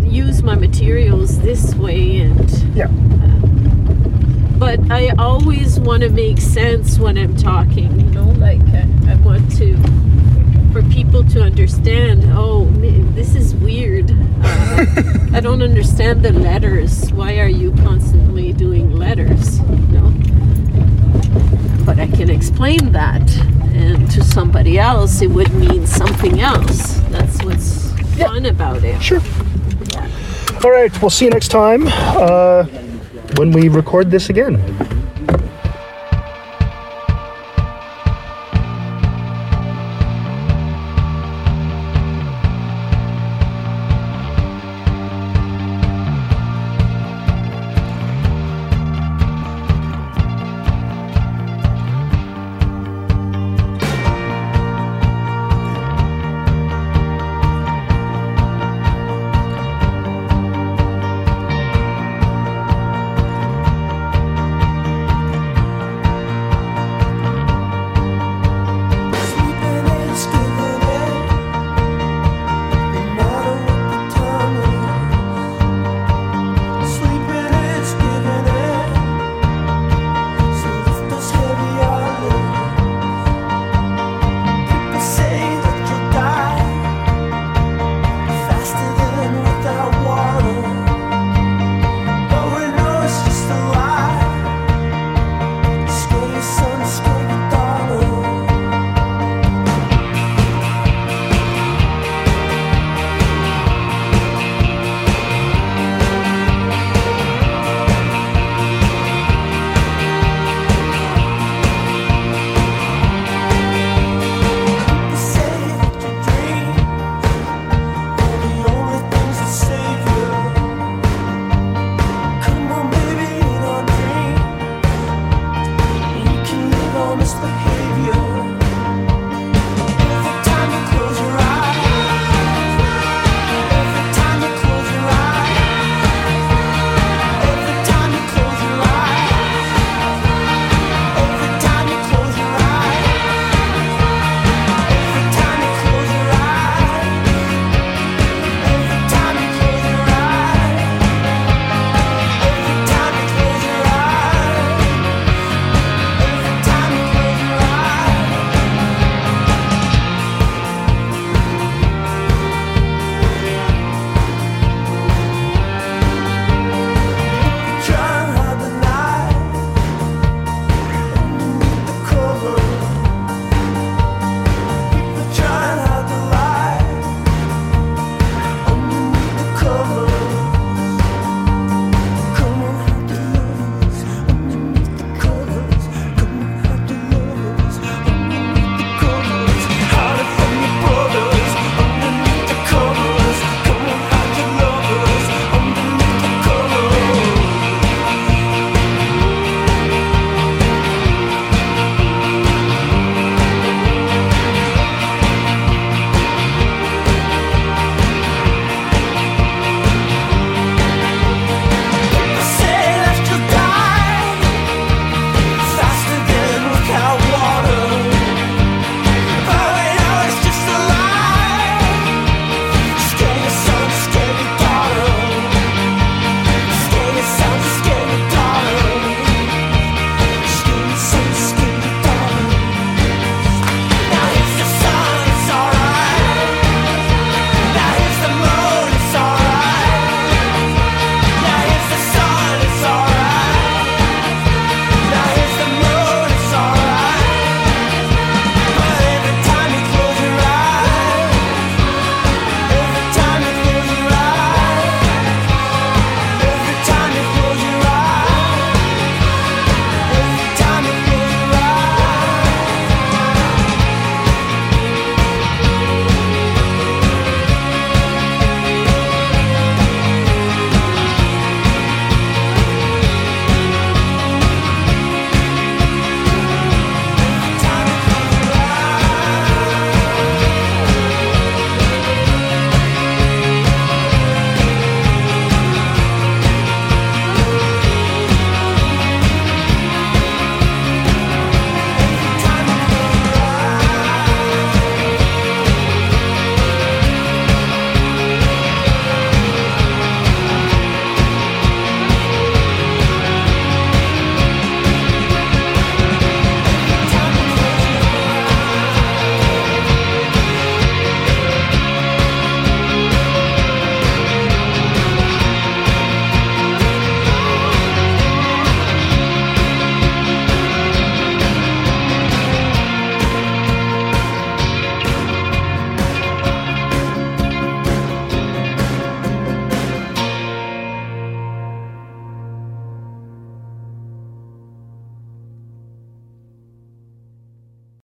use 0.10 0.42
my 0.44 0.56
materials 0.56 1.40
this 1.40 1.76
way, 1.76 2.18
and 2.20 2.50
Yeah. 2.76 2.88
but 4.58 4.80
I 4.92 5.10
always 5.18 5.80
want 5.80 6.04
to 6.04 6.10
make 6.10 6.40
sense 6.40 6.98
when 7.00 7.18
I'm 7.18 7.36
talking. 7.36 8.00
You 8.00 8.06
know, 8.12 8.30
like 8.40 8.62
I, 8.74 8.88
I 9.08 9.16
want 9.16 9.56
to 9.58 9.78
for 10.74 10.84
people 10.84 11.24
to 11.26 11.42
understand. 11.42 12.24
Oh, 12.36 12.66
this 13.16 13.36
is 13.36 13.56
weird. 13.56 14.12
Uh, 14.42 14.86
I 15.34 15.40
don't 15.40 15.62
understand 15.62 16.24
the 16.24 16.32
letters. 16.32 17.12
Why 17.14 17.40
are 17.40 17.48
you 17.50 17.72
constantly 17.84 18.54
doing 18.54 18.92
letters? 18.96 19.60
You 19.60 20.00
know. 20.00 20.14
But 21.86 22.00
I 22.00 22.08
can 22.08 22.30
explain 22.30 22.92
that, 22.92 23.28
and 23.74 24.10
to 24.12 24.24
somebody 24.24 24.78
else, 24.78 25.22
it 25.22 25.28
would 25.32 25.52
mean 25.54 25.88
something 25.88 26.40
else. 26.40 27.00
That's 27.10 27.44
what's 27.44 27.92
Yeah. 28.16 28.28
fun 28.28 28.46
about 28.46 28.84
it. 28.84 29.02
Sure. 29.02 29.22
All 30.64 30.72
right. 30.72 30.92
We'll 31.02 31.10
see 31.10 31.26
you 31.26 31.32
next 31.32 31.50
time 31.50 31.88
uh, 31.88 32.66
when 33.38 33.52
we 33.52 33.70
record 33.70 34.12
this 34.12 34.30
again. 34.30 34.99